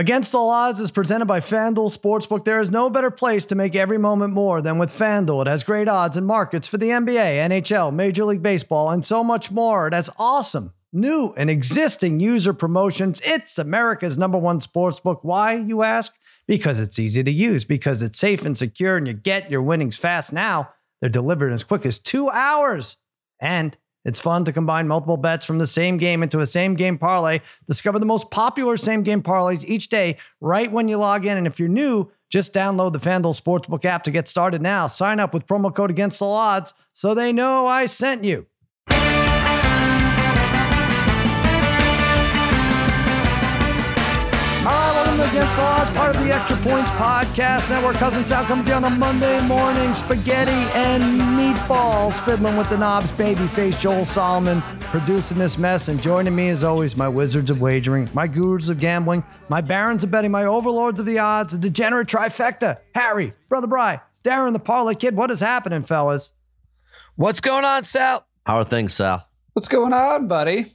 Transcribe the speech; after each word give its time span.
Against 0.00 0.32
All 0.32 0.48
Odds 0.48 0.78
is 0.78 0.92
presented 0.92 1.26
by 1.26 1.40
FanDuel 1.40 1.92
Sportsbook. 1.98 2.44
There 2.44 2.60
is 2.60 2.70
no 2.70 2.88
better 2.88 3.10
place 3.10 3.44
to 3.46 3.56
make 3.56 3.74
every 3.74 3.98
moment 3.98 4.32
more 4.32 4.62
than 4.62 4.78
with 4.78 4.96
FanDuel. 4.96 5.42
It 5.42 5.48
has 5.48 5.64
great 5.64 5.88
odds 5.88 6.16
and 6.16 6.24
markets 6.24 6.68
for 6.68 6.78
the 6.78 6.90
NBA, 6.90 7.48
NHL, 7.48 7.92
Major 7.92 8.24
League 8.24 8.40
Baseball, 8.40 8.90
and 8.90 9.04
so 9.04 9.24
much 9.24 9.50
more. 9.50 9.88
It 9.88 9.94
has 9.94 10.08
awesome 10.16 10.72
new 10.92 11.34
and 11.36 11.50
existing 11.50 12.20
user 12.20 12.52
promotions. 12.52 13.20
It's 13.24 13.58
America's 13.58 14.16
number 14.16 14.38
one 14.38 14.60
sportsbook. 14.60 15.18
Why, 15.22 15.54
you 15.54 15.82
ask? 15.82 16.14
Because 16.46 16.78
it's 16.78 17.00
easy 17.00 17.24
to 17.24 17.32
use, 17.32 17.64
because 17.64 18.00
it's 18.00 18.20
safe 18.20 18.44
and 18.44 18.56
secure, 18.56 18.96
and 18.96 19.08
you 19.08 19.14
get 19.14 19.50
your 19.50 19.62
winnings 19.62 19.96
fast 19.96 20.32
now. 20.32 20.70
They're 21.00 21.10
delivered 21.10 21.48
in 21.48 21.54
as 21.54 21.64
quick 21.64 21.84
as 21.84 21.98
two 21.98 22.30
hours. 22.30 22.98
And 23.40 23.76
it's 24.04 24.20
fun 24.20 24.44
to 24.44 24.52
combine 24.52 24.88
multiple 24.88 25.16
bets 25.16 25.44
from 25.44 25.58
the 25.58 25.66
same 25.66 25.96
game 25.96 26.22
into 26.22 26.40
a 26.40 26.46
same 26.46 26.74
game 26.74 26.98
parlay. 26.98 27.40
Discover 27.66 27.98
the 27.98 28.06
most 28.06 28.30
popular 28.30 28.76
same 28.76 29.02
game 29.02 29.22
parlays 29.22 29.64
each 29.64 29.88
day 29.88 30.16
right 30.40 30.70
when 30.70 30.88
you 30.88 30.96
log 30.96 31.26
in. 31.26 31.36
And 31.36 31.46
if 31.46 31.58
you're 31.58 31.68
new, 31.68 32.10
just 32.30 32.54
download 32.54 32.92
the 32.92 32.98
FanDuel 32.98 33.40
Sportsbook 33.40 33.84
app 33.84 34.04
to 34.04 34.10
get 34.10 34.28
started 34.28 34.62
now. 34.62 34.86
Sign 34.86 35.20
up 35.20 35.34
with 35.34 35.46
promo 35.46 35.74
code 35.74 35.90
against 35.90 36.18
the 36.18 36.26
odds 36.26 36.74
so 36.92 37.14
they 37.14 37.32
know 37.32 37.66
I 37.66 37.86
sent 37.86 38.24
you. 38.24 38.46
Against 45.30 45.58
All 45.58 45.66
Odds, 45.80 45.90
part 45.90 46.16
of 46.16 46.24
the 46.24 46.32
Extra 46.32 46.56
Points 46.58 46.90
Podcast 46.92 47.68
Network. 47.68 47.96
Cousin 47.96 48.24
Sal 48.24 48.44
coming 48.46 48.64
to 48.64 48.70
you 48.70 48.76
on 48.76 48.84
a 48.84 48.90
Monday 48.90 49.38
morning. 49.46 49.94
Spaghetti 49.94 50.50
and 50.50 51.20
meatballs, 51.38 52.18
fiddling 52.24 52.56
with 52.56 52.70
the 52.70 52.78
knobs. 52.78 53.10
Babyface 53.10 53.78
Joel 53.78 54.06
Solomon 54.06 54.62
producing 54.80 55.36
this 55.36 55.58
mess. 55.58 55.88
And 55.88 56.00
joining 56.00 56.34
me, 56.34 56.48
as 56.48 56.64
always, 56.64 56.96
my 56.96 57.08
wizards 57.08 57.50
of 57.50 57.60
wagering, 57.60 58.08
my 58.14 58.26
gurus 58.26 58.70
of 58.70 58.80
gambling, 58.80 59.22
my 59.50 59.60
barons 59.60 60.02
of 60.02 60.10
betting, 60.10 60.30
my 60.30 60.44
overlords 60.46 60.98
of 60.98 61.04
the 61.04 61.18
odds, 61.18 61.52
the 61.52 61.58
degenerate 61.58 62.08
trifecta. 62.08 62.78
Harry, 62.94 63.34
Brother 63.50 63.66
Bry, 63.66 64.00
Darren 64.24 64.54
the 64.54 64.58
Parlay 64.58 64.94
Kid. 64.94 65.14
What 65.14 65.30
is 65.30 65.40
happening, 65.40 65.82
fellas? 65.82 66.32
What's 67.16 67.42
going 67.42 67.66
on, 67.66 67.84
Sal? 67.84 68.26
How 68.46 68.56
are 68.58 68.64
things, 68.64 68.94
Sal? 68.94 69.28
What's 69.52 69.68
going 69.68 69.92
on, 69.92 70.26
buddy? 70.26 70.74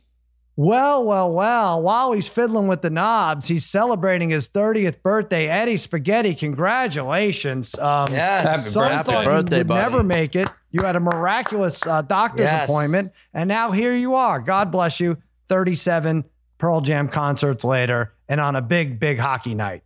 Well, 0.55 1.03
well, 1.05 1.33
well, 1.33 1.81
while 1.81 2.11
he's 2.13 2.27
fiddling 2.27 2.67
with 2.67 2.81
the 2.83 2.91
knobs, 2.91 3.47
he's 3.47 3.65
celebrating 3.65 4.29
his 4.29 4.47
30th 4.49 5.01
birthday. 5.01 5.47
Eddie 5.47 5.77
Spaghetti, 5.77 6.35
congratulations. 6.35 7.77
Um, 7.79 8.11
Yes. 8.11 8.43
Happy 8.47 8.61
some 8.61 8.83
birthday. 8.89 9.03
thought 9.13 9.25
birthday, 9.25 9.55
you 9.57 9.59
would 9.61 9.67
buddy. 9.67 9.81
never 9.81 10.03
make 10.03 10.35
it. 10.35 10.47
You 10.71 10.83
had 10.83 10.95
a 10.95 10.99
miraculous 10.99 11.85
uh, 11.87 12.01
doctor's 12.03 12.45
Yes. 12.45 12.69
appointment, 12.69 13.11
and 13.33 13.47
now 13.47 13.71
here 13.71 13.95
you 13.95 14.13
are. 14.15 14.39
God 14.39 14.71
bless 14.71 14.99
you. 14.99 15.17
37 15.49 16.23
Pearl 16.59 16.81
Jam 16.81 17.07
concerts 17.09 17.63
later, 17.63 18.13
and 18.29 18.39
on 18.39 18.55
a 18.55 18.61
big, 18.61 18.99
big 18.99 19.19
hockey 19.19 19.55
night. 19.55 19.83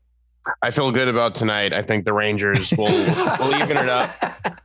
I 0.62 0.72
feel 0.72 0.92
good 0.92 1.08
about 1.08 1.36
tonight. 1.36 1.74
I 1.74 1.82
think 1.82 2.06
the 2.06 2.14
Rangers 2.14 2.72
will, 2.78 2.86
will 3.40 3.56
even 3.56 3.78
it 3.78 3.90
up. 3.90 4.12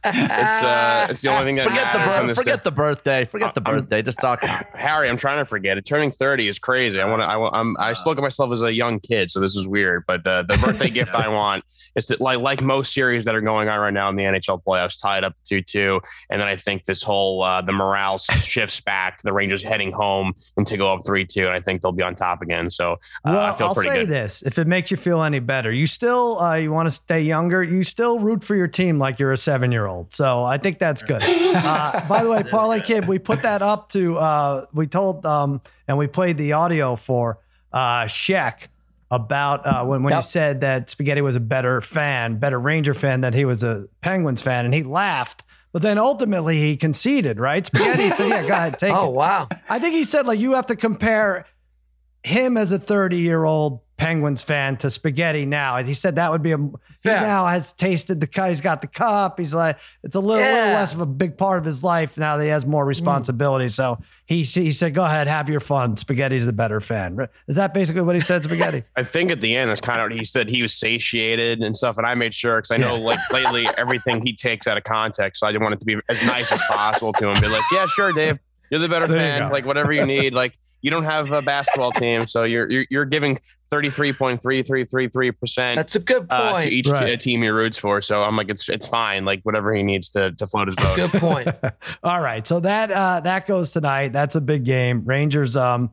It's 0.05 0.63
uh, 0.65 1.07
it's 1.11 1.21
the 1.21 1.29
only 1.29 1.45
thing 1.45 1.57
that 1.57 1.69
Forget 1.69 1.85
matters 1.95 2.03
on 2.09 2.19
birth, 2.21 2.29
this 2.29 2.39
forget 2.39 2.59
day. 2.59 2.63
the 2.65 2.73
birthday. 2.73 3.25
Forget 3.25 3.55
the 3.55 3.63
I'm- 3.65 3.77
birthday. 3.81 4.03
Just 4.03 4.19
talk. 4.21 4.43
Harry, 4.75 5.09
I'm 5.09 5.17
trying 5.17 5.39
to 5.39 5.45
forget 5.45 5.79
it. 5.79 5.85
Turning 5.87 6.11
30 6.11 6.49
is 6.49 6.59
crazy. 6.59 7.01
I 7.01 7.05
want 7.09 7.23
to. 7.23 7.27
I 7.27 7.37
want. 7.37 7.55
I'm. 7.55 7.77
I 7.79 7.93
still 7.93 8.11
look 8.13 8.19
at 8.19 8.23
myself 8.23 8.51
as 8.53 8.63
a 8.63 8.73
young 8.73 9.01
kid, 9.01 9.31
so 9.31 9.41
this 9.41 9.57
is 9.57 9.67
weird. 9.69 10.05
But 10.07 10.27
uh, 10.27 10.43
the 10.43 10.57
birthday 10.59 10.91
gift 10.99 11.15
I 11.15 11.29
want 11.29 11.65
is 11.95 12.07
that, 12.09 12.21
like, 12.21 12.39
like 12.41 12.63
most 12.63 12.93
series 12.93 13.25
that 13.27 13.35
are 13.35 13.41
going 13.41 13.69
on 13.69 13.79
right 13.79 13.93
now 13.93 14.09
in 14.09 14.17
the 14.17 14.25
NHL 14.25 14.63
playoffs, 14.65 15.01
tied 15.01 15.25
up 15.25 15.35
two 15.45 15.63
two, 15.63 16.01
and 16.31 16.41
then 16.41 16.49
I 16.49 16.57
think 16.57 16.85
this 16.85 17.03
whole 17.03 17.43
uh, 17.43 17.61
the 17.63 17.73
morale 17.73 18.19
shifts 18.19 18.81
back 18.81 19.23
the 19.23 19.33
Rangers 19.33 19.63
heading 19.63 19.93
home 19.93 20.33
and 20.57 20.67
to 20.67 20.77
go 20.77 20.93
up 20.93 21.07
three 21.07 21.25
two, 21.25 21.47
and 21.47 21.55
I 21.55 21.61
think 21.61 21.81
they'll 21.83 21.93
be 21.93 22.03
on 22.03 22.15
top 22.17 22.43
again. 22.43 22.71
So 22.71 22.93
uh, 22.93 22.97
Well, 23.27 23.41
I 23.41 23.55
feel 23.55 23.69
will 23.69 23.75
pretty 23.77 23.91
say 23.91 24.01
good. 24.01 24.09
this: 24.09 24.43
if 24.43 24.59
it 24.59 24.67
makes 24.67 24.91
you 24.91 24.97
feel 24.97 25.23
any 25.23 25.39
better, 25.39 25.72
you 25.73 25.87
still 25.87 26.39
uh, 26.41 26.55
you 26.55 26.71
want 26.73 26.89
to 26.89 26.95
stay 26.95 27.23
younger. 27.23 27.63
You 27.63 27.83
still 27.83 28.19
root 28.19 28.45
for 28.45 28.55
your 28.55 28.69
team 28.69 28.99
like 28.99 29.19
you're 29.19 29.33
a 29.33 29.37
seven 29.37 29.73
year 29.73 29.87
old. 29.87 30.13
So 30.13 30.45
I 30.45 30.59
think 30.59 30.79
that's 30.79 31.03
good. 31.03 31.23
Uh, 31.53 32.07
by 32.09 32.23
the 32.23 32.31
way, 32.31 32.43
Parlay 32.43 32.81
Kid, 32.81 33.07
we 33.07 33.19
put 33.19 33.43
that 33.43 33.61
up 33.63 33.91
to. 33.91 34.17
Uh, 34.19 34.67
we 34.73 34.87
told 34.87 35.25
um, 35.27 35.61
and 35.87 35.99
we 35.99 36.07
played 36.07 36.37
the 36.39 36.53
audio 36.55 36.97
for 36.97 37.39
uh, 37.73 38.05
Sheck 38.05 38.69
about 39.11 39.67
uh, 39.67 39.85
when 39.85 40.03
when 40.03 40.15
he 40.15 40.23
said 40.23 40.61
that 40.63 40.89
Spaghetti 40.89 41.21
was 41.21 41.37
a 41.37 41.41
better 41.41 41.81
fan, 41.83 42.39
better 42.39 42.59
Ranger 42.59 42.95
fan, 42.95 43.21
that 43.21 43.35
he 43.35 43.45
was 43.45 43.63
a 43.63 43.87
Penguins 44.01 44.41
fan, 44.41 44.65
and 44.65 44.73
he 44.73 44.83
laughed. 44.83 45.45
But 45.73 45.83
then 45.83 45.99
ultimately 45.99 46.59
he 46.59 46.77
conceded, 46.77 47.39
right? 47.39 47.65
Spaghetti 47.65 48.09
said, 48.11 48.29
"Yeah, 48.29 48.43
go 48.43 48.55
ahead, 48.55 48.79
take 48.79 48.93
Oh, 48.97 49.09
it." 49.11 49.15
wow. 49.15 49.49
I 49.69 49.79
think 49.79 49.95
he 49.95 50.05
said 50.05 50.27
like 50.27 50.39
you 50.41 50.53
have 50.55 50.67
to 50.69 50.77
compare 50.77 51.45
him 52.25 52.57
as 52.57 52.73
a 52.73 52.79
30 52.79 53.17
year 53.19 53.45
old 53.45 53.81
Penguins 54.03 54.43
fan 54.43 54.77
to 54.79 54.91
Spaghetti 54.91 55.47
now. 55.47 55.77
And 55.77 55.87
he 55.87 55.95
said 55.95 56.17
that 56.17 56.31
would 56.31 56.43
be 56.43 56.53
a 56.53 56.59
he 56.59 57.09
Fair. 57.09 57.21
now 57.21 57.47
has 57.47 57.73
tasted 57.73 58.21
the 58.21 58.27
cup. 58.27 58.49
He's 58.49 58.61
got 58.61 58.81
the 58.81 58.87
cup. 58.87 59.39
He's 59.39 59.55
like 59.55 59.79
it's 60.03 60.15
a 60.15 60.21
little, 60.21 60.45
little 60.45 60.73
less 60.73 60.95
of 60.95 61.01
a 61.01 61.07
big 61.07 61.37
part 61.37 61.59
of 61.59 61.65
his 61.65 61.83
life 61.83 62.17
now 62.17 62.37
that 62.37 62.45
he 62.45 62.51
has 62.51 62.65
more 62.65 62.85
mm. 62.85 62.89
responsibility. 62.89 63.69
So 63.69 63.99
he 64.27 64.43
he 64.43 64.73
said, 64.73 64.95
"Go 64.95 65.05
ahead, 65.05 65.27
have 65.27 65.49
your 65.49 65.61
fun." 65.61 65.97
Spaghetti's 65.97 66.47
the 66.47 66.53
better 66.53 66.81
fan. 66.81 67.29
Is 67.49 67.57
that 67.57 67.75
basically 67.75 68.03
what 68.03 68.15
he 68.15 68.21
said, 68.21 68.45
Spaghetti? 68.45 68.85
I 68.97 69.05
think 69.05 69.31
at 69.31 69.41
the 69.41 69.55
end, 69.57 69.69
that's 69.69 69.81
kind 69.81 70.01
of 70.01 70.07
what 70.07 70.19
he 70.19 70.25
said. 70.25 70.49
He 70.49 70.63
was 70.63 70.75
satiated 70.75 71.61
and 71.61 71.77
stuff, 71.77 71.99
and 71.99 72.07
I 72.07 72.15
made 72.15 72.33
sure 72.35 72.57
because 72.57 72.71
I 72.71 72.77
know, 72.77 72.97
like 72.97 73.19
lately, 73.31 73.69
everything 73.77 74.25
he 74.25 74.35
takes 74.35 74.67
out 74.67 74.77
of 74.77 74.85
context. 74.85 75.41
So 75.41 75.47
I 75.47 75.53
didn't 75.53 75.65
want 75.65 75.75
it 75.75 75.81
to 75.81 75.87
be 75.87 75.97
as 76.09 76.23
nice 76.23 76.53
as 76.53 76.63
possible 76.63 77.13
to 77.15 77.31
him. 77.31 77.41
Be 77.41 77.49
like, 77.49 77.65
yeah, 77.73 77.87
sure, 77.87 78.13
Dave, 78.13 78.39
you're 78.71 78.81
the 78.81 78.89
better 78.89 79.07
There 79.07 79.19
fan. 79.19 79.51
Like 79.51 79.67
whatever 79.67 79.93
you 79.93 80.07
need. 80.07 80.35
Like 80.35 80.57
you 80.83 80.91
don't 80.91 81.05
have 81.05 81.33
a 81.33 81.41
basketball 81.43 81.93
team, 81.97 82.27
so 82.27 82.45
you're 82.45 82.71
you're, 82.71 82.87
you're 82.91 83.05
giving 83.05 83.39
thirty 83.71 83.89
three 83.89 84.13
point 84.13 84.43
three 84.43 84.63
three 84.63 84.85
three 84.85 85.09
three 85.09 85.31
percent. 85.31 85.77
That's 85.77 85.97
a 85.97 86.01
good 86.01 86.29
point. 86.29 86.33
Uh, 86.33 86.61
to 86.61 86.69
each 86.69 86.89
Right. 86.89 87.07
t- 87.19 87.31
team 87.31 87.43
he 87.43 87.49
roots 87.49 87.79
for, 87.79 88.01
so 88.03 88.23
I'm 88.23 88.37
like, 88.37 88.51
it's 88.51 88.69
it's 88.69 88.87
fine. 88.89 89.25
Like 89.25 89.41
whatever 89.45 89.75
he 89.75 89.83
needs 89.83 90.11
to 90.11 90.33
to 90.33 90.47
float 90.47 90.69
his 90.69 90.77
boat. 90.77 90.97
good 90.97 91.13
point. 91.13 91.49
All 92.03 92.21
right, 92.21 92.47
so 92.47 92.61
that 92.61 92.91
uh, 92.91 93.21
that 93.21 93.47
goes 93.47 93.71
tonight. 93.71 94.13
That's 94.13 94.35
a 94.35 94.41
big 94.41 94.65
game. 94.65 95.05
Rangers 95.05 95.57
um 95.57 95.91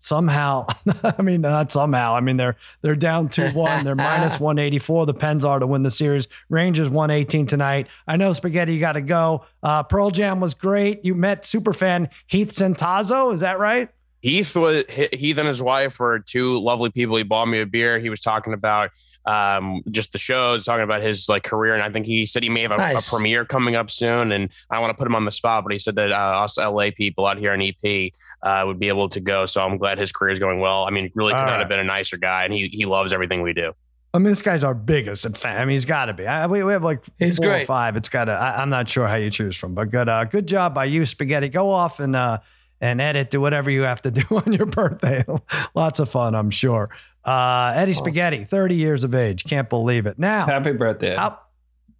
somehow, 0.00 0.64
I 1.02 1.20
mean 1.22 1.40
not 1.40 1.72
somehow. 1.72 2.14
I 2.14 2.20
mean 2.20 2.36
they're 2.36 2.56
they're 2.82 2.94
down 2.94 3.28
two 3.28 3.48
one. 3.50 3.84
They're 3.84 3.96
minus 3.96 4.38
one 4.38 4.58
eighty 4.58 4.78
four. 4.78 5.06
The 5.06 5.14
Pens 5.14 5.44
are 5.44 5.58
to 5.58 5.66
win 5.66 5.82
the 5.82 5.90
series. 5.90 6.28
Rangers 6.48 6.88
one 6.88 7.10
eighteen 7.10 7.46
tonight. 7.46 7.88
I 8.06 8.16
know 8.16 8.32
Spaghetti, 8.32 8.74
you 8.74 8.80
got 8.80 8.92
to 8.92 9.00
go. 9.00 9.44
Uh, 9.62 9.82
Pearl 9.82 10.10
Jam 10.10 10.38
was 10.40 10.54
great. 10.54 11.04
You 11.04 11.14
met 11.16 11.42
superfan 11.42 12.08
Heath 12.28 12.52
Centazzo. 12.52 13.34
Is 13.34 13.40
that 13.40 13.58
right? 13.58 13.88
Heath 14.20 14.56
was 14.56 14.84
Heath 14.88 15.38
and 15.38 15.46
his 15.46 15.62
wife 15.62 15.98
were 16.00 16.18
two 16.18 16.58
lovely 16.58 16.90
people. 16.90 17.16
He 17.16 17.22
bought 17.22 17.46
me 17.46 17.60
a 17.60 17.66
beer. 17.66 17.98
He 17.98 18.10
was 18.10 18.20
talking 18.20 18.52
about 18.52 18.90
um, 19.26 19.82
just 19.90 20.12
the 20.12 20.18
shows, 20.18 20.64
talking 20.64 20.82
about 20.84 21.02
his 21.02 21.28
like 21.28 21.44
career, 21.44 21.74
and 21.74 21.82
I 21.82 21.90
think 21.90 22.06
he 22.06 22.24
said 22.26 22.42
he 22.42 22.48
may 22.48 22.62
have 22.62 22.70
a, 22.72 22.76
Nice. 22.78 23.06
a 23.06 23.14
premiere 23.14 23.44
coming 23.44 23.74
up 23.76 23.90
soon. 23.90 24.32
And 24.32 24.50
I 24.70 24.74
don't 24.76 24.82
want 24.82 24.90
to 24.92 24.98
put 24.98 25.06
him 25.06 25.14
on 25.14 25.24
the 25.24 25.30
spot, 25.30 25.62
but 25.64 25.72
he 25.72 25.78
said 25.78 25.96
that 25.96 26.12
uh, 26.12 26.16
us 26.42 26.56
LA 26.58 26.90
people 26.96 27.26
out 27.26 27.38
here 27.38 27.52
in 27.54 27.62
EP 27.62 28.12
uh, 28.42 28.64
would 28.66 28.78
be 28.80 28.88
able 28.88 29.08
to 29.10 29.20
go. 29.20 29.46
So 29.46 29.64
I'm 29.64 29.76
glad 29.76 29.98
his 29.98 30.12
career 30.12 30.32
is 30.32 30.38
going 30.38 30.60
well. 30.60 30.84
I 30.84 30.90
mean, 30.90 31.12
really 31.14 31.32
could 31.32 31.40
All 31.40 31.46
not 31.46 31.52
right. 31.52 31.58
have 31.60 31.68
been 31.68 31.78
a 31.80 31.84
nicer 31.84 32.16
guy, 32.16 32.44
and 32.44 32.52
he 32.52 32.68
he 32.72 32.86
loves 32.86 33.12
everything 33.12 33.42
we 33.42 33.52
do. 33.52 33.72
I 34.14 34.18
mean, 34.18 34.32
this 34.32 34.40
guy's 34.40 34.64
our 34.64 34.74
biggest 34.74 35.36
fan. 35.36 35.58
I 35.60 35.64
mean, 35.66 35.74
he's 35.74 35.84
got 35.84 36.06
to 36.06 36.14
be. 36.14 36.26
I, 36.26 36.46
we, 36.46 36.64
we 36.64 36.72
have 36.72 36.82
like 36.82 37.04
He's 37.18 37.36
four 37.36 37.52
or 37.52 37.64
five. 37.66 37.94
It's 37.96 38.08
got 38.08 38.24
to. 38.24 38.32
I'm 38.32 38.70
not 38.70 38.88
sure 38.88 39.06
how 39.06 39.16
you 39.16 39.30
choose 39.30 39.54
from, 39.56 39.74
but 39.74 39.90
good. 39.90 40.08
Uh, 40.08 40.24
good 40.24 40.46
job 40.46 40.74
by 40.74 40.86
you, 40.86 41.04
Spaghetti. 41.04 41.50
Go 41.50 41.68
off 41.70 42.00
and 42.00 42.16
uh, 42.16 42.38
and 42.80 43.00
edit. 43.00 43.30
Do 43.30 43.40
whatever 43.40 43.70
you 43.70 43.82
have 43.82 44.02
to 44.02 44.10
do 44.10 44.22
on 44.30 44.52
your 44.52 44.66
birthday. 44.66 45.24
Lots 45.74 45.98
of 46.00 46.10
fun, 46.10 46.34
I'm 46.34 46.50
sure. 46.50 46.90
Uh, 47.24 47.72
Eddie 47.74 47.92
Spaghetti, 47.92 48.44
30 48.44 48.74
years 48.74 49.04
of 49.04 49.14
age. 49.14 49.44
Can't 49.44 49.68
believe 49.68 50.06
it. 50.06 50.18
Now, 50.18 50.46
Happy 50.46 50.72
birthday. 50.72 51.14
how 51.14 51.40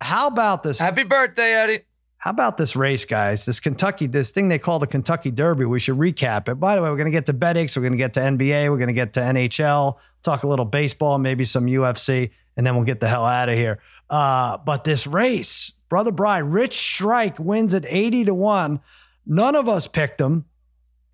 how 0.00 0.28
about 0.28 0.62
this? 0.62 0.78
Happy 0.78 1.02
birthday, 1.02 1.52
Eddie. 1.54 1.80
How 2.18 2.30
about 2.30 2.56
this 2.56 2.74
race, 2.74 3.04
guys? 3.04 3.44
This 3.46 3.60
Kentucky, 3.60 4.06
this 4.06 4.30
thing 4.30 4.48
they 4.48 4.58
call 4.58 4.78
the 4.78 4.86
Kentucky 4.86 5.30
Derby. 5.30 5.64
We 5.64 5.78
should 5.80 5.96
recap 5.96 6.48
it. 6.48 6.54
By 6.56 6.74
the 6.76 6.82
way, 6.82 6.88
we're 6.90 6.96
going 6.96 7.06
to 7.10 7.16
get 7.16 7.26
to 7.26 7.32
betting. 7.32 7.68
We're 7.74 7.82
going 7.82 7.92
to 7.92 7.98
get 7.98 8.14
to 8.14 8.20
NBA. 8.20 8.70
We're 8.70 8.76
going 8.76 8.88
to 8.88 8.92
get 8.92 9.12
to 9.14 9.20
NHL. 9.20 9.96
Talk 10.22 10.42
a 10.42 10.48
little 10.48 10.64
baseball, 10.64 11.18
maybe 11.18 11.44
some 11.44 11.66
UFC, 11.66 12.30
and 12.56 12.66
then 12.66 12.74
we'll 12.74 12.84
get 12.84 12.98
the 13.00 13.08
hell 13.08 13.24
out 13.24 13.48
of 13.48 13.54
here. 13.54 13.80
Uh, 14.10 14.56
but 14.58 14.82
this 14.84 15.06
race, 15.06 15.72
brother 15.88 16.10
Brian, 16.10 16.50
Rich 16.50 16.76
Strike 16.78 17.38
wins 17.38 17.72
at 17.74 17.84
eighty 17.86 18.24
to 18.24 18.34
one. 18.34 18.80
None 19.26 19.54
of 19.54 19.68
us 19.68 19.86
picked 19.86 20.20
him. 20.20 20.44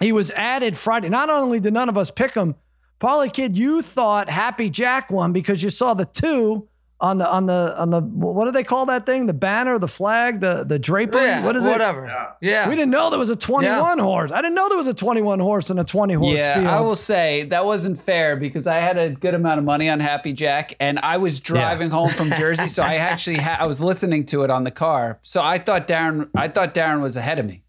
He 0.00 0.12
was 0.12 0.30
added 0.32 0.76
Friday. 0.76 1.08
Not 1.08 1.30
only 1.30 1.60
did 1.60 1.72
none 1.72 1.88
of 1.88 1.96
us 1.96 2.10
pick 2.10 2.34
him, 2.34 2.56
Parlay 2.98 3.28
Kid, 3.28 3.56
you 3.56 3.82
thought 3.82 4.28
Happy 4.28 4.70
Jack 4.70 5.10
won 5.10 5.32
because 5.32 5.62
you 5.62 5.70
saw 5.70 5.94
the 5.94 6.04
two 6.04 6.68
on 7.00 7.18
the 7.18 7.28
on 7.28 7.44
the 7.44 7.74
on 7.76 7.90
the 7.90 8.00
what 8.00 8.46
do 8.46 8.52
they 8.52 8.62
call 8.62 8.86
that 8.86 9.04
thing? 9.04 9.26
The 9.26 9.34
banner, 9.34 9.78
the 9.78 9.88
flag, 9.88 10.40
the 10.40 10.64
the 10.64 10.78
drapery. 10.78 11.22
Yeah, 11.22 11.44
what 11.44 11.56
is 11.56 11.66
it? 11.66 11.70
whatever. 11.70 12.06
Yeah. 12.40 12.68
We 12.68 12.76
didn't 12.76 12.90
know 12.90 13.10
there 13.10 13.18
was 13.18 13.30
a 13.30 13.36
21 13.36 13.98
horse. 13.98 14.30
I 14.32 14.40
didn't 14.40 14.54
know 14.54 14.68
there 14.68 14.78
was 14.78 14.86
a 14.86 14.94
21 14.94 15.40
horse 15.40 15.70
and 15.70 15.78
a 15.80 15.84
20 15.84 16.14
horse 16.14 16.38
yeah, 16.38 16.54
field. 16.54 16.66
I 16.66 16.80
will 16.80 16.96
say 16.96 17.44
that 17.50 17.66
wasn't 17.66 18.00
fair 18.00 18.36
because 18.36 18.66
I 18.66 18.76
had 18.76 18.96
a 18.96 19.10
good 19.10 19.34
amount 19.34 19.58
of 19.58 19.64
money 19.64 19.90
on 19.90 20.00
Happy 20.00 20.32
Jack, 20.32 20.76
and 20.80 20.98
I 21.00 21.16
was 21.16 21.40
driving 21.40 21.90
home 21.90 22.10
from 22.10 22.30
Jersey, 22.30 22.68
so 22.68 22.82
I 22.82 22.94
actually 23.12 23.36
ha- 23.36 23.58
I 23.60 23.66
was 23.66 23.80
listening 23.82 24.24
to 24.26 24.42
it 24.44 24.50
on 24.50 24.64
the 24.64 24.70
car. 24.70 25.18
So 25.22 25.42
I 25.42 25.58
thought 25.58 25.86
Darren, 25.86 26.30
I 26.34 26.48
thought 26.48 26.74
Darren 26.74 27.02
was 27.02 27.16
ahead 27.16 27.38
of 27.38 27.44
me, 27.44 27.63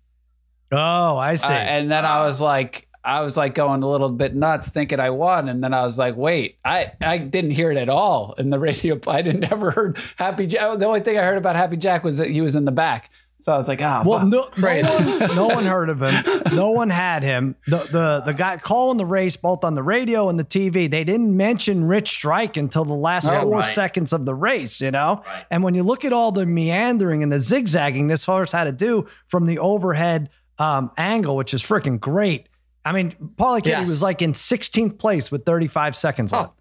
oh, 0.75 1.17
I 1.17 1.35
see. 1.35 1.47
Uh, 1.47 1.51
and 1.53 1.91
then 1.91 2.05
I 2.05 2.25
was 2.25 2.39
like, 2.41 2.87
I 3.03 3.21
was 3.21 3.37
like 3.37 3.53
going 3.55 3.83
a 3.83 3.87
little 3.87 4.09
bit 4.09 4.35
nuts 4.35 4.69
thinking 4.69 4.99
I 4.99 5.11
won. 5.11 5.47
And 5.47 5.63
then 5.63 5.73
I 5.73 5.83
was 5.83 5.97
like, 5.97 6.15
wait, 6.15 6.57
I, 6.65 6.91
I 7.01 7.17
didn't 7.19 7.51
hear 7.51 7.71
it 7.71 7.77
at 7.77 7.87
all 7.89 8.33
in 8.37 8.49
the 8.49 8.59
radio. 8.67 8.99
I 9.07 9.21
didn't 9.21 9.51
ever 9.51 9.71
heard 9.71 9.97
Happy 10.17 10.47
Jack. 10.47 10.79
The 10.79 10.85
only 10.87 11.01
thing 11.01 11.17
I 11.17 11.21
heard 11.21 11.37
about 11.37 11.55
Happy 11.55 11.77
Jack 11.77 12.03
was 12.03 12.17
that 12.17 12.29
he 12.29 12.41
was 12.41 12.55
in 12.55 12.65
the 12.65 12.71
back. 12.71 13.09
So 13.41 13.53
I 13.53 13.59
was 13.59 13.67
like, 13.67 13.79
ah, 13.79 14.01
Well, 14.03 14.21
fuck. 14.21 14.27
no, 14.29 14.49
no, 14.57 15.17
one, 15.27 15.35
no 15.35 15.47
one 15.55 15.65
heard 15.65 15.89
of 15.91 16.01
him. 16.01 16.23
No 16.55 16.71
one 16.71 16.89
had 16.89 17.21
him. 17.21 17.55
The, 17.67 17.77
the 17.77 18.23
the 18.25 18.33
guy 18.33 18.57
calling 18.57 18.97
the 18.97 19.05
race, 19.05 19.37
both 19.37 19.63
on 19.63 19.75
the 19.75 19.83
radio 19.83 20.29
and 20.29 20.39
the 20.39 20.43
TV, 20.43 20.89
they 20.89 21.03
didn't 21.03 21.37
mention 21.37 21.83
Rich 21.85 22.09
Strike 22.09 22.57
until 22.57 22.85
the 22.85 22.95
last 22.95 23.27
Oh, 23.27 23.41
four 23.41 23.51
right. 23.57 23.65
seconds 23.65 24.13
of 24.13 24.25
the 24.25 24.33
race. 24.33 24.81
You 24.81 24.89
know, 24.89 25.21
and 25.51 25.61
when 25.63 25.75
you 25.75 25.83
look 25.83 26.03
at 26.05 26.11
all 26.11 26.31
the 26.31 26.47
meandering 26.47 27.21
and 27.21 27.31
the 27.31 27.39
zigzagging 27.39 28.07
this 28.07 28.25
horse 28.25 28.51
had 28.51 28.63
to 28.63 28.71
do 28.71 29.07
from 29.27 29.45
the 29.45 29.59
overhead 29.59 30.31
um, 30.57 30.91
angle, 30.97 31.35
which 31.35 31.53
is 31.53 31.61
freaking 31.63 31.99
great. 31.99 32.47
I 32.83 32.91
mean, 32.91 33.11
Paulie 33.35 33.57
Kitty 33.63 33.69
Yes. 33.69 33.89
was 33.89 34.01
like 34.03 34.21
in 34.21 34.33
16th 34.33 34.97
place 34.99 35.31
with 35.31 35.45
35 35.45 35.95
seconds 35.95 36.31
Oh. 36.33 36.37
left. 36.39 36.53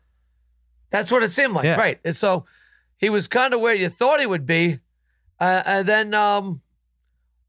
That's 0.91 1.11
what 1.11 1.23
it 1.23 1.31
seemed 1.31 1.55
like, 1.55 1.64
Yeah. 1.64 1.76
right? 1.76 2.00
And 2.05 2.14
so 2.17 2.46
he 2.96 3.11
was 3.11 3.26
kind 3.29 3.52
of 3.52 3.61
where 3.61 3.75
you 3.75 3.88
thought 3.88 4.20
he 4.20 4.26
would 4.26 4.46
be, 4.46 4.79
uh, 5.41 5.62
and 5.67 5.87
then, 5.88 6.14
um, 6.14 6.61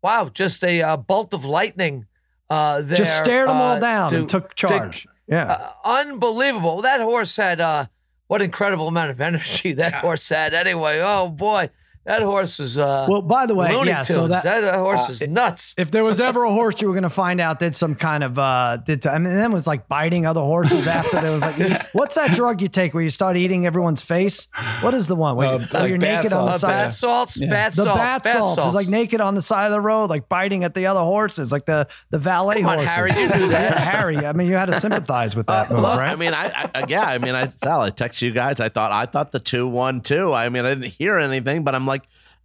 wow, 0.01 0.29
just 0.33 0.63
a 0.63 0.81
uh, 0.81 0.97
bolt 0.97 1.33
of 1.33 1.45
lightning 1.45 2.05
uh, 2.49 2.81
there. 2.81 2.97
Just 2.97 3.17
stared 3.23 3.49
them 3.49 3.57
all 3.57 3.77
uh, 3.77 3.79
down 3.79 4.09
to- 4.11 4.17
and 4.17 4.29
took 4.29 4.53
to- 4.55 4.67
charge. 4.67 5.07
yeah. 5.27 5.45
uh, 5.45 5.71
unbelievable. 5.83 6.81
That 6.83 7.01
horse 7.01 7.35
had 7.37 7.59
uh, 7.61 7.85
what 8.27 8.41
incredible 8.41 8.87
amount 8.87 9.09
of 9.11 9.19
energy 9.21 9.73
that 9.81 9.95
horse 9.95 10.27
had. 10.29 10.53
Anyway, 10.53 10.99
oh 11.03 11.29
boy, 11.29 11.69
that 12.05 12.21
horse 12.21 12.59
was 12.59 12.77
uh, 12.77 13.05
well, 13.09 13.21
by 13.21 13.45
the 13.45 13.55
way, 13.55 13.75
Looney 13.75 13.89
yeah. 13.89 14.01
So 14.03 14.27
Tunes. 14.27 14.43
that, 14.43 14.61
that, 14.61 14.75
horse 14.75 15.07
uh, 15.07 15.11
is 15.11 15.27
nuts. 15.27 15.73
if 15.77 15.91
there 15.91 16.03
was 16.03 16.19
ever 16.21 16.43
a 16.43 16.51
horse 16.51 16.79
you 16.81 16.87
were 16.87 16.93
going 16.93 17.03
to 17.03 17.09
find 17.09 17.41
out 17.41 17.59
did 17.59 17.75
some 17.75 17.95
kind 17.95 18.23
of 18.23 18.37
uh 18.39 18.77
did 18.77 19.05
I 19.07 19.17
mean 19.17 19.33
then 19.33 19.51
was 19.51 19.65
like 19.67 19.87
biting 19.87 20.25
other 20.25 20.41
horses 20.41 20.87
after 20.87 21.19
there 21.21 21.31
was 21.31 21.41
like 21.41 21.87
what's 21.93 22.15
that 22.15 22.31
drug 22.35 22.61
you 22.61 22.67
take 22.67 22.93
where 22.93 23.03
you 23.03 23.09
start 23.09 23.37
eating 23.37 23.65
everyone's 23.65 24.01
face 24.01 24.47
what 24.81 24.93
is 24.93 25.07
the 25.07 25.15
one 25.15 25.35
where, 25.35 25.47
Uh, 25.49 25.51
you- 25.59 25.65
where 25.67 25.81
like 25.81 25.89
you're 25.89 25.97
bath 25.99 26.23
naked 26.23 26.33
on 26.33 26.45
the 26.45 26.51
Uh, 26.51 26.57
salts, 26.57 26.61
side 26.61 26.69
bath 26.69 26.93
salts, 26.93 27.37
Yeah. 27.41 27.49
bath 27.49 27.73
the 27.75 27.83
salts, 27.83 27.97
bath 27.99 28.23
bath 28.23 28.33
salts 28.37 28.65
is 28.65 28.73
like 28.75 28.87
naked 28.87 29.21
on 29.21 29.35
the 29.35 29.41
side 29.41 29.65
of 29.65 29.71
the 29.71 29.81
road 29.81 30.09
like 30.09 30.29
biting 30.29 30.63
at 30.63 30.73
the 30.73 30.85
other 30.87 30.99
horses 31.01 31.51
like 31.51 31.65
the 31.65 31.87
the 32.11 32.19
valet 32.19 32.61
Come 32.61 32.67
on, 32.67 32.77
horses 32.85 32.93
Harry, 32.93 33.11
you 33.11 33.27
knew 33.29 33.47
that. 33.49 33.77
Harry 33.95 34.17
I 34.25 34.33
mean 34.33 34.47
you 34.47 34.53
had 34.53 34.67
to 34.67 34.79
sympathize 34.79 35.35
with 35.35 35.47
that 35.47 35.71
Uh, 35.71 35.73
move 35.75 35.83
look, 35.83 35.99
right 35.99 36.11
I 36.11 36.15
mean, 36.15 36.33
I, 36.33 36.69
I 36.75 36.85
yeah, 36.87 37.03
I 37.03 37.17
mean, 37.17 37.35
I 37.35 37.47
Sal, 37.47 37.81
I 37.81 37.89
text 37.89 38.21
you 38.21 38.31
guys. 38.31 38.59
I 38.59 38.69
thought 38.69 38.91
I 38.91 39.05
thought 39.05 39.31
the 39.31 39.39
two 39.39 39.67
one 39.67 40.01
two. 40.01 40.33
I 40.33 40.49
mean, 40.49 40.65
I 40.65 40.69
didn't 40.75 40.91
hear 40.91 41.17
anything, 41.17 41.63
but 41.63 41.73
I'm 41.75 41.85
like, 41.85 41.94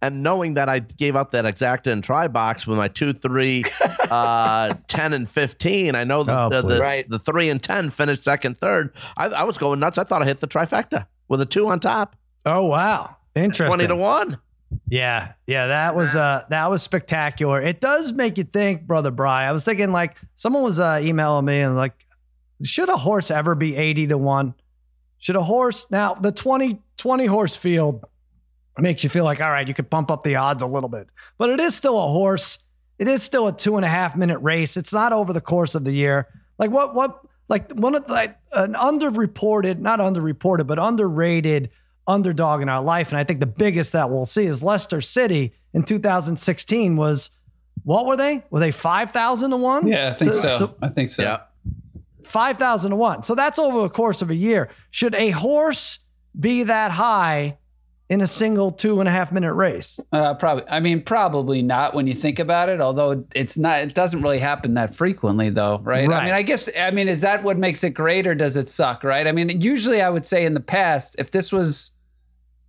and 0.01 0.23
knowing 0.23 0.55
that 0.55 0.67
I 0.67 0.79
gave 0.79 1.15
out 1.15 1.31
that 1.31 1.45
exacta 1.45 1.91
and 1.91 2.03
try 2.03 2.27
box 2.27 2.65
with 2.65 2.77
my 2.77 2.87
two, 2.87 3.13
three, 3.13 3.63
uh, 4.09 4.73
ten 4.87 5.13
and 5.13 5.29
fifteen. 5.29 5.95
I 5.95 6.03
know 6.03 6.23
the 6.23 6.37
Oh, 6.39 6.49
the, 6.49 6.61
the, 6.61 6.79
Right. 6.79 7.07
the 7.09 7.19
three 7.19 7.49
and 7.49 7.61
ten 7.61 7.89
finished 7.91 8.23
second, 8.23 8.57
third. 8.57 8.93
I, 9.15 9.27
I 9.27 9.43
was 9.43 9.57
going 9.57 9.79
nuts. 9.79 9.97
I 9.97 10.03
thought 10.03 10.21
I 10.21 10.25
hit 10.25 10.39
the 10.39 10.47
trifecta 10.47 11.07
with 11.27 11.41
a 11.41 11.45
two 11.45 11.67
on 11.67 11.79
top, 11.79 12.15
oh 12.45 12.65
wow 12.65 13.15
interesting 13.35 13.67
twenty 13.67 13.87
to 13.87 13.95
one. 13.95 14.37
Yeah, 14.87 15.33
yeah, 15.47 15.67
that 15.67 15.95
was 15.95 16.15
uh 16.15 16.45
that 16.49 16.69
was 16.69 16.81
spectacular. 16.81 17.61
It 17.61 17.79
does 17.81 18.11
make 18.13 18.37
you 18.37 18.43
think, 18.45 18.87
brother 18.87 19.11
Bry. 19.11 19.43
I 19.45 19.51
was 19.51 19.63
thinking 19.65 19.91
like 19.91 20.17
someone 20.35 20.63
was 20.63 20.79
uh, 20.79 20.99
emailing 21.03 21.45
me 21.45 21.59
and 21.59 21.75
like, 21.75 22.05
should 22.63 22.89
a 22.89 22.97
horse 22.97 23.29
ever 23.31 23.53
be 23.53 23.75
eighty 23.75 24.07
to 24.07 24.17
one? 24.17 24.53
Should 25.19 25.35
a 25.35 25.43
horse 25.43 25.85
now 25.91 26.15
the 26.15 26.31
20, 26.31 26.81
20 26.97 27.25
horse 27.27 27.55
field 27.55 28.03
makes 28.79 29.03
you 29.03 29.09
feel 29.09 29.25
like 29.25 29.41
all 29.41 29.51
right, 29.51 29.67
you 29.67 29.73
could 29.73 29.89
bump 29.89 30.09
up 30.11 30.23
the 30.23 30.35
odds 30.35 30.63
a 30.63 30.67
little 30.67 30.89
bit, 30.89 31.07
but 31.37 31.49
it 31.49 31.59
is 31.59 31.75
still 31.75 31.97
a 31.97 32.07
horse. 32.07 32.59
It 32.99 33.07
is 33.07 33.23
still 33.23 33.47
a 33.47 33.53
two 33.55 33.75
and 33.77 33.85
a 33.85 33.87
half 33.87 34.15
minute 34.15 34.39
race. 34.39 34.77
It's 34.77 34.93
not 34.93 35.11
over 35.13 35.33
the 35.33 35.41
course 35.41 35.75
of 35.75 35.83
the 35.85 35.91
year. 35.91 36.27
Like 36.57 36.71
what 36.71 36.93
what 36.95 37.19
like 37.49 37.71
one 37.73 37.95
of 37.95 38.05
the, 38.05 38.13
like 38.13 38.37
an 38.53 38.73
underreported, 38.73 39.79
not 39.79 39.99
underreported, 39.99 40.67
but 40.67 40.79
underrated 40.79 41.69
underdog 42.07 42.61
in 42.61 42.69
our 42.69 42.81
life. 42.81 43.09
And 43.09 43.17
I 43.17 43.23
think 43.23 43.39
the 43.39 43.45
biggest 43.45 43.91
that 43.93 44.09
we'll 44.09 44.25
see 44.25 44.45
is 44.45 44.63
Leicester 44.63 45.01
City 45.01 45.53
in 45.73 45.83
2016 45.83 46.95
was 46.95 47.31
what 47.83 48.05
were 48.05 48.15
they? 48.17 48.43
Were 48.51 48.59
they 48.59 48.71
5,000 48.71 49.51
to 49.51 49.57
1? 49.57 49.87
yeah, 49.87 50.09
I 50.09 50.13
think 50.13 50.31
To- 50.31 50.37
so. 50.37 50.57
to- 50.57 50.73
I 50.81 50.89
think 50.89 51.11
so. 51.11 51.23
Yeah. 51.23 51.39
5,000 52.23 52.91
to 52.91 52.95
1. 52.95 53.23
So 53.23 53.35
that's 53.35 53.59
over 53.59 53.81
the 53.81 53.89
course 53.89 54.21
of 54.21 54.29
a 54.29 54.35
year. 54.35 54.69
Should 54.89 55.15
a 55.15 55.31
horse 55.31 55.99
be 56.39 56.63
that 56.63 56.91
high 56.91 57.57
in 58.11 58.19
a 58.19 58.27
single 58.27 58.71
two 58.71 58.99
and 58.99 59.07
a 59.07 59.11
half 59.11 59.31
minute 59.31 59.53
race? 59.53 59.97
Uh, 60.11 60.33
probably. 60.33 60.65
I 60.69 60.81
mean, 60.81 61.01
probably 61.01 61.61
not 61.61 61.93
when 61.95 62.07
you 62.07 62.13
think 62.13 62.39
about 62.39 62.67
it. 62.67 62.81
Although 62.81 63.25
it's 63.33 63.57
not. 63.57 63.81
It 63.83 63.93
doesn't 63.95 64.21
really 64.21 64.39
happen 64.39 64.73
that 64.73 64.93
frequently, 64.93 65.49
though, 65.49 65.79
right? 65.81 66.07
Right. 66.09 66.21
I 66.21 66.25
mean, 66.25 66.33
I 66.33 66.41
guess. 66.41 66.69
I 66.79 66.91
mean, 66.91 67.07
is 67.07 67.21
that 67.21 67.41
what 67.43 67.57
makes 67.57 67.83
it 67.85 67.91
great, 67.91 68.27
or 68.27 68.35
does 68.35 68.57
it 68.57 68.67
suck? 68.67 69.03
Right? 69.05 69.25
I 69.25 69.31
mean, 69.31 69.61
usually 69.61 70.01
I 70.01 70.09
would 70.09 70.25
say 70.25 70.45
in 70.45 70.53
the 70.53 70.59
past, 70.59 71.15
if 71.17 71.31
this 71.31 71.53
was, 71.53 71.91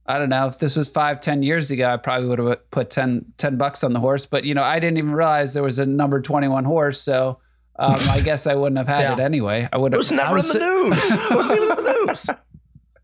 I 0.06 0.18
don't 0.20 0.28
know, 0.28 0.46
if 0.46 0.60
this 0.60 0.76
was 0.76 0.88
five, 0.88 1.20
ten 1.20 1.42
years 1.42 1.72
ago, 1.72 1.90
I 1.92 1.96
probably 1.96 2.28
would 2.28 2.38
have 2.38 2.70
put 2.70 2.90
10, 2.90 3.24
10 3.36 3.56
bucks 3.56 3.82
on 3.82 3.92
the 3.94 4.00
horse. 4.00 4.26
But 4.26 4.44
you 4.44 4.54
know, 4.54 4.62
I 4.62 4.78
didn't 4.78 4.98
even 4.98 5.12
realize 5.12 5.54
there 5.54 5.62
was 5.64 5.78
a 5.80 5.86
number 5.86 6.20
twenty 6.20 6.46
one 6.48 6.64
horse, 6.64 7.00
so. 7.00 7.40
Um, 7.78 7.96
I 8.10 8.20
guess 8.24 8.46
I 8.46 8.54
wouldn't 8.54 8.76
have 8.76 8.86
had 8.86 9.00
Yeah. 9.00 9.14
it 9.14 9.18
anyway. 9.20 9.66
I 9.72 9.78
would 9.78 9.92
It 9.92 9.96
have. 9.96 9.98
was 10.00 10.12
never 10.12 10.34
was 10.34 10.54
in 10.54 10.60
the 10.60 10.66
news. 10.66 11.04
It 11.10 11.34
wasn't 11.34 11.56
even 11.56 11.70
in 11.70 11.76
the 11.84 12.04
news. 12.06 12.26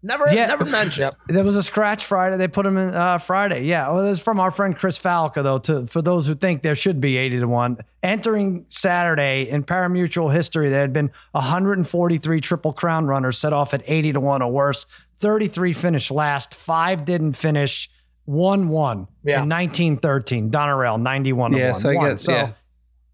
Never, 0.02 0.32
Yeah. 0.32 0.46
never 0.46 0.64
mentioned. 0.64 1.02
Yep. 1.06 1.16
There 1.34 1.44
was 1.44 1.56
a 1.56 1.62
scratch 1.62 2.04
Friday. 2.04 2.36
They 2.36 2.46
put 2.46 2.64
him 2.64 2.76
in 2.76 2.94
uh, 2.94 3.18
Friday. 3.18 3.64
Yeah. 3.64 3.88
Well, 3.88 4.04
it 4.06 4.08
was 4.10 4.20
from 4.20 4.38
our 4.38 4.50
friend 4.52 4.76
Chris 4.76 4.96
Fallica, 4.98 5.42
though, 5.42 5.58
to, 5.58 5.86
for 5.88 6.00
those 6.02 6.26
who 6.28 6.34
think 6.36 6.62
there 6.62 6.76
should 6.76 7.00
be 7.00 7.16
80 7.16 7.40
to 7.40 7.48
1. 7.48 7.78
Entering 8.04 8.64
Saturday 8.68 9.48
in 9.50 9.64
parimutuel 9.64 10.28
history, 10.32 10.68
there 10.68 10.80
had 10.82 10.92
been 10.92 11.10
143 11.32 12.40
Triple 12.40 12.72
Crown 12.72 13.06
runners 13.06 13.38
set 13.38 13.52
off 13.52 13.74
at 13.74 13.82
80 13.86 14.12
to 14.14 14.20
1 14.20 14.42
or 14.42 14.52
worse. 14.52 14.86
33 15.16 15.72
finished 15.72 16.10
last. 16.12 16.54
Five 16.54 17.04
didn't 17.04 17.32
finish. 17.32 17.90
One 18.24 18.68
won 18.68 19.08
Yeah. 19.24 19.42
in 19.42 19.48
1913. 19.48 20.50
Donerail, 20.50 21.00
91 21.00 21.52
to 21.52 21.58
Yeah, 21.58 21.64
1. 21.70 21.74
so 21.74 21.90
I 21.90 21.94
One. 21.94 22.10
guess- 22.10 22.22
so 22.22 22.32
yeah. 22.32 22.50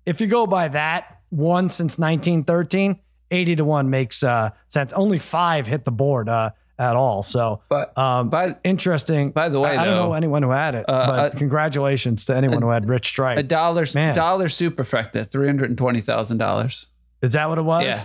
if 0.04 0.20
you 0.20 0.26
go 0.26 0.46
by 0.46 0.68
that, 0.68 1.20
one 1.30 1.68
since 1.70 1.98
1913, 1.98 2.98
80 3.30 3.56
to 3.56 3.64
1 3.64 3.88
makes 3.90 4.22
uh, 4.22 4.50
sense. 4.68 4.92
Only 4.92 5.18
five 5.18 5.66
hit 5.66 5.84
the 5.84 5.90
board 5.90 6.28
uh, 6.28 6.50
at 6.78 6.96
all. 6.96 7.22
So, 7.22 7.62
But 7.68 7.96
um, 7.96 8.30
but 8.30 8.60
interesting. 8.64 9.30
By 9.30 9.48
the 9.48 9.60
way, 9.60 9.76
I, 9.76 9.82
I 9.82 9.84
don't 9.84 9.96
though, 9.96 10.06
know 10.08 10.12
anyone 10.14 10.42
who 10.42 10.50
had 10.50 10.74
it, 10.74 10.84
uh, 10.88 11.06
but 11.06 11.34
uh, 11.34 11.38
congratulations 11.38 12.24
to 12.26 12.36
anyone 12.36 12.62
who 12.62 12.70
had 12.70 12.88
Rich 12.88 13.06
Strike. 13.06 13.38
a 13.38 13.42
dollar 13.42 13.86
Man. 13.94 14.14
dollar 14.14 14.46
superfecta, 14.48 15.30
three 15.30 15.46
hundred 15.46 15.70
and 15.70 15.78
twenty 15.78 16.00
thousand 16.00 16.38
dollars. 16.38 16.88
Is 17.22 17.32
that 17.34 17.48
what 17.48 17.58
it 17.58 17.62
was? 17.62 17.84
Yeah, 17.84 18.02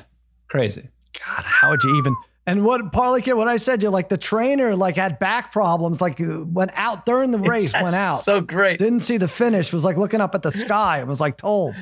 crazy. 0.48 0.89
God, 1.13 1.44
how 1.44 1.71
would 1.71 1.83
you 1.83 1.98
even? 1.98 2.16
And 2.48 2.63
what 2.66 2.92
Parlay 2.92 3.21
Kid, 3.21 3.33
what 3.33 3.48
I 3.48 3.57
said, 3.57 3.83
you 3.83 3.89
like 3.92 4.10
the 4.10 4.18
trainer 4.18 4.75
like 4.75 4.95
had 4.95 5.19
back 5.19 5.51
problems, 5.51 6.01
like 6.01 6.17
went 6.20 6.72
out 6.74 7.05
during 7.05 7.29
the 7.29 7.38
race, 7.38 7.72
That's 7.72 7.84
went 7.84 7.96
out, 7.96 8.17
So 8.22 8.41
great. 8.41 8.79
didn't 8.79 9.01
see 9.01 9.17
the 9.17 9.27
finish, 9.27 9.72
was 9.72 9.86
like 9.86 9.98
looking 9.98 10.20
up 10.20 10.34
at 10.34 10.41
the 10.41 10.50
sky, 10.50 10.98
and 11.00 11.08
was 11.08 11.20
like 11.22 11.38
told. 11.38 11.75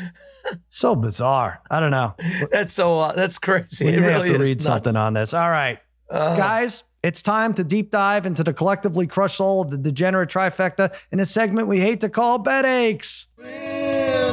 So 0.70 0.96
bizarre. 0.96 1.62
I 1.70 1.80
don't 1.80 1.92
know. 1.92 2.16
That's 2.52 2.74
so. 2.74 3.00
Uh, 3.00 3.14
that's 3.14 3.38
crazy. 3.38 3.86
We 3.86 3.94
it 3.94 4.00
really 4.00 4.14
have 4.14 4.26
to 4.26 4.38
read 4.40 4.58
nuts. 4.58 4.66
something 4.66 4.96
on 4.96 5.14
this. 5.14 5.34
All 5.34 5.50
right. 5.50 5.80
Uh, 6.10 6.36
Guys, 6.36 6.84
it's 7.04 7.22
time 7.22 7.54
to 7.54 7.63
deep 7.63 7.92
dive 7.92 8.25
into 8.25 8.44
the 8.44 8.54
collectively 8.54 9.08
crushed 9.08 9.38
soul 9.38 9.62
of 9.62 9.70
the 9.70 9.77
degenerate 9.77 10.30
trifecta 10.30 10.94
in 11.12 11.20
a 11.20 11.25
segment 11.25 11.68
we 11.68 11.80
hate 11.80 12.01
to 12.01 12.10
call 12.10 12.38
bed 12.39 12.66
aches. 12.66 13.27
When 13.36 13.48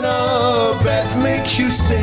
a 0.04 0.80
bet 0.82 1.22
makes 1.22 1.58
you 1.58 1.70
sick 1.70 1.98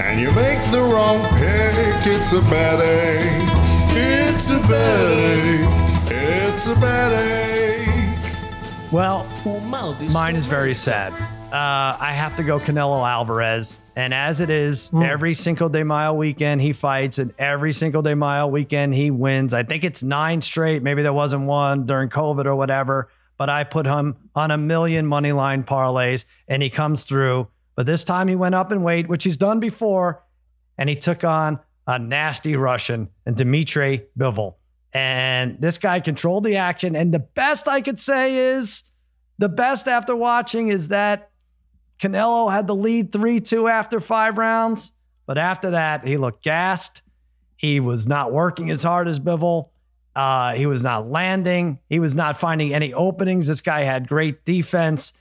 and 0.00 0.20
you 0.20 0.30
make 0.32 0.62
the 0.70 0.80
wrong 0.80 1.20
pick, 1.38 2.06
it's 2.06 2.32
a 2.32 2.40
bad 2.42 2.80
ache. 2.80 3.50
It's 3.96 4.50
a 4.50 4.58
bad 4.68 5.10
ache. 5.10 6.10
It's 6.10 6.66
a 6.66 6.74
bad 6.74 7.12
ache. 7.12 8.92
Well, 8.92 9.26
mine 10.12 10.36
is 10.36 10.46
very 10.46 10.74
sad. 10.74 11.12
Uh, 11.54 11.96
I 12.00 12.14
have 12.14 12.34
to 12.38 12.42
go 12.42 12.58
Canelo 12.58 13.08
Alvarez. 13.08 13.78
And 13.94 14.12
as 14.12 14.40
it 14.40 14.50
is, 14.50 14.90
every 14.92 15.34
Cinco 15.34 15.68
de 15.68 15.84
Mayo 15.84 16.12
weekend 16.12 16.60
he 16.60 16.72
fights, 16.72 17.20
and 17.20 17.32
every 17.38 17.72
Cinco 17.72 18.02
de 18.02 18.16
Mayo 18.16 18.48
weekend 18.48 18.92
he 18.92 19.12
wins. 19.12 19.54
I 19.54 19.62
think 19.62 19.84
it's 19.84 20.02
nine 20.02 20.40
straight. 20.40 20.82
Maybe 20.82 21.02
there 21.02 21.12
wasn't 21.12 21.46
one 21.46 21.86
during 21.86 22.08
COVID 22.08 22.46
or 22.46 22.56
whatever, 22.56 23.08
but 23.38 23.50
I 23.50 23.62
put 23.62 23.86
him 23.86 24.16
on 24.34 24.50
a 24.50 24.58
million 24.58 25.06
money 25.06 25.30
line 25.30 25.62
parlays, 25.62 26.24
and 26.48 26.60
he 26.60 26.70
comes 26.70 27.04
through. 27.04 27.46
But 27.76 27.86
this 27.86 28.02
time 28.02 28.26
he 28.26 28.34
went 28.34 28.56
up 28.56 28.72
in 28.72 28.82
weight, 28.82 29.08
which 29.08 29.22
he's 29.22 29.36
done 29.36 29.60
before, 29.60 30.24
and 30.76 30.88
he 30.88 30.96
took 30.96 31.22
on 31.22 31.60
a 31.86 32.00
nasty 32.00 32.56
Russian 32.56 33.10
and 33.26 33.36
Dmitry 33.36 34.06
Bivol. 34.18 34.56
And 34.92 35.60
this 35.60 35.78
guy 35.78 36.00
controlled 36.00 36.42
the 36.42 36.56
action. 36.56 36.96
And 36.96 37.14
the 37.14 37.20
best 37.20 37.68
I 37.68 37.80
could 37.80 38.00
say 38.00 38.34
is 38.34 38.82
the 39.38 39.48
best 39.48 39.86
after 39.86 40.16
watching 40.16 40.66
is 40.66 40.88
that 40.88 41.30
Canelo 42.00 42.50
had 42.52 42.66
the 42.66 42.74
lead 42.74 43.12
3 43.12 43.40
2 43.40 43.68
after 43.68 44.00
five 44.00 44.38
rounds. 44.38 44.92
But 45.26 45.38
after 45.38 45.70
that, 45.70 46.06
he 46.06 46.16
looked 46.18 46.42
gassed. 46.44 47.02
He 47.56 47.80
was 47.80 48.06
not 48.06 48.32
working 48.32 48.70
as 48.70 48.82
hard 48.82 49.08
as 49.08 49.18
Bivol. 49.18 49.70
Uh, 50.14 50.52
he 50.52 50.66
was 50.66 50.82
not 50.82 51.08
landing. 51.08 51.78
He 51.88 51.98
was 51.98 52.14
not 52.14 52.36
finding 52.36 52.74
any 52.74 52.92
openings. 52.92 53.46
This 53.46 53.60
guy 53.62 53.80
had 53.82 54.06
great 54.06 54.44
defense. 54.44 55.12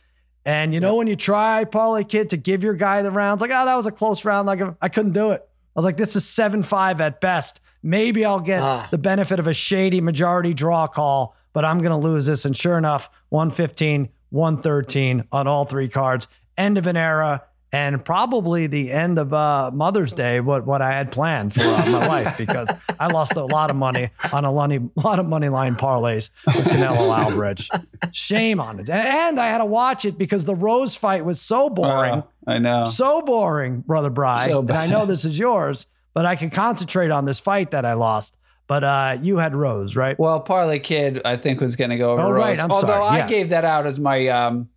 And 0.46 0.74
you 0.74 0.80
know, 0.82 0.96
when 0.96 1.08
you 1.08 1.16
try, 1.16 1.64
Parlay 1.64 2.04
Kid, 2.04 2.32
to 2.32 2.38
give 2.38 2.64
your 2.64 2.74
guy 2.74 3.02
the 3.02 3.12
rounds, 3.12 3.40
like, 3.42 3.52
oh, 3.54 3.66
that 3.66 3.76
was 3.76 3.88
a 3.88 3.92
close 3.92 4.26
round. 4.26 4.46
Like, 4.46 4.60
I 4.82 4.90
couldn't 4.90 5.14
do 5.14 5.32
it. 5.32 5.42
I 5.42 5.80
was 5.80 5.86
like, 5.86 5.96
this 5.98 6.16
is 6.18 6.28
7 6.28 6.64
5 6.64 7.00
at 7.02 7.22
best. 7.22 7.62
Maybe 7.82 8.26
I'll 8.26 8.40
get 8.42 8.62
Ah. 8.62 8.88
the 8.92 8.98
benefit 8.98 9.40
of 9.40 9.48
a 9.48 9.54
shady 9.54 10.02
majority 10.02 10.54
draw 10.54 10.88
call, 10.88 11.36
but 11.54 11.64
I'm 11.66 11.80
going 11.80 11.92
to 11.92 12.08
lose 12.08 12.26
this. 12.26 12.44
And 12.46 12.56
sure 12.56 12.78
enough, 12.78 13.10
115, 13.30 14.10
113 14.32 15.24
on 15.32 15.48
all 15.48 15.66
three 15.66 15.88
cards. 15.88 16.28
End 16.58 16.78
of 16.78 16.88
an 16.88 16.98
era 16.98 17.44
and 17.72 18.06
probably 18.06 18.68
the 18.68 18.92
end 18.92 19.18
of 19.18 19.34
uh, 19.34 19.72
Mother's 19.74 20.14
Day, 20.14 20.40
what, 20.40 20.64
what 20.64 20.84
I 20.84 20.92
had 20.92 21.12
planned 21.12 21.56
for 21.56 21.62
uh, 21.62 21.86
my 21.90 22.08
wife, 22.08 22.38
because 22.38 22.70
I 23.00 23.08
lost 23.08 23.36
a 23.36 23.44
lot 23.46 23.72
of 23.72 23.76
money 23.76 24.12
on 24.32 24.46
a 24.46 24.52
money, 24.52 24.80
lot 24.96 25.18
of 25.18 25.26
money 25.26 25.50
line 25.50 25.76
parlays 25.76 26.30
with 26.46 26.66
Canelo 26.68 27.18
Alvarez. 27.18 27.68
Shame 28.12 28.60
on 28.60 28.80
it. 28.80 28.92
And 28.92 29.40
I 29.40 29.48
had 29.48 29.58
to 29.58 29.66
watch 29.66 30.06
it 30.06 30.20
because 30.20 30.46
the 30.46 30.54
Rose 30.54 30.96
fight 30.96 31.26
was 31.26 31.42
so 31.42 31.68
boring. 31.68 32.14
Uh, 32.14 32.22
I 32.46 32.60
know. 32.60 32.86
So 32.86 33.24
boring, 33.24 33.80
brother 33.82 34.12
Bry. 34.12 34.46
So 34.46 34.60
and 34.60 34.72
I 34.72 34.86
know 34.86 35.08
this 35.08 35.26
is 35.26 35.40
yours, 35.40 35.88
but 36.14 36.28
I 36.28 36.36
can 36.36 36.52
concentrate 36.52 37.10
on 37.10 37.26
this 37.26 37.40
fight 37.40 37.72
that 37.72 37.86
I 37.86 37.94
lost. 37.94 38.38
But 38.68 38.84
uh, 38.84 39.18
you 39.24 39.38
had 39.38 39.56
Rose, 39.56 39.96
right? 39.96 40.18
Well, 40.20 40.40
Parlay 40.40 40.78
Kid, 40.80 41.22
I 41.26 41.38
think 41.38 41.60
was 41.60 41.76
going 41.76 41.90
to 41.90 41.98
go 41.98 42.12
over 42.12 42.22
Oh, 42.22 42.32
Rose. 42.32 42.44
right, 42.44 42.60
I'm 42.60 42.72
Although 42.72 42.88
sorry, 42.88 43.04
I 43.04 43.18
yeah. 43.18 43.28
gave 43.28 43.50
that 43.50 43.66
out 43.66 43.88
as 43.88 44.00
my 44.00 44.28
um, 44.28 44.70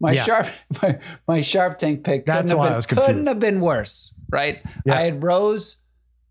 my 0.00 0.12
Yeah. 0.12 0.24
sharp 0.24 0.46
my, 0.82 0.98
my 1.26 1.40
sharp 1.40 1.78
tank 1.78 2.04
pick. 2.04 2.26
That's 2.26 2.36
couldn't 2.36 2.48
have 2.50 2.58
why 2.58 2.66
been, 2.66 2.72
I 2.72 2.76
was 2.76 2.86
confused. 2.86 3.06
Couldn't 3.06 3.26
have 3.26 3.38
been 3.40 3.60
worse, 3.60 4.14
right? 4.30 4.62
Yeah. 4.84 4.98
I 4.98 5.02
had 5.02 5.22
Rose, 5.22 5.78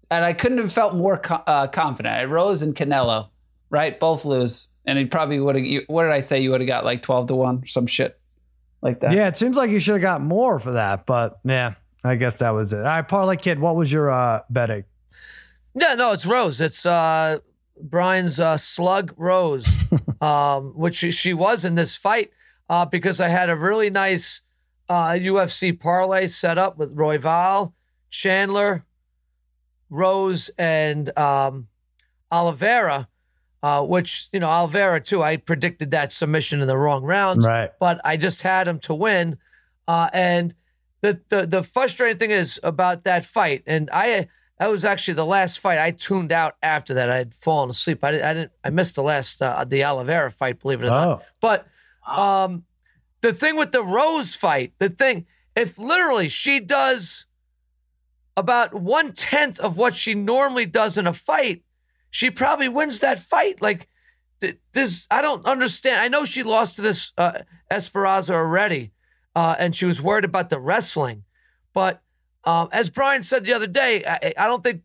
and 0.10 0.24
I 0.24 0.34
couldn't 0.34 0.60
have 0.60 0.72
felt 0.74 0.96
more 0.96 1.18
co- 1.18 1.44
uh, 1.48 1.68
confident. 1.68 2.14
I 2.16 2.20
had 2.20 2.30
Rose 2.32 2.62
and 2.62 2.76
Canelo, 2.76 3.30
right? 3.70 4.00
Both 4.00 4.26
lose, 4.26 4.70
and 4.86 4.98
he 4.98 5.06
probably 5.06 5.40
would 5.40 5.56
have. 5.56 5.84
What 5.88 6.04
did 6.04 6.12
I 6.14 6.22
say? 6.22 6.40
You 6.42 6.52
would 6.52 6.62
have 6.62 6.68
got 6.68 6.86
like 6.86 7.02
twelve 7.02 7.28
to 7.28 7.36
one, 7.36 7.64
or 7.64 7.66
some 7.68 7.88
shit 7.88 8.20
like 8.82 9.00
that. 9.02 9.12
Yeah, 9.12 9.28
it 9.28 9.36
seems 9.38 9.58
like 9.58 9.70
you 9.70 9.80
should 9.80 9.94
have 9.96 10.02
got 10.02 10.22
more 10.22 10.60
for 10.60 10.74
that, 10.74 11.06
but 11.06 11.40
yeah, 11.44 11.74
I 12.04 12.16
guess 12.16 12.40
that 12.40 12.52
was 12.52 12.72
it. 12.74 12.78
All 12.80 12.84
right, 12.84 13.08
Parlay 13.08 13.36
Kid, 13.38 13.60
what 13.60 13.76
was 13.76 13.92
your 13.92 14.10
uh, 14.10 14.42
betting? 14.50 14.84
No, 15.76 15.94
no, 15.96 16.12
it's 16.14 16.26
Rose. 16.26 16.60
It's 16.62 16.86
uh, 16.86 17.40
Brian's 17.82 18.40
uh, 18.40 18.58
slug 18.58 19.14
Rose, 19.18 19.78
um, 20.22 20.74
which 20.76 20.96
she, 20.96 21.12
she 21.12 21.34
was 21.34 21.66
in 21.66 21.76
this 21.76 21.96
fight 21.96 22.32
uh, 22.70 22.86
because 22.86 23.20
I 23.22 23.28
had 23.30 23.50
a 23.50 23.56
really 23.56 23.90
nice 23.90 24.42
uh, 24.90 25.12
UFC 25.12 25.78
parlay 25.78 26.28
set 26.28 26.58
up 26.58 26.78
with 26.78 26.96
Royval, 26.96 27.74
Chandler, 28.10 28.86
Rose, 29.90 30.50
and 30.58 31.18
um, 31.18 31.68
Oliveira, 32.32 33.08
uh, 33.64 33.84
which, 33.84 34.30
you 34.32 34.40
know, 34.40 34.48
Oliveira 34.50 35.02
too, 35.02 35.24
I 35.24 35.38
predicted 35.38 35.92
that 35.92 36.12
submission 36.12 36.62
in 36.62 36.68
the 36.68 36.78
wrong 36.78 37.04
rounds 37.04 37.48
Right. 37.48 37.72
but 37.80 38.00
I 38.04 38.18
just 38.18 38.42
had 38.42 38.68
him 38.68 38.80
to 38.80 38.94
win. 38.94 39.38
Uh, 39.88 40.10
and 40.14 40.54
the, 41.02 41.22
the 41.30 41.46
the 41.48 41.64
frustrating 41.64 42.18
thing 42.18 42.32
is 42.32 42.60
about 42.64 43.04
that 43.06 43.24
fight, 43.24 43.64
and 43.68 43.90
I 43.94 44.28
that 44.60 44.70
was 44.70 44.84
actually 44.84 45.14
the 45.14 45.26
last 45.26 45.60
fight 45.60 45.78
I 45.78 45.92
tuned 45.92 46.32
out 46.34 46.56
after 46.62 46.96
that. 46.96 47.10
I 47.10 47.18
had 47.18 47.34
fallen 47.36 47.70
asleep. 47.70 48.04
I 48.04 48.12
didn't. 48.12 48.26
I 48.26 48.34
didn't. 48.34 48.52
I 48.66 48.70
missed 48.72 48.96
the 48.96 49.04
last 49.04 49.42
uh, 49.42 49.64
the 49.64 49.84
Oliveira 49.86 50.30
fight. 50.32 50.60
Believe 50.60 50.82
it 50.82 50.88
or 50.88 50.90
not. 50.90 51.08
Oh, 51.08 51.22
Um, 52.08 52.64
the 53.22 53.34
thing 53.34 53.58
with 53.58 53.72
the 53.72 53.84
Rose 53.84 54.36
fight, 54.36 54.74
the 54.80 54.90
thing, 54.90 55.26
if 55.56 55.78
literally 55.78 56.30
she 56.30 56.60
does 56.60 57.26
about 58.36 58.74
one 58.74 59.12
tenth 59.14 59.60
of 59.60 59.78
what 59.78 59.96
she 59.96 60.14
normally 60.14 60.66
does 60.66 60.98
in 60.98 61.08
a 61.08 61.14
fight, 61.14 61.64
she 62.12 62.30
probably 62.30 62.70
wins 62.70 63.00
that 63.00 63.20
fight. 63.20 63.62
Like, 63.62 63.88
th- 64.42 64.60
there's, 64.74 65.08
I 65.10 65.22
don't 65.22 65.46
understand. 65.46 66.00
I 66.00 66.08
know 66.08 66.24
she 66.24 66.44
lost 66.44 66.76
to 66.76 66.82
this 66.82 67.12
uh, 67.18 67.40
Esparza 67.72 68.36
already, 68.36 68.92
uh, 69.36 69.56
and 69.58 69.76
she 69.76 69.86
was 69.86 70.02
worried 70.02 70.26
about 70.26 70.50
the 70.50 70.60
wrestling. 70.60 71.24
But 71.74 72.02
um, 72.44 72.70
as 72.72 72.90
Brian 72.90 73.24
said 73.24 73.44
the 73.44 73.54
other 73.54 73.68
day, 73.68 74.04
I, 74.06 74.34
I 74.38 74.48
don't 74.48 74.64
think 74.64 74.84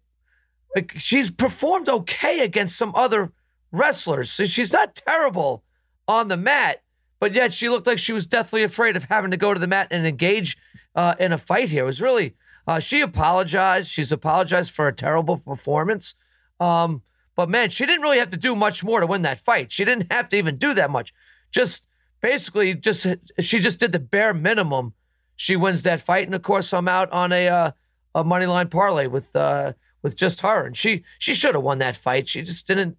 like, 0.75 0.95
she's 0.97 1.31
performed 1.31 1.89
okay 1.89 2.41
against 2.41 2.77
some 2.77 2.95
other 2.95 3.33
wrestlers. 3.71 4.33
So 4.33 4.47
she's 4.47 4.73
not 4.73 4.95
terrible 4.95 5.63
on 6.09 6.29
the 6.29 6.37
mat, 6.37 6.83
but 7.23 7.35
yet 7.35 7.55
she 7.55 7.69
looked 7.69 7.87
like 7.87 8.01
she 8.01 8.13
was 8.13 8.27
deathly 8.27 8.65
afraid 8.65 8.97
of 8.97 9.05
having 9.05 9.31
to 9.31 9.37
go 9.37 9.55
to 9.55 9.61
the 9.61 9.69
mat 9.69 9.87
and 9.93 10.05
engage 10.05 10.59
uh, 10.97 11.15
in 11.21 11.33
a 11.33 11.39
fight 11.39 11.69
here. 11.69 11.85
It 11.85 11.87
was 11.87 12.03
really, 12.03 12.35
uh, 12.67 12.81
she 12.81 13.01
apologized. 13.01 13.89
She's 13.89 14.11
apologized 14.11 14.73
for 14.73 14.89
a 14.89 14.93
terrible 14.93 15.37
performance. 15.37 16.17
Um, 16.59 17.03
but 17.37 17.49
man, 17.49 17.71
she 17.71 17.87
didn't 17.87 18.03
really 18.03 18.19
have 18.19 18.31
to 18.31 18.37
do 18.37 18.57
much 18.57 18.83
more 18.83 18.99
to 18.99 19.07
win 19.07 19.23
that 19.23 19.39
fight. 19.39 19.71
She 19.71 19.85
didn't 19.85 20.13
have 20.13 20.31
to 20.31 20.37
even 20.37 20.57
do 20.57 20.75
that 20.75 20.91
much. 20.91 21.15
Just 21.53 21.87
basically, 22.21 22.75
just 22.75 23.07
she 23.39 23.61
just 23.61 23.79
did 23.79 23.93
the 23.93 24.01
bare 24.01 24.35
minimum. 24.35 24.95
She 25.37 25.55
wins 25.55 25.85
that 25.85 26.01
fight, 26.01 26.27
and 26.27 26.35
of 26.35 26.43
course, 26.43 26.73
I'm 26.75 26.89
out 26.89 27.09
on 27.13 27.31
a 27.31 27.47
uh, 27.47 27.71
a 28.17 28.25
money 28.25 28.47
line 28.47 28.67
parlay 28.67 29.07
with 29.07 29.37
uh, 29.37 29.75
with 30.03 30.17
just 30.17 30.41
her, 30.41 30.67
and 30.67 30.77
she 30.77 31.05
she 31.21 31.35
should 31.35 31.55
have 31.55 31.63
won 31.63 31.79
that 31.79 31.97
fight. 31.97 32.29
She 32.29 32.43
just 32.43 32.67
didn't 32.67 32.99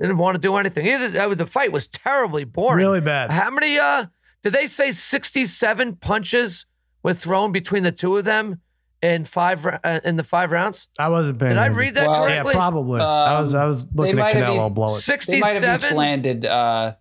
didn't 0.00 0.18
want 0.18 0.34
to 0.36 0.40
do 0.40 0.56
anything. 0.56 0.86
Either 0.86 1.34
the 1.34 1.46
fight 1.46 1.72
was 1.72 1.86
terribly 1.88 2.44
boring. 2.44 2.76
really 2.78 3.00
bad. 3.00 3.30
How 3.30 3.50
many? 3.50 3.78
Uh, 3.78 4.06
did 4.42 4.52
they 4.52 4.66
say 4.66 4.90
67 4.92 5.96
punches 5.96 6.66
were 7.02 7.14
thrown 7.14 7.50
between 7.52 7.82
the 7.82 7.92
two 7.92 8.16
of 8.16 8.24
them 8.24 8.60
in 9.02 9.24
five 9.24 9.66
uh, 9.66 10.00
in 10.04 10.16
the 10.16 10.24
five 10.24 10.52
rounds? 10.52 10.88
I 10.98 11.08
wasn't 11.08 11.38
paying. 11.38 11.50
Did 11.50 11.58
I 11.58 11.66
read 11.66 11.94
that 11.94 12.08
Well, 12.08 12.22
Yeah, 12.28 12.34
correctly? 12.36 12.54
probably. 12.54 13.00
I 13.00 13.40
was. 13.40 13.54
I 13.54 13.64
was 13.64 13.86
looking 13.92 14.12
at 14.12 14.22
might 14.22 14.36
have 14.36 14.44
Canelo 14.48 14.64
even- 14.66 14.74
blow 14.74 14.86
it. 14.96 15.04
They 15.26 15.40
might 15.40 15.48
have 15.54 15.62
each 15.62 15.64
67. 15.82 15.96
landed 15.96 16.46
uh, 16.46 16.94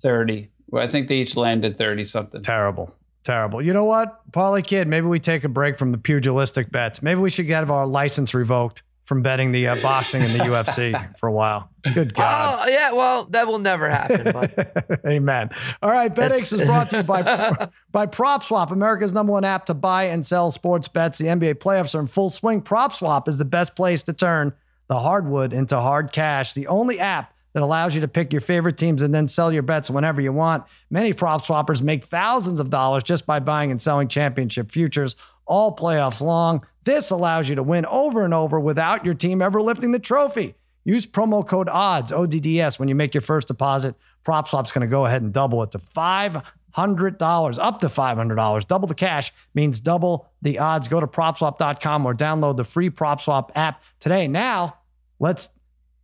thirty. 0.00 0.50
Well, 0.68 0.84
I 0.86 0.88
think 0.90 1.08
they 1.08 1.16
each 1.16 1.36
landed 1.36 1.78
thirty 1.78 2.04
something. 2.04 2.42
Terrible. 2.42 2.94
Terrible. 3.24 3.60
You 3.60 3.72
know 3.74 3.84
what, 3.84 4.20
Parlay 4.32 4.62
Kid? 4.62 4.88
Maybe 4.88 5.06
we 5.06 5.20
take 5.20 5.44
a 5.44 5.48
break 5.48 5.76
from 5.78 5.92
the 5.92 5.98
pugilistic 5.98 6.70
bets. 6.70 7.02
Maybe 7.02 7.20
we 7.20 7.28
should 7.30 7.46
get 7.46 7.68
our 7.68 7.86
license 7.86 8.32
revoked 8.32 8.82
from 9.08 9.22
betting 9.22 9.52
the 9.52 9.66
uh, 9.66 9.80
boxing 9.80 10.20
and 10.20 10.30
the 10.32 10.38
UFC 10.44 11.18
for 11.18 11.28
a 11.28 11.32
while. 11.32 11.70
Good 11.94 12.12
God. 12.12 12.66
Oh 12.66 12.68
yeah, 12.68 12.92
well 12.92 13.24
that 13.30 13.46
will 13.46 13.58
never 13.58 13.88
happen. 13.88 14.30
But 14.32 15.00
Amen. 15.06 15.48
All 15.82 15.90
right, 15.90 16.14
BetX 16.14 16.52
is 16.52 16.66
brought 16.66 16.90
to 16.90 16.98
you 16.98 17.02
by 17.04 17.22
by 17.90 18.06
PropSwap, 18.06 18.70
America's 18.70 19.14
number 19.14 19.32
one 19.32 19.44
app 19.44 19.64
to 19.66 19.74
buy 19.74 20.04
and 20.04 20.26
sell 20.26 20.50
sports 20.50 20.88
bets. 20.88 21.16
The 21.16 21.24
NBA 21.24 21.54
playoffs 21.54 21.94
are 21.94 22.00
in 22.00 22.06
full 22.06 22.28
swing. 22.28 22.60
PropSwap 22.60 23.28
is 23.28 23.38
the 23.38 23.46
best 23.46 23.74
place 23.74 24.02
to 24.04 24.12
turn 24.12 24.52
the 24.88 24.98
hardwood 24.98 25.54
into 25.54 25.80
hard 25.80 26.12
cash. 26.12 26.52
The 26.52 26.66
only 26.66 27.00
app 27.00 27.32
that 27.54 27.62
allows 27.62 27.94
you 27.94 28.02
to 28.02 28.08
pick 28.08 28.30
your 28.30 28.42
favorite 28.42 28.76
teams 28.76 29.00
and 29.00 29.14
then 29.14 29.26
sell 29.26 29.50
your 29.50 29.62
bets 29.62 29.88
whenever 29.88 30.20
you 30.20 30.34
want. 30.34 30.64
Many 30.90 31.14
prop 31.14 31.46
swappers 31.46 31.80
make 31.80 32.04
thousands 32.04 32.60
of 32.60 32.68
dollars 32.68 33.04
just 33.04 33.24
by 33.24 33.40
buying 33.40 33.70
and 33.70 33.80
selling 33.80 34.08
championship 34.08 34.70
futures 34.70 35.16
all 35.48 35.74
playoffs 35.74 36.20
long. 36.20 36.64
This 36.84 37.10
allows 37.10 37.48
you 37.48 37.56
to 37.56 37.62
win 37.62 37.84
over 37.86 38.24
and 38.24 38.32
over 38.32 38.60
without 38.60 39.04
your 39.04 39.14
team 39.14 39.42
ever 39.42 39.60
lifting 39.60 39.90
the 39.90 39.98
trophy. 39.98 40.54
Use 40.84 41.06
promo 41.06 41.46
code 41.46 41.68
ODDS, 41.68 42.12
ODDS, 42.12 42.78
when 42.78 42.88
you 42.88 42.94
make 42.94 43.12
your 43.12 43.20
first 43.20 43.48
deposit. 43.48 43.94
PropSwap's 44.24 44.72
going 44.72 44.86
to 44.86 44.90
go 44.90 45.04
ahead 45.04 45.22
and 45.22 45.32
double 45.32 45.62
it 45.62 45.70
to 45.72 45.78
$500, 45.78 46.42
up 47.58 47.80
to 47.80 47.88
$500. 47.88 48.66
Double 48.66 48.88
the 48.88 48.94
cash 48.94 49.32
means 49.54 49.80
double 49.80 50.30
the 50.40 50.58
odds. 50.58 50.88
Go 50.88 51.00
to 51.00 51.06
propswap.com 51.06 52.06
or 52.06 52.14
download 52.14 52.56
the 52.56 52.64
free 52.64 52.88
PropSwap 52.90 53.50
app 53.54 53.82
today. 54.00 54.28
Now, 54.28 54.78
let's 55.18 55.50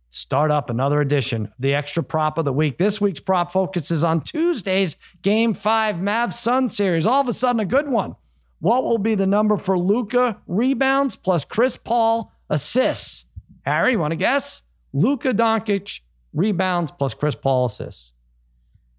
start 0.09 0.49
up 0.51 0.69
another 0.69 1.01
edition 1.01 1.51
the 1.59 1.73
extra 1.73 2.03
prop 2.03 2.37
of 2.37 2.45
the 2.45 2.53
week. 2.53 2.77
This 2.77 3.01
week's 3.01 3.19
prop 3.19 3.51
focuses 3.51 4.03
on 4.03 4.21
Tuesday's 4.21 4.97
Game 5.21 5.53
5 5.53 5.95
Mavs 5.95 6.33
Sun 6.33 6.69
series. 6.69 7.05
All 7.05 7.21
of 7.21 7.27
a 7.27 7.33
sudden, 7.33 7.59
a 7.59 7.65
good 7.65 7.89
one. 7.89 8.15
What 8.59 8.83
will 8.83 8.97
be 8.97 9.15
the 9.15 9.27
number 9.27 9.57
for 9.57 9.77
Luka 9.77 10.37
rebounds 10.47 11.15
plus 11.15 11.45
Chris 11.45 11.77
Paul 11.77 12.31
assists? 12.49 13.25
Harry, 13.65 13.91
you 13.93 13.99
want 13.99 14.11
to 14.11 14.17
guess? 14.17 14.63
Luka 14.93 15.33
Doncic 15.33 16.01
rebounds 16.33 16.91
plus 16.91 17.13
Chris 17.13 17.35
Paul 17.35 17.65
assists. 17.65 18.13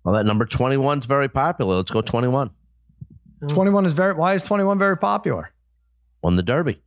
Well, 0.04 0.14
that 0.14 0.26
number 0.26 0.44
21 0.44 0.98
is 0.98 1.04
very 1.04 1.28
popular. 1.28 1.76
Let's 1.76 1.90
go 1.90 2.00
21. 2.00 2.50
21 3.48 3.86
is 3.86 3.92
very, 3.92 4.14
why 4.14 4.34
is 4.34 4.44
21 4.44 4.78
very 4.78 4.96
popular? 4.96 5.52
Won 6.22 6.36
the 6.36 6.42
Derby. 6.42 6.80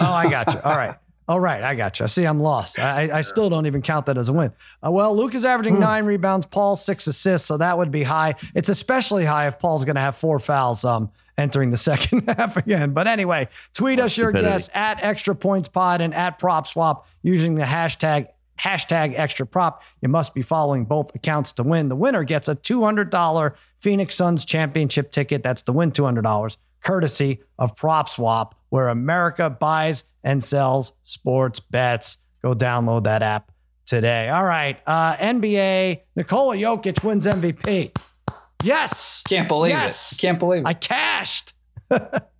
Oh, 0.00 0.06
I 0.06 0.28
got 0.28 0.54
you. 0.54 0.60
All 0.60 0.76
right. 0.76 0.96
All 1.28 1.40
right. 1.40 1.62
I 1.62 1.74
got 1.74 1.98
you. 1.98 2.04
I 2.04 2.06
see, 2.06 2.24
I'm 2.24 2.40
lost. 2.40 2.78
I, 2.78 3.10
I 3.12 3.20
still 3.20 3.50
don't 3.50 3.66
even 3.66 3.82
count 3.82 4.06
that 4.06 4.16
as 4.16 4.28
a 4.28 4.32
win. 4.32 4.52
Uh, 4.84 4.90
well, 4.90 5.14
Luke 5.16 5.34
is 5.34 5.44
averaging 5.44 5.78
nine 5.78 6.04
rebounds, 6.04 6.46
Paul 6.46 6.76
six 6.76 7.06
assists. 7.06 7.46
So 7.46 7.56
that 7.58 7.76
would 7.76 7.90
be 7.90 8.02
high. 8.04 8.36
It's 8.54 8.68
especially 8.68 9.24
high 9.24 9.48
if 9.48 9.58
Paul's 9.58 9.84
going 9.84 9.96
to 9.96 10.00
have 10.00 10.16
four 10.16 10.38
fouls 10.38 10.84
um, 10.84 11.10
entering 11.38 11.70
the 11.70 11.76
second 11.90 12.28
half 12.28 12.56
again. 12.56 12.92
But 12.92 13.06
anyway, 13.06 13.48
tweet 13.74 14.00
us 14.00 14.16
your 14.16 14.30
stupidity. 14.30 14.52
guess 14.52 14.70
at 14.74 15.02
extra 15.02 15.34
points 15.34 15.68
pod 15.68 16.00
and 16.00 16.14
at 16.14 16.38
prop 16.38 16.66
swap 16.66 17.06
using 17.22 17.54
the 17.54 17.64
hashtag 17.64 18.28
hashtag 18.58 19.14
extra 19.16 19.46
prop. 19.46 19.82
You 20.00 20.08
must 20.08 20.34
be 20.34 20.42
following 20.42 20.84
both 20.84 21.14
accounts 21.14 21.52
to 21.52 21.62
win. 21.62 21.88
The 21.88 21.96
winner 21.96 22.24
gets 22.24 22.48
a 22.48 22.56
$200 22.56 23.54
Phoenix 23.80 24.14
Suns 24.14 24.44
championship 24.44 25.10
ticket. 25.10 25.42
That's 25.42 25.62
to 25.62 25.72
win 25.72 25.92
$200, 25.92 26.56
courtesy 26.82 27.40
of 27.58 27.76
Prop 27.76 28.08
Swap, 28.08 28.54
where 28.70 28.88
America 28.88 29.50
buys 29.50 30.04
and 30.24 30.42
sells 30.42 30.92
sports 31.02 31.60
bets. 31.60 32.18
Go 32.42 32.54
download 32.54 33.04
that 33.04 33.22
app 33.22 33.52
today. 33.86 34.28
All 34.28 34.44
right. 34.44 34.78
Uh, 34.86 35.16
NBA, 35.16 36.00
Nikola 36.16 36.56
Jokic 36.56 37.04
wins 37.04 37.26
MVP. 37.26 37.94
Yes. 38.62 39.22
Can't 39.28 39.48
believe 39.48 39.70
Yes. 39.70 40.12
it. 40.12 40.18
Can't 40.18 40.38
believe 40.38 40.60
it. 40.60 40.66
I 40.66 40.74
cashed. 40.74 41.52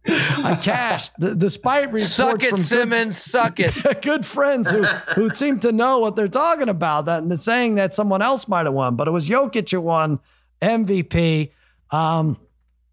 I 0.08 0.58
cashed, 0.62 1.12
d- 1.20 1.34
despite 1.36 1.84
reports 1.86 2.08
Suck 2.12 2.42
it, 2.42 2.50
from 2.50 2.58
good- 2.58 2.64
Simmons. 2.66 3.16
Suck 3.18 3.60
it. 3.60 3.74
good 4.02 4.24
friends 4.26 4.70
who 4.70 4.82
who 4.84 5.28
seem 5.30 5.60
to 5.60 5.72
know 5.72 5.98
what 5.98 6.16
they're 6.16 6.26
talking 6.28 6.68
about 6.68 7.06
that 7.06 7.22
and 7.22 7.38
saying 7.40 7.76
that 7.76 7.94
someone 7.94 8.22
else 8.22 8.48
might 8.48 8.66
have 8.66 8.74
won, 8.74 8.96
but 8.96 9.06
it 9.08 9.12
was 9.12 9.28
Jokic 9.28 9.70
who 9.70 9.80
won 9.80 10.18
MVP. 10.62 11.50
Um, 11.90 12.38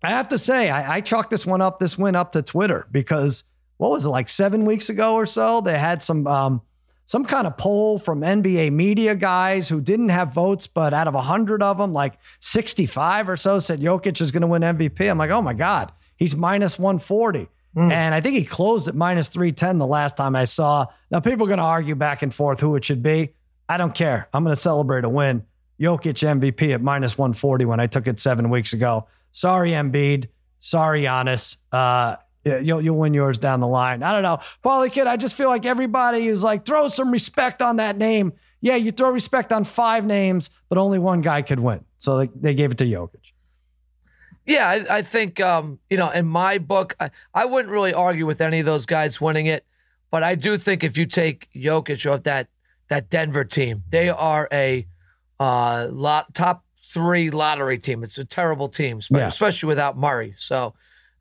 I 0.04 0.10
have 0.10 0.28
to 0.30 0.38
say, 0.38 0.70
I, 0.70 0.98
I 0.98 1.02
chalked 1.02 1.32
this 1.32 1.46
one 1.46 1.62
up, 1.62 1.80
this 1.80 1.98
win 1.98 2.16
up 2.16 2.34
to 2.34 2.42
Twitter 2.42 2.88
because 2.92 3.44
what 3.78 3.90
was 3.92 4.06
it 4.06 4.10
like 4.10 4.28
seven 4.30 4.66
weeks 4.66 4.90
ago 4.90 5.16
or 5.16 5.26
so? 5.26 5.62
They 5.62 5.78
had 5.78 6.02
some 6.02 6.28
um, 6.28 6.62
some 7.06 7.26
kind 7.26 7.48
of 7.48 7.58
poll 7.58 8.00
from 8.00 8.22
NBA 8.22 8.72
media 8.72 9.16
guys 9.16 9.68
who 9.68 9.82
didn't 9.82 10.10
have 10.10 10.34
votes, 10.34 10.68
but 10.68 10.94
out 10.94 11.08
of 11.08 11.14
hundred 11.16 11.62
of 11.62 11.78
them, 11.78 11.94
like 11.94 12.14
sixty 12.40 12.86
five 12.86 13.28
or 13.30 13.38
so 13.38 13.60
said 13.60 13.82
Jokic 13.82 14.22
is 14.22 14.32
going 14.32 14.42
to 14.42 14.48
win 14.48 14.62
MVP. 14.62 15.10
I'm 15.10 15.18
like, 15.18 15.32
oh 15.32 15.42
my 15.42 15.54
god, 15.54 15.92
he's 16.18 16.36
minus 16.36 16.80
one 16.80 17.00
forty. 17.00 17.48
And 17.76 18.14
I 18.14 18.22
think 18.22 18.36
he 18.36 18.46
closed 18.46 18.88
at 18.88 18.94
minus 18.94 19.30
310 19.30 19.80
the 19.80 19.88
last 19.88 20.16
time 20.16 20.36
I 20.36 20.46
saw. 20.46 20.86
Now, 21.10 21.20
people 21.22 21.46
are 21.46 21.48
going 21.48 21.58
to 21.58 21.64
argue 21.64 21.96
back 21.96 22.22
and 22.22 22.32
forth 22.32 22.60
who 22.60 22.76
it 22.76 22.86
should 22.86 23.02
be. 23.02 23.34
I 23.68 23.78
don't 23.78 23.96
care. 23.96 24.30
I'm 24.32 24.44
going 24.44 24.56
to 24.56 24.62
celebrate 24.62 25.06
a 25.06 25.10
win. 25.10 25.44
Jokic 25.80 26.22
MVP 26.22 26.72
at 26.72 26.84
minus 26.84 27.18
140 27.18 27.66
when 27.66 27.80
I 27.80 27.88
took 27.88 28.06
it 28.06 28.20
seven 28.20 28.52
weeks 28.52 28.74
ago. 28.74 29.08
Sorry, 29.32 29.72
Embiid. 29.72 30.28
Sorry, 30.60 31.02
Giannis. 31.02 31.58
Uh, 31.72 32.18
yeah, 32.44 32.58
you'll, 32.60 32.82
you'll 32.82 32.98
win 32.98 33.14
yours 33.14 33.40
down 33.40 33.60
the 33.60 33.68
line. 33.68 34.04
I 34.04 34.12
don't 34.12 34.24
know. 34.24 34.40
Parlay 34.62 34.90
Kid, 34.90 35.08
I 35.08 35.18
just 35.18 35.36
feel 35.36 35.50
like 35.50 35.66
everybody 35.66 36.28
is 36.28 36.44
like, 36.44 36.66
throw 36.66 36.88
some 36.90 37.12
respect 37.12 37.62
on 37.62 37.78
that 37.78 37.98
name. 37.98 38.34
Yeah, 38.62 38.76
you 38.76 38.92
throw 38.92 39.10
respect 39.10 39.52
on 39.52 39.64
five 39.64 40.06
names, 40.06 40.50
but 40.70 40.78
only 40.78 41.00
one 41.00 41.22
guy 41.22 41.42
could 41.42 41.60
win. 41.60 41.84
So 42.00 42.18
they, 42.18 42.30
they 42.36 42.54
gave 42.54 42.72
it 42.72 42.78
to 42.80 42.86
Jokic. 42.86 43.32
Yeah, 44.46 44.68
I, 44.68 44.98
I 44.98 45.02
think 45.02 45.40
um, 45.40 45.80
you 45.90 45.98
know, 45.98 46.10
in 46.10 46.26
my 46.26 46.58
book, 46.58 46.96
I, 47.00 47.12
I 47.34 47.46
wouldn't 47.46 47.72
really 47.72 47.94
argue 47.94 48.26
with 48.26 48.42
any 48.42 48.60
of 48.60 48.66
those 48.66 48.86
guys 48.86 49.22
winning 49.22 49.46
it, 49.46 49.66
but 50.12 50.22
I 50.24 50.36
do 50.36 50.58
think 50.58 50.84
if 50.84 50.98
you 50.98 51.06
take 51.06 51.48
Jokic 51.56 52.12
off 52.12 52.24
that 52.24 52.48
that 52.90 53.10
Denver 53.10 53.46
team, 53.46 53.84
they 53.90 54.10
are 54.10 54.50
a 54.52 54.86
uh, 55.40 55.88
lot 55.92 56.34
top 56.34 56.66
three 56.84 57.30
lottery 57.32 57.80
team. 57.80 58.04
It's 58.04 58.18
a 58.18 58.26
terrible 58.26 58.68
team, 58.70 59.00
spe- 59.02 59.16
Yeah. 59.16 59.28
especially 59.28 59.68
without 59.68 59.98
Murray. 59.98 60.34
So 60.36 60.74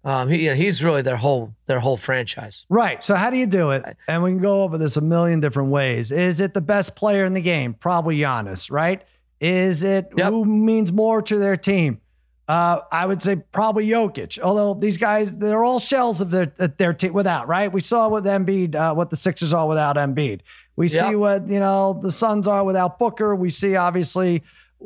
um, 0.05 0.29
he, 0.29 0.45
you 0.45 0.49
know, 0.51 0.55
he's 0.57 0.83
really 0.83 1.03
their 1.03 1.17
whole 1.17 1.55
their 1.67 1.79
whole 1.81 1.97
franchise. 1.97 2.67
Right. 2.69 3.03
So 3.05 3.15
how 3.15 3.31
do 3.31 3.37
you 3.37 3.47
do 3.47 3.71
it? 3.71 3.85
And 4.09 4.23
we 4.23 4.31
can 4.31 4.41
go 4.41 4.63
over 4.65 4.77
this 4.79 4.97
a 4.97 5.01
million 5.01 5.41
different 5.41 5.71
ways. 5.71 6.11
Is 6.11 6.41
it 6.41 6.55
the 6.55 6.61
best 6.61 6.97
player 6.97 7.25
in 7.25 7.35
the 7.35 7.41
game? 7.41 7.75
Probably 7.75 8.19
Giannis, 8.19 8.71
right? 8.71 9.03
Is 9.41 9.83
it 9.85 10.09
Yep. 10.17 10.31
who 10.31 10.45
means 10.45 10.93
more 10.93 11.23
to 11.23 11.39
their 11.39 11.57
team? 11.57 12.01
Uh, 12.49 12.81
I 12.91 13.07
would 13.07 13.23
say 13.23 13.37
probably 13.37 13.87
Jokic. 13.87 14.39
Although 14.41 14.75
these 14.75 14.99
guys, 14.99 15.33
they're 15.39 15.63
all 15.65 15.79
shells 15.79 16.21
of 16.21 16.31
their 16.31 16.47
their 16.47 16.93
team 16.93 17.13
without, 17.13 17.47
right? 17.47 17.73
We 17.73 17.81
saw 17.81 18.09
with 18.09 18.25
Embiid, 18.25 18.75
uh, 18.75 18.95
what 18.95 19.11
the 19.11 19.17
Sixers 19.17 19.53
are 19.53 19.67
without 19.69 19.97
Embiid. 19.97 20.41
We 20.75 20.89
see 20.89 21.15
what 21.15 21.49
you 21.49 21.61
know 21.61 21.99
the 22.03 22.11
Suns 22.11 22.47
are 22.49 22.65
without 22.65 22.99
Booker. 22.99 23.37
We 23.37 23.51
see 23.51 23.77
obviously 23.77 24.43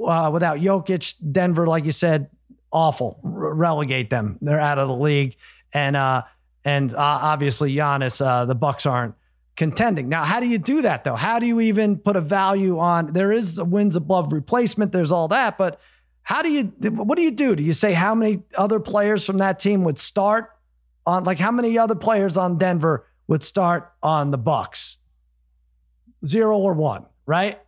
uh, 0.06 0.30
without 0.32 0.58
Jokic, 0.58 1.14
Denver, 1.32 1.66
like 1.66 1.84
you 1.86 1.92
said, 1.92 2.28
awful. 2.76 3.18
Relegate 3.22 4.10
them. 4.10 4.38
They're 4.42 4.60
out 4.60 4.78
of 4.78 4.86
the 4.86 4.94
league. 4.94 5.36
And 5.72 5.96
uh, 5.96 6.22
and 6.64 6.92
uh, 6.94 6.98
obviously 6.98 7.74
Giannis, 7.74 8.24
uh, 8.24 8.44
the 8.44 8.54
Bucks 8.54 8.84
aren't 8.84 9.14
contending. 9.56 10.10
Now, 10.10 10.24
how 10.24 10.40
do 10.40 10.46
you 10.46 10.58
do 10.58 10.82
that 10.82 11.02
though? 11.02 11.16
How 11.16 11.38
do 11.38 11.46
you 11.46 11.60
even 11.60 11.96
put 11.96 12.16
a 12.16 12.20
value 12.20 12.78
on? 12.78 13.14
There 13.14 13.32
is 13.32 13.60
wins 13.60 13.96
above 13.96 14.32
replacement. 14.32 14.92
There's 14.92 15.10
all 15.10 15.28
that, 15.28 15.56
but 15.56 15.80
how 16.22 16.42
do 16.42 16.52
you? 16.52 16.64
What 16.90 17.16
do 17.16 17.22
you 17.22 17.30
do? 17.30 17.56
Do 17.56 17.62
you 17.62 17.72
say 17.72 17.94
how 17.94 18.14
many 18.14 18.42
other 18.56 18.78
players 18.78 19.24
from 19.24 19.38
that 19.38 19.58
team 19.58 19.82
would 19.84 19.98
start 19.98 20.50
on? 21.06 21.24
Like 21.24 21.38
how 21.38 21.50
many 21.50 21.78
other 21.78 21.94
players 21.94 22.36
on 22.36 22.58
Denver 22.58 23.06
would 23.26 23.42
start 23.42 23.90
on 24.02 24.30
the 24.32 24.38
Bucks? 24.38 24.98
Zero 26.24 26.58
or 26.58 26.74
one, 26.74 27.06
right? 27.24 27.58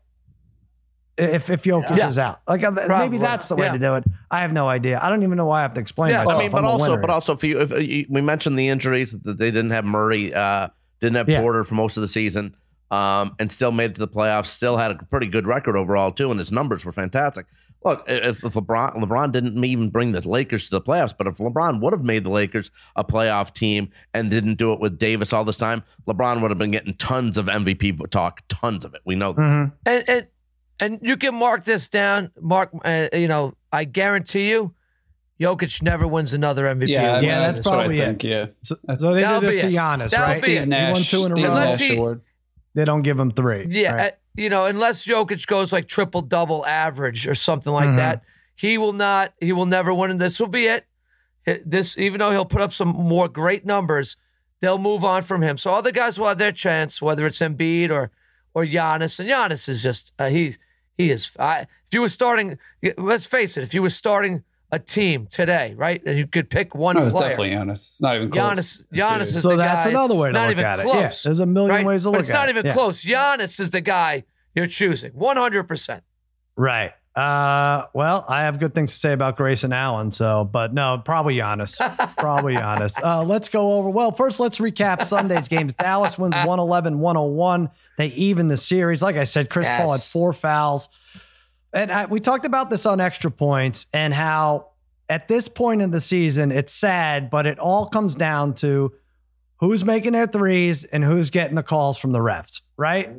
If 1.18 1.50
if 1.50 1.62
Jokic 1.64 1.96
Yeah. 1.96 2.08
is 2.08 2.18
out, 2.18 2.40
like 2.46 2.62
uh, 2.62 2.70
maybe 2.70 3.18
that's 3.18 3.48
the 3.48 3.56
way 3.56 3.66
Yeah. 3.66 3.72
to 3.72 3.78
do 3.78 3.94
it. 3.96 4.04
I 4.31 4.40
have 4.40 4.52
no 4.52 4.68
idea. 4.68 5.00
I 5.02 5.09
don't 5.11 5.22
even 5.24 5.37
know 5.37 5.46
why 5.46 5.59
I 5.59 5.62
have 5.62 5.74
to 5.74 5.81
explain 5.81 6.11
Yeah, 6.12 6.18
myself. 6.18 6.38
I 6.38 6.42
mean, 6.42 6.50
but 6.52 6.59
I'm 6.59 6.64
also, 6.66 6.96
but 6.96 7.11
also 7.11 7.37
for 7.37 7.46
you, 7.46 7.61
if 7.61 7.72
uh, 7.72 7.76
you, 7.76 8.07
we 8.09 8.20
mentioned 8.20 8.59
the 8.59 8.68
injuries 8.68 9.12
that 9.24 9.37
they 9.38 9.50
didn't 9.50 9.70
have 9.70 9.85
Murray, 9.85 10.33
uh, 10.33 10.68
didn't 11.00 11.16
have 11.16 11.28
Yeah. 11.28 11.40
Porter 11.40 11.64
for 11.64 11.74
most 11.74 11.96
of 11.96 12.02
the 12.02 12.09
season, 12.09 12.54
um, 12.92 13.35
and 13.40 13.50
still 13.50 13.72
made 13.72 13.90
it 13.90 13.94
to 13.96 14.00
the 14.00 14.09
playoffs. 14.09 14.46
Still 14.46 14.76
had 14.76 14.92
a 14.92 14.96
pretty 15.11 15.26
good 15.26 15.46
record 15.46 15.76
overall 15.76 16.12
too, 16.12 16.31
and 16.31 16.38
his 16.38 16.52
numbers 16.52 16.85
were 16.85 16.92
fantastic. 16.92 17.46
Look, 17.85 18.04
if, 18.09 18.42
if 18.44 18.54
LeBron 18.54 18.96
LeBron 18.96 19.31
didn't 19.33 19.64
even 19.64 19.90
bring 19.90 20.11
the 20.12 20.26
Lakers 20.28 20.64
to 20.64 20.70
the 20.70 20.81
playoffs, 20.81 21.14
but 21.16 21.26
if 21.28 21.38
LeBron 21.38 21.81
would 21.81 21.92
have 21.92 22.02
made 22.04 22.24
the 22.24 22.31
Lakers 22.31 22.70
a 22.96 23.04
playoff 23.04 23.52
team 23.54 23.90
and 24.14 24.31
didn't 24.31 24.54
do 24.57 24.72
it 24.72 24.81
with 24.81 24.98
Davis 24.98 25.33
all 25.33 25.44
this 25.44 25.59
time, 25.59 25.83
LeBron 26.09 26.42
would 26.42 26.50
have 26.50 26.59
been 26.59 26.72
getting 26.72 26.94
tons 26.94 27.38
of 27.38 27.46
MVP 27.46 28.09
talk, 28.11 28.42
tons 28.48 28.85
of 28.85 28.94
it. 28.94 29.00
We 29.04 29.14
know 29.14 29.33
that. 29.33 29.40
Mhm. 29.42 29.72
And 29.87 30.04
and 30.09 30.26
and 30.80 30.98
you 31.02 31.16
can 31.16 31.34
mark 31.34 31.64
this 31.64 31.88
down. 31.88 32.30
Mark, 32.40 32.70
uh, 32.84 33.08
you 33.12 33.28
know, 33.28 33.54
I 33.72 33.84
guarantee 33.84 34.48
you, 34.50 34.74
Jokic 35.40 35.82
never 35.82 36.06
wins 36.06 36.34
another 36.34 36.64
MVP. 36.64 36.88
Yeah, 36.88 37.12
I 37.12 37.20
mean, 37.20 37.28
Yeah, 37.30 37.52
that's 37.52 37.64
what 37.66 37.74
I 37.74 37.78
probably 37.78 37.98
it. 37.98 38.04
think, 38.06 38.24
Yeah. 38.24 38.46
So, 38.64 38.76
so 38.96 39.12
they 39.12 39.20
That'll 39.22 39.40
did 39.40 39.46
this 39.52 39.54
be 39.56 39.60
to 39.62 39.68
it. 39.68 39.72
Giannis, 39.78 40.10
That'll 40.10 40.26
right? 40.26 40.34
be 40.34 40.38
Steve 40.46 40.62
it. 40.62 40.66
Nash. 40.68 40.92
won 40.92 41.02
two 41.02 41.24
in 41.26 41.32
a 41.32 41.34
Steve 41.36 41.44
row. 41.46 41.50
Unless 41.54 41.78
he- 41.80 41.96
award. 41.96 42.20
They 42.74 42.84
don't 42.84 43.02
give 43.02 43.18
him 43.18 43.30
three. 43.32 43.66
Yeah, 43.70 43.92
right? 43.94 44.12
uh, 44.12 44.16
you 44.36 44.50
know, 44.50 44.66
unless 44.66 45.04
Jokic 45.06 45.46
goes 45.46 45.72
like 45.72 45.88
triple 45.88 46.20
double 46.22 46.64
average 46.66 47.26
or 47.26 47.34
something 47.34 47.72
like 47.72 47.88
Mhm. 47.88 47.96
that, 47.96 48.22
he 48.54 48.78
will 48.78 48.92
not. 48.92 49.32
He 49.40 49.52
will 49.52 49.66
never 49.66 49.92
win. 49.92 50.10
And 50.12 50.20
this 50.20 50.38
will 50.38 50.46
be 50.48 50.66
it. 50.66 50.86
It- 51.46 51.68
This, 51.68 51.96
even 51.98 52.18
though 52.20 52.30
he'll 52.30 52.44
put 52.44 52.60
up 52.60 52.72
some 52.72 52.88
more 52.88 53.26
great 53.28 53.64
numbers, 53.66 54.16
they'll 54.60 54.78
move 54.78 55.02
on 55.02 55.22
from 55.22 55.42
him. 55.42 55.56
So 55.58 55.72
other 55.72 55.90
guys 55.92 56.18
will 56.20 56.28
have 56.28 56.38
their 56.38 56.52
chance, 56.52 57.00
whether 57.02 57.26
it's 57.26 57.38
Embiid 57.38 57.90
or 57.90 58.10
or 58.54 58.64
Giannis. 58.64 59.18
And 59.20 59.28
Giannis 59.28 59.68
is 59.68 59.82
just 59.82 60.12
uh, 60.18 60.28
he 60.28 60.56
he 60.98 61.11
is. 61.11 61.30
I, 61.38 61.61
if 61.61 61.68
you 61.94 62.02
were 62.02 62.08
starting, 62.11 62.58
let's 62.98 63.24
face 63.24 63.56
it, 63.56 63.62
if 63.62 63.72
you 63.72 63.80
were 63.80 63.88
starting 63.88 64.42
a 64.70 64.78
team 64.78 65.26
today, 65.30 65.72
right, 65.78 66.02
and 66.04 66.18
you 66.18 66.26
could 66.26 66.50
pick 66.50 66.74
one 66.74 66.96
No, 66.96 67.04
it's 67.04 67.12
player, 67.12 67.30
definitely 67.30 67.50
Giannis. 67.56 67.72
It's 67.87 68.02
not 68.02 68.16
even 68.16 68.30
close. 68.30 68.42
Giannis, 68.42 68.82
Giannis 68.92 69.22
is 69.37 69.42
So 69.42 69.48
the 69.50 69.56
that's 69.56 69.87
guy. 69.87 69.90
another 69.90 70.14
way 70.14 70.28
to 70.28 70.32
not 70.34 70.42
look 70.42 70.50
even 70.50 70.64
at 70.66 70.80
it. 70.80 70.87
Yeah, 70.87 71.11
there's 71.24 71.40
a 71.40 71.46
million 71.46 71.74
right? 71.76 71.87
ways 71.87 72.02
to 72.02 72.11
but 72.11 72.18
look 72.18 72.18
at 72.18 72.20
it. 72.20 72.28
it's 72.28 72.34
not 72.34 72.48
even 72.50 72.66
Yeah. 72.66 72.72
close. 72.74 73.02
Giannis 73.02 73.58
is 73.61 73.70
the 73.70 73.80
guy 73.80 74.24
you're 74.54 74.66
choosing, 74.66 75.12
100. 75.12 75.64
percent 75.64 76.02
Right. 76.56 76.92
Uh, 77.16 77.87
well, 77.94 78.24
I 78.28 78.42
have 78.42 78.61
good 78.61 78.74
things 78.74 78.92
to 78.92 78.98
say 78.98 79.12
about 79.12 79.37
Grayson 79.37 79.72
Allen. 79.72 80.12
So, 80.12 80.44
but 80.44 80.72
no, 80.74 81.02
probably 81.04 81.37
Giannis. 81.37 81.76
probably 82.18 82.54
Giannis. 82.54 83.02
Uh, 83.02 83.24
let's 83.24 83.48
go 83.48 83.72
over. 83.72 83.88
Well, 83.90 84.12
first, 84.12 84.38
let's 84.38 84.58
recap 84.58 85.04
Sunday's 85.04 85.48
games. 85.48 85.74
Dallas 85.74 86.16
wins 86.18 86.37
111 86.37 87.00
101. 87.00 87.70
They 87.98 88.06
even 88.06 88.46
the 88.46 88.56
series. 88.56 89.02
Like 89.02 89.16
I 89.16 89.24
said, 89.24 89.50
Chris 89.50 89.68
Paul 89.68 89.92
had 89.92 90.00
four 90.00 90.32
fouls. 90.32 90.88
And 91.72 91.90
I, 91.90 92.06
we 92.06 92.20
talked 92.20 92.46
about 92.46 92.70
this 92.70 92.87
on 92.87 93.00
extra 93.00 93.30
points 93.30 93.87
and 93.92 94.14
how 94.14 94.68
at 95.08 95.26
this 95.26 95.48
point 95.48 95.82
in 95.82 95.90
the 95.90 96.00
season, 96.00 96.52
it's 96.52 96.72
sad, 96.72 97.28
but 97.28 97.44
it 97.44 97.58
all 97.58 97.87
comes 97.88 98.14
down 98.14 98.54
to 98.54 98.92
who's 99.56 99.84
making 99.84 100.12
their 100.12 100.28
threes 100.28 100.84
and 100.84 101.02
who's 101.02 101.30
getting 101.30 101.56
the 101.56 101.62
calls 101.62 101.98
from 101.98 102.12
the 102.12 102.20
refs, 102.20 102.61
right? 102.76 103.11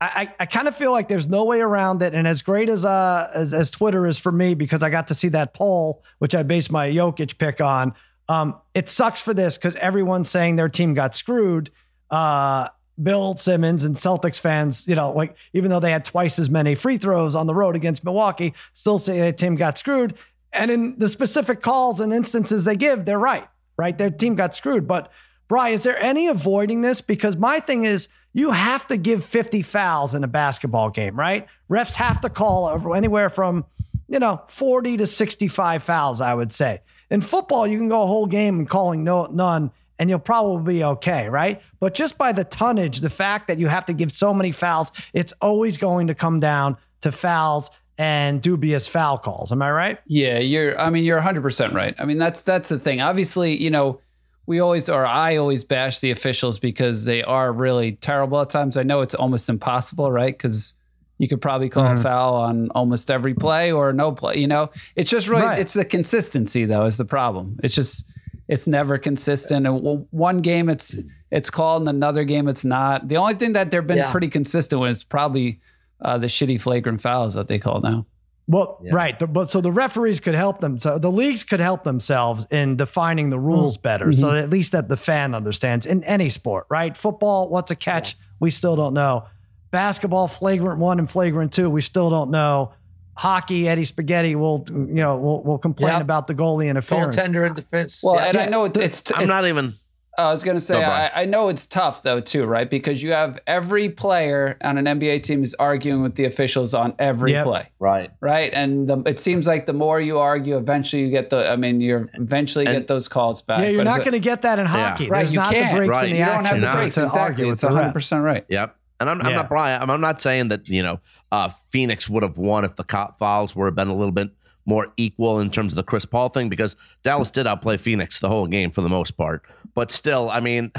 I, 0.00 0.06
I, 0.06 0.34
I 0.40 0.46
kind 0.46 0.66
of 0.66 0.74
feel 0.74 0.90
like 0.90 1.06
there's 1.06 1.28
no 1.28 1.44
way 1.44 1.60
around 1.60 2.02
it. 2.02 2.12
And 2.12 2.26
as 2.26 2.42
great 2.42 2.68
as 2.68 2.84
uh 2.84 3.30
as, 3.32 3.54
as 3.54 3.70
Twitter 3.70 4.06
is 4.08 4.18
for 4.18 4.32
me, 4.32 4.54
because 4.54 4.82
I 4.82 4.90
got 4.90 5.08
to 5.08 5.14
see 5.14 5.28
that 5.28 5.54
poll, 5.54 6.02
which 6.18 6.34
I 6.34 6.42
based 6.42 6.72
my 6.72 6.90
Jokic 6.90 7.38
pick 7.38 7.60
on, 7.60 7.94
um, 8.28 8.56
it 8.74 8.88
sucks 8.88 9.20
for 9.20 9.32
this 9.32 9.56
because 9.56 9.76
everyone's 9.76 10.28
saying 10.28 10.56
their 10.56 10.68
team 10.68 10.92
got 10.92 11.14
screwed. 11.14 11.70
Uh 12.10 12.68
Bill 13.00 13.36
Simmons 13.36 13.84
and 13.84 13.94
Celtics 13.94 14.40
fans, 14.40 14.86
you 14.86 14.94
know, 14.94 15.12
like 15.12 15.36
even 15.52 15.70
though 15.70 15.80
they 15.80 15.92
had 15.92 16.04
twice 16.04 16.38
as 16.38 16.50
many 16.50 16.74
free 16.74 16.98
throws 16.98 17.34
on 17.34 17.46
the 17.46 17.54
road 17.54 17.76
against 17.76 18.04
Milwaukee, 18.04 18.54
still 18.72 18.98
say 18.98 19.18
their 19.18 19.32
team 19.32 19.54
got 19.54 19.78
screwed. 19.78 20.14
And 20.52 20.70
in 20.70 20.98
the 20.98 21.08
specific 21.08 21.62
calls 21.62 22.00
and 22.00 22.12
instances 22.12 22.64
they 22.64 22.76
give, 22.76 23.04
they're 23.04 23.18
right, 23.18 23.48
right? 23.76 23.96
Their 23.96 24.10
team 24.10 24.34
got 24.34 24.54
screwed. 24.54 24.86
But 24.86 25.10
Bry, 25.48 25.68
is 25.68 25.82
there 25.82 26.00
any 26.02 26.28
avoiding 26.28 26.80
this? 26.80 27.02
Because 27.02 27.36
my 27.36 27.60
thing 27.60 27.84
is, 27.84 28.08
you 28.32 28.52
have 28.52 28.86
to 28.86 28.96
give 28.96 29.22
50 29.22 29.60
fouls 29.60 30.14
in 30.14 30.24
a 30.24 30.28
basketball 30.28 30.88
game, 30.88 31.14
right? 31.14 31.46
Refs 31.70 31.94
have 31.96 32.22
to 32.22 32.30
call 32.30 32.66
over 32.66 32.96
anywhere 32.96 33.28
from, 33.28 33.66
you 34.08 34.18
know, 34.18 34.40
40 34.48 34.96
to 34.96 35.06
65 35.06 35.82
fouls, 35.82 36.22
I 36.22 36.32
would 36.32 36.50
say. 36.52 36.80
In 37.10 37.20
football, 37.20 37.66
you 37.66 37.76
can 37.76 37.90
go 37.90 38.02
a 38.02 38.06
whole 38.06 38.26
game 38.26 38.60
and 38.60 38.68
calling 38.68 39.04
no 39.04 39.26
none, 39.26 39.70
and 40.02 40.10
you'll 40.10 40.18
probably 40.18 40.74
be 40.78 40.82
okay, 40.82 41.28
right? 41.28 41.62
But 41.78 41.94
just 41.94 42.18
by 42.18 42.32
the 42.32 42.42
tonnage, 42.42 42.98
the 43.02 43.08
fact 43.08 43.46
that 43.46 43.60
you 43.60 43.68
have 43.68 43.84
to 43.84 43.92
give 43.92 44.10
so 44.10 44.34
many 44.34 44.50
fouls, 44.50 44.90
it's 45.12 45.32
always 45.40 45.76
going 45.76 46.08
to 46.08 46.14
come 46.16 46.40
down 46.40 46.76
to 47.02 47.12
fouls 47.12 47.70
and 47.98 48.42
dubious 48.42 48.88
foul 48.88 49.16
calls. 49.16 49.52
Am 49.52 49.62
I 49.62 49.70
right? 49.70 49.98
Yeah, 50.06 50.40
you're. 50.40 50.76
I 50.76 50.90
mean, 50.90 51.04
you're 51.04 51.18
100 51.18 51.40
percent 51.40 51.72
right. 51.72 51.94
I 52.00 52.04
mean, 52.04 52.18
that's 52.18 52.42
that's 52.42 52.68
the 52.68 52.80
thing. 52.80 53.00
Obviously, 53.00 53.56
you 53.62 53.70
know, 53.70 54.00
we 54.46 54.58
always 54.58 54.88
or 54.88 55.06
I 55.06 55.36
always 55.36 55.62
bash 55.62 56.00
the 56.00 56.10
officials 56.10 56.58
because 56.58 57.04
they 57.04 57.22
are 57.22 57.52
really 57.52 57.92
terrible 57.92 58.40
at 58.40 58.50
times. 58.50 58.76
I 58.76 58.82
know 58.82 59.02
it's 59.02 59.14
almost 59.14 59.48
impossible, 59.48 60.10
right? 60.10 60.36
Because 60.36 60.74
you 61.18 61.28
could 61.28 61.40
probably 61.40 61.68
call 61.68 61.86
a 61.86 61.90
mm-hmm. 61.90 62.02
foul 62.02 62.34
on 62.34 62.70
almost 62.70 63.08
every 63.08 63.34
play 63.34 63.70
or 63.70 63.92
no 63.92 64.10
play. 64.10 64.38
You 64.38 64.48
know, 64.48 64.72
it's 64.96 65.12
just 65.12 65.28
really 65.28 65.42
Right. 65.42 65.60
it's 65.60 65.74
the 65.74 65.84
consistency 65.84 66.64
though 66.64 66.86
is 66.86 66.96
the 66.96 67.04
problem. 67.04 67.60
It's 67.62 67.76
just 67.76 68.04
it's 68.52 68.66
never 68.66 68.98
consistent. 68.98 69.66
And 69.66 70.06
one 70.10 70.38
game 70.38 70.68
it's 70.68 70.96
it's 71.30 71.48
called, 71.50 71.82
and 71.82 71.88
another 71.88 72.24
game 72.24 72.46
it's 72.48 72.64
not. 72.64 73.08
The 73.08 73.16
only 73.16 73.34
thing 73.34 73.52
that 73.54 73.70
they've 73.70 73.86
been 73.86 73.96
Yeah. 73.98 74.12
pretty 74.12 74.28
consistent 74.28 74.80
with 74.82 74.90
is 74.90 75.04
probably 75.04 75.60
uh, 76.04 76.18
the 76.18 76.26
shitty 76.26 76.60
flagrant 76.60 77.00
fouls 77.00 77.34
that 77.34 77.48
they 77.48 77.58
call 77.58 77.80
now. 77.80 78.04
Well, 78.48 78.80
Yeah. 78.82 78.94
right. 78.94 79.18
The, 79.18 79.26
but 79.28 79.48
so 79.48 79.60
the 79.60 79.70
referees 79.70 80.18
could 80.20 80.34
help 80.34 80.60
them. 80.60 80.78
So 80.78 80.98
the 80.98 81.10
leagues 81.12 81.44
could 81.44 81.60
help 81.60 81.84
themselves 81.84 82.44
in 82.50 82.76
defining 82.76 83.30
the 83.30 83.38
rules 83.38 83.76
better. 83.78 84.12
So 84.12 84.32
at 84.34 84.50
least 84.50 84.72
that 84.72 84.88
the 84.88 84.96
fan 84.96 85.32
understands 85.34 85.86
in 85.86 86.02
any 86.04 86.28
sport, 86.28 86.66
right? 86.68 86.94
Football, 86.96 87.48
what's 87.50 87.70
a 87.70 87.76
catch? 87.76 88.16
We 88.40 88.50
still 88.50 88.74
don't 88.76 88.94
know. 88.94 89.24
Basketball, 89.70 90.28
flagrant 90.28 90.80
one 90.80 90.98
and 90.98 91.10
flagrant 91.10 91.52
two, 91.52 91.70
we 91.70 91.80
still 91.80 92.10
don't 92.10 92.30
know. 92.30 92.72
Hockey, 93.14 93.68
Eddie 93.68 93.84
Spaghetti 93.84 94.34
will, 94.34 94.64
you 94.70 94.74
know, 94.94 95.16
will 95.16 95.42
will 95.42 95.58
complain 95.58 95.92
Yep. 95.92 96.02
about 96.02 96.26
the 96.26 96.34
goalie 96.34 96.68
interference. 96.68 97.16
Goaltender 97.16 97.46
interference. 97.46 98.02
Well, 98.02 98.16
Yeah. 98.16 98.26
and 98.26 98.38
I 98.38 98.46
know 98.46 98.64
it, 98.64 98.76
it's 98.76 99.02
I'm 99.14 99.22
it's 99.22 99.28
not 99.28 99.46
even. 99.46 99.74
Oh, 100.18 100.28
I 100.28 100.30
was 100.32 100.42
going 100.42 100.58
to 100.58 100.60
say, 100.60 100.78
Go, 100.78 100.82
I, 100.84 101.22
I 101.22 101.24
know 101.24 101.48
it's 101.48 101.64
tough 101.66 102.02
though 102.02 102.20
too, 102.20 102.44
right? 102.44 102.68
Because 102.68 103.02
you 103.02 103.12
have 103.12 103.38
every 103.46 103.88
player 103.88 104.58
on 104.62 104.76
an 104.76 104.84
NBA 104.84 105.22
team 105.22 105.42
is 105.42 105.54
arguing 105.58 106.02
with 106.02 106.16
the 106.16 106.26
officials 106.26 106.74
on 106.74 106.92
every 106.98 107.32
Yep. 107.32 107.44
play, 107.46 107.68
Right. 107.78 108.10
right? 108.20 108.52
And 108.52 108.86
the, 108.88 109.02
it 109.06 109.18
seems 109.18 109.46
like 109.46 109.64
the 109.64 109.72
more 109.72 109.98
you 110.02 110.18
argue, 110.18 110.58
eventually 110.58 111.04
you 111.04 111.10
get 111.10 111.30
the. 111.30 111.50
I 111.50 111.56
mean, 111.56 111.80
you're 111.80 112.10
eventually 112.12 112.66
And- 112.66 112.76
get 112.76 112.88
those 112.88 113.08
calls 113.08 113.40
back. 113.40 113.60
yeah, 113.60 113.68
you're 113.68 113.78
But 113.78 113.84
not 113.90 114.00
going 114.00 114.12
to 114.12 114.18
get 114.20 114.42
that 114.42 114.58
in 114.58 114.66
hockey. 114.66 115.08
right. 115.08 115.20
There's 115.20 115.32
You 115.32 115.38
not 115.38 115.54
can't. 115.54 115.72
the 115.72 115.78
breaks 115.78 115.90
Right. 115.96 116.04
in 116.04 116.10
the 116.12 116.18
You 116.18 116.24
don't 116.26 116.44
have 116.44 116.60
the 116.60 116.66
breaks. 116.78 116.94
to 116.96 117.02
Exactly. 117.04 117.20
argue 117.44 117.52
It's 117.52 117.62
100 117.62 117.92
percent 117.94 118.22
right. 118.22 118.44
Yep. 118.50 118.76
And 119.02 119.10
I'm, 119.10 119.26
I'm 119.26 119.34
not 119.34 119.48
Brian. 119.48 119.90
I'm, 119.90 120.00
not 120.00 120.22
saying 120.22 120.48
that 120.48 120.68
you 120.68 120.82
know 120.82 121.00
uh, 121.30 121.50
Phoenix 121.70 122.08
would 122.08 122.22
have 122.22 122.38
won 122.38 122.64
if 122.64 122.76
the 122.76 122.84
cop 122.84 123.18
fouls 123.18 123.54
were 123.54 123.70
been 123.70 123.88
a 123.88 123.94
little 123.94 124.12
bit 124.12 124.30
more 124.64 124.92
equal 124.96 125.40
in 125.40 125.50
terms 125.50 125.72
of 125.72 125.76
the 125.76 125.82
Chris 125.82 126.04
Paul 126.04 126.28
thing 126.28 126.48
because 126.48 126.76
Dallas 127.02 127.30
did 127.30 127.46
outplay 127.46 127.76
Phoenix 127.76 128.20
the 128.20 128.28
whole 128.28 128.46
game 128.46 128.70
for 128.70 128.80
the 128.80 128.88
most 128.88 129.16
part. 129.16 129.42
But 129.74 129.90
still, 129.90 130.30
I 130.30 130.40
mean, 130.40 130.70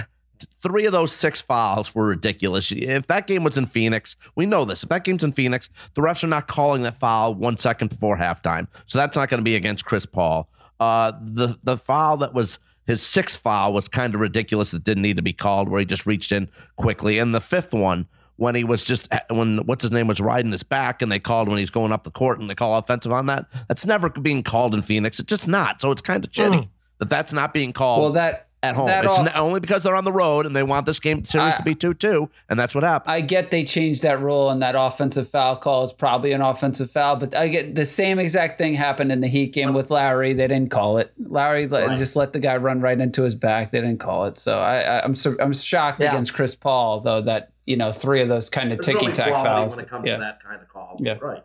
three 0.62 0.86
of 0.86 0.94
those 0.94 1.12
six 1.12 1.42
fouls 1.42 1.94
were 1.94 2.06
ridiculous. 2.06 2.72
If 2.72 3.08
that 3.08 3.28
game 3.28 3.44
was 3.44 3.58
in 3.58 3.66
Phoenix, 3.66 4.16
we 4.36 4.46
know 4.46 4.64
this. 4.66 4.84
If 4.84 4.90
that 4.90 5.04
game's 5.04 5.24
in 5.24 5.34
Phoenix, 5.34 5.70
the 5.96 6.02
refs 6.02 6.24
are 6.24 6.28
not 6.28 6.48
calling 6.48 6.84
that 6.84 6.98
foul 6.98 7.36
one 7.36 7.58
second 7.58 7.90
before 7.90 8.18
halftime, 8.18 8.68
so 8.86 8.98
that's 8.98 9.18
not 9.18 9.30
going 9.30 9.40
to 9.40 9.44
be 9.44 9.56
against 9.56 9.86
Chris 9.86 10.06
Paul. 10.06 10.50
Uh, 10.80 11.12
the 11.22 11.58
the 11.64 11.78
foul 11.78 12.18
that 12.18 12.34
was 12.34 12.60
his 12.86 13.02
sixth 13.02 13.40
foul 13.40 13.74
was 13.74 13.88
kind 13.88 14.14
of 14.14 14.22
ridiculous. 14.22 14.72
That 14.72 14.84
didn't 14.84 15.04
need 15.04 15.18
to 15.18 15.24
be 15.24 15.34
called, 15.34 15.70
where 15.70 15.80
he 15.80 15.86
just 15.86 16.06
reached 16.06 16.32
in 16.32 16.50
quickly. 16.76 17.18
And 17.18 17.34
the 17.34 17.42
fifth 17.42 17.74
one, 17.74 18.08
when 18.38 18.56
he 18.56 18.64
was 18.64 18.84
just 18.84 19.08
when 19.30 19.58
what's 19.60 19.84
his 19.84 19.92
name 19.92 20.08
was 20.08 20.20
riding 20.20 20.52
his 20.52 20.64
back, 20.64 21.02
and 21.02 21.12
they 21.12 21.20
called 21.20 21.48
when 21.50 21.58
he's 21.58 21.70
going 21.70 21.92
up 21.92 22.04
the 22.04 22.12
court, 22.12 22.40
and 22.40 22.50
they 22.50 22.56
call 22.56 22.78
offensive 22.78 23.12
on 23.12 23.28
that. 23.28 23.46
That's 23.68 23.86
never 23.86 24.10
being 24.10 24.44
called 24.44 24.74
in 24.74 24.82
Phoenix. 24.82 25.20
It's 25.20 25.30
just 25.30 25.48
not. 25.48 25.82
So 25.82 25.92
it's 25.92 26.02
kind 26.02 26.24
of 26.26 26.32
shitty 26.32 26.64
hmm. 26.64 26.70
that 27.00 27.10
that's 27.10 27.34
not 27.34 27.54
being 27.54 27.74
called 27.74 28.02
Well, 28.02 28.12
that 28.14 28.48
at 28.64 28.76
home. 28.76 28.88
that 28.88 29.04
It's 29.04 29.14
off- 29.20 29.28
n- 29.28 29.34
only 29.36 29.60
because 29.60 29.84
they're 29.84 29.96
on 29.96 30.06
the 30.06 30.12
road 30.14 30.46
and 30.46 30.56
they 30.56 30.64
want 30.64 30.86
this 30.86 31.00
game 31.00 31.26
series 31.26 31.54
I- 31.54 31.58
to 31.58 31.64
be 31.64 31.76
two 31.76 31.94
two, 31.94 32.30
and 32.50 32.58
that's 32.58 32.74
what 32.74 32.84
happened. 32.84 33.12
I 33.12 33.22
get 33.22 33.52
they 33.52 33.64
changed 33.66 34.02
that 34.04 34.22
rule 34.22 34.50
and 34.50 34.62
that 34.62 34.74
offensive 34.78 35.28
foul 35.28 35.58
call 35.58 35.84
is 35.84 35.92
probably 35.94 36.32
an 36.32 36.42
offensive 36.42 36.90
foul, 36.90 37.18
but 37.18 37.36
I 37.36 37.50
get 37.50 37.76
the 37.76 37.86
same 37.86 38.20
exact 38.20 38.58
thing 38.58 38.74
happened 38.74 39.12
in 39.12 39.20
the 39.22 39.28
Heat 39.28 39.54
game 39.54 39.74
with 39.74 39.92
Lowry. 39.92 40.34
They 40.34 40.48
didn't 40.48 40.72
call 40.72 40.98
it. 40.98 41.12
Lowry 41.20 41.68
let, 41.68 41.98
just 41.98 42.16
let 42.16 42.34
the 42.34 42.40
guy 42.40 42.56
run 42.58 42.80
right 42.82 43.00
into 43.00 43.24
his 43.24 43.36
back. 43.36 43.72
They 43.72 43.82
didn't 43.82 44.00
call 44.00 44.26
it. 44.26 44.38
So 44.38 44.60
I, 44.60 44.80
I, 44.80 45.04
I'm 45.04 45.14
sur- 45.16 45.38
I'm 45.40 45.54
shocked 45.54 46.02
Yeah. 46.02 46.12
against 46.14 46.34
Chris 46.34 46.56
Paul 46.56 47.02
though 47.02 47.22
that 47.22 47.50
you 47.66 47.78
know 47.78 47.92
three 47.92 48.22
of 48.22 48.30
those 48.30 48.50
kind 48.50 48.72
of 48.72 48.82
ticky 48.82 49.12
tack 49.12 49.32
fouls. 49.32 49.78
yeah. 49.78 50.18
that 50.18 50.44
kind 50.44 50.62
of 50.62 50.68
call. 50.70 50.98
Yeah. 51.00 51.18
Right. 51.22 51.44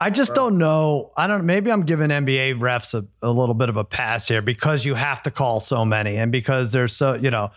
I 0.00 0.10
just 0.10 0.34
don't 0.34 0.56
know. 0.56 1.12
I 1.16 1.26
don't. 1.26 1.44
Maybe 1.44 1.70
I'm 1.70 1.84
giving 1.84 2.08
NBA 2.08 2.58
refs 2.58 2.94
a, 2.94 3.06
a 3.26 3.30
little 3.30 3.54
bit 3.54 3.68
of 3.68 3.76
a 3.76 3.84
pass 3.84 4.26
here 4.26 4.40
because 4.40 4.84
you 4.84 4.94
have 4.94 5.22
to 5.24 5.30
call 5.30 5.60
so 5.60 5.84
many 5.84 6.16
and 6.16 6.32
because 6.32 6.72
they're 6.72 6.88
so 6.88 7.14
you 7.14 7.30
know. 7.30 7.50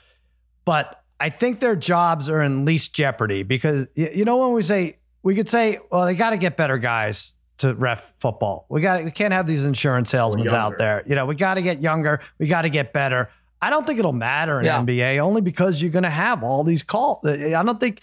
But 0.66 1.02
I 1.20 1.30
think 1.30 1.60
their 1.60 1.76
jobs 1.76 2.30
are 2.30 2.42
in 2.42 2.66
least 2.66 2.94
jeopardy 2.94 3.44
because 3.44 3.88
you 3.96 4.26
know 4.26 4.38
when 4.38 4.54
we 4.54 4.62
say 4.62 4.98
we 5.24 5.36
could 5.36 5.48
say, 5.48 5.80
well, 5.92 6.06
they 6.06 6.16
got 6.16 6.32
to 6.32 6.38
get 6.38 6.58
better 6.58 6.78
guys 6.78 7.36
to 7.60 7.76
ref 7.76 8.14
football. 8.18 8.66
We 8.70 8.82
got 8.82 9.04
we 9.04 9.12
can't 9.12 9.34
have 9.34 9.48
these 9.48 9.66
insurance 9.66 10.10
salesmen 10.10 10.50
out 10.50 10.78
there. 10.78 11.04
You 11.06 11.16
know, 11.16 11.26
we 11.26 11.36
got 11.36 11.56
to 11.56 11.62
get 11.62 11.82
younger. 11.82 12.22
We 12.40 12.48
got 12.48 12.64
to 12.64 12.70
get 12.70 12.92
better. 12.92 13.30
I 13.62 13.70
don't 13.70 13.86
think 13.86 14.00
it'll 14.00 14.12
matter 14.14 14.60
in 14.60 14.66
Yeah. 14.66 14.82
NBA 14.82 15.20
only 15.20 15.42
because 15.42 15.82
you're 15.82 15.92
going 15.92 16.04
to 16.04 16.10
have 16.10 16.44
all 16.44 16.64
these 16.64 16.84
calls. 16.84 17.26
I 17.26 17.64
don't 17.64 17.80
think. 17.80 18.02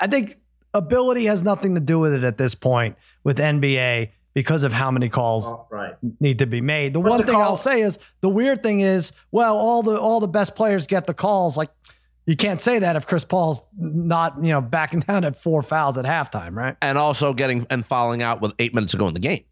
I 0.00 0.06
think 0.06 0.36
ability 0.74 1.24
has 1.26 1.42
nothing 1.42 1.74
to 1.74 1.80
do 1.80 1.98
with 1.98 2.12
it 2.12 2.24
at 2.24 2.36
this 2.38 2.54
point 2.54 2.96
with 3.24 3.38
NBA 3.38 4.10
because 4.34 4.62
of 4.62 4.72
how 4.72 4.90
many 4.90 5.08
calls 5.08 5.52
right. 5.70 5.94
need 6.20 6.38
to 6.40 6.46
be 6.46 6.60
made. 6.60 6.92
The 6.94 7.00
But 7.00 7.08
one 7.10 7.20
the 7.20 7.26
thing 7.26 7.34
call- 7.34 7.42
I'll 7.42 7.56
say 7.56 7.80
is 7.80 7.98
the 8.20 8.28
weird 8.28 8.62
thing 8.62 8.80
is, 8.80 9.12
well, 9.32 9.56
all 9.56 9.82
the 9.82 9.98
all 9.98 10.20
the 10.20 10.28
best 10.28 10.54
players 10.54 10.86
get 10.86 11.06
the 11.06 11.14
calls. 11.14 11.56
Like 11.56 11.70
you 12.26 12.36
can't 12.36 12.60
say 12.60 12.78
that 12.80 12.94
if 12.94 13.06
Chris 13.06 13.24
Paul's 13.24 13.62
not, 13.76 14.36
you 14.44 14.50
know, 14.52 14.60
backing 14.60 15.00
down 15.08 15.24
at 15.24 15.36
four 15.36 15.62
fouls 15.62 15.96
at 15.98 16.04
halftime, 16.04 16.54
right? 16.54 16.76
And 16.82 16.98
also 16.98 17.32
getting 17.32 17.66
and 17.70 17.84
falling 17.84 18.22
out 18.22 18.40
with 18.40 18.52
eight 18.58 18.74
minutes 18.74 18.92
to 18.92 18.98
go 18.98 19.08
in 19.08 19.14
the 19.14 19.20
game. 19.20 19.44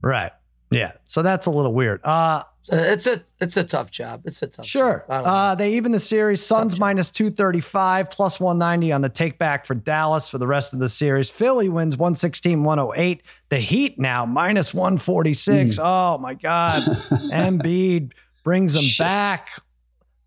Right. 0.00 0.30
Yeah. 0.70 0.92
So 1.06 1.20
that's 1.22 1.46
a 1.46 1.50
little 1.50 1.74
weird. 1.74 2.00
Uh 2.04 2.44
So 2.62 2.76
it's 2.76 3.06
a 3.06 3.22
it's 3.40 3.56
a 3.56 3.64
tough 3.64 3.90
job. 3.90 4.22
It's 4.26 4.42
a 4.42 4.46
tough. 4.46 4.66
Sure. 4.66 5.04
Job. 5.08 5.26
I. 5.26 5.30
Uh, 5.30 5.54
they 5.54 5.72
even 5.74 5.92
the 5.92 6.00
series. 6.00 6.44
Suns 6.44 6.78
minus 6.78 7.10
235, 7.10 8.10
plus 8.10 8.38
190 8.38 8.92
on 8.92 9.00
the 9.00 9.08
take 9.08 9.38
back 9.38 9.64
for 9.64 9.74
Dallas 9.74 10.28
for 10.28 10.36
the 10.36 10.46
rest 10.46 10.74
of 10.74 10.78
the 10.78 10.88
series. 10.88 11.30
Philly 11.30 11.70
wins 11.70 11.96
116, 11.96 12.62
108. 12.62 13.22
The 13.48 13.58
Heat 13.58 13.98
now 13.98 14.26
minus 14.26 14.74
146. 14.74 15.78
Oh, 15.80 16.18
my 16.18 16.34
God. 16.34 16.82
Embiid 17.32 18.12
brings 18.44 18.74
them 18.74 18.84
back. 18.98 19.50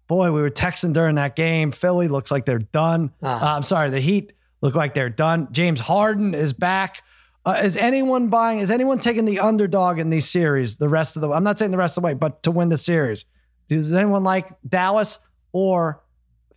Boy, 0.07 0.31
we 0.31 0.41
were 0.41 0.51
texting 0.51 0.93
during 0.93 1.15
that 1.15 1.35
game. 1.35 1.71
Philly 1.71 2.07
looks 2.07 2.31
like 2.31 2.45
they're 2.45 2.57
done. 2.57 3.11
Ah. 3.21 3.53
Uh, 3.53 3.57
I'm 3.57 3.63
sorry. 3.63 3.91
The 3.91 4.01
Heat 4.01 4.33
look 4.61 4.73
like 4.73 4.95
they're 4.95 5.09
done. 5.09 5.49
James 5.51 5.79
Harden 5.79 6.33
is 6.33 6.51
back. 6.51 7.03
Uh, 7.45 7.59
is 7.63 7.75
anyone 7.75 8.29
buying? 8.29 8.59
Is 8.59 8.71
anyone 8.71 8.99
taking 8.99 9.25
the 9.25 9.39
underdog 9.39 9.99
in 9.99 10.09
these 10.09 10.29
series? 10.29 10.77
The 10.77 10.87
rest 10.87 11.17
of 11.17 11.21
the, 11.21 11.29
I'm 11.31 11.43
not 11.43 11.59
saying 11.59 11.71
the 11.71 11.77
rest 11.77 11.97
of 11.97 12.01
the 12.01 12.05
way, 12.05 12.13
but 12.13 12.41
to 12.43 12.51
win 12.51 12.69
the 12.69 12.77
series. 12.77 13.25
Does 13.67 13.91
anyone 13.93 14.23
like 14.23 14.49
Dallas 14.67 15.19
or 15.51 16.01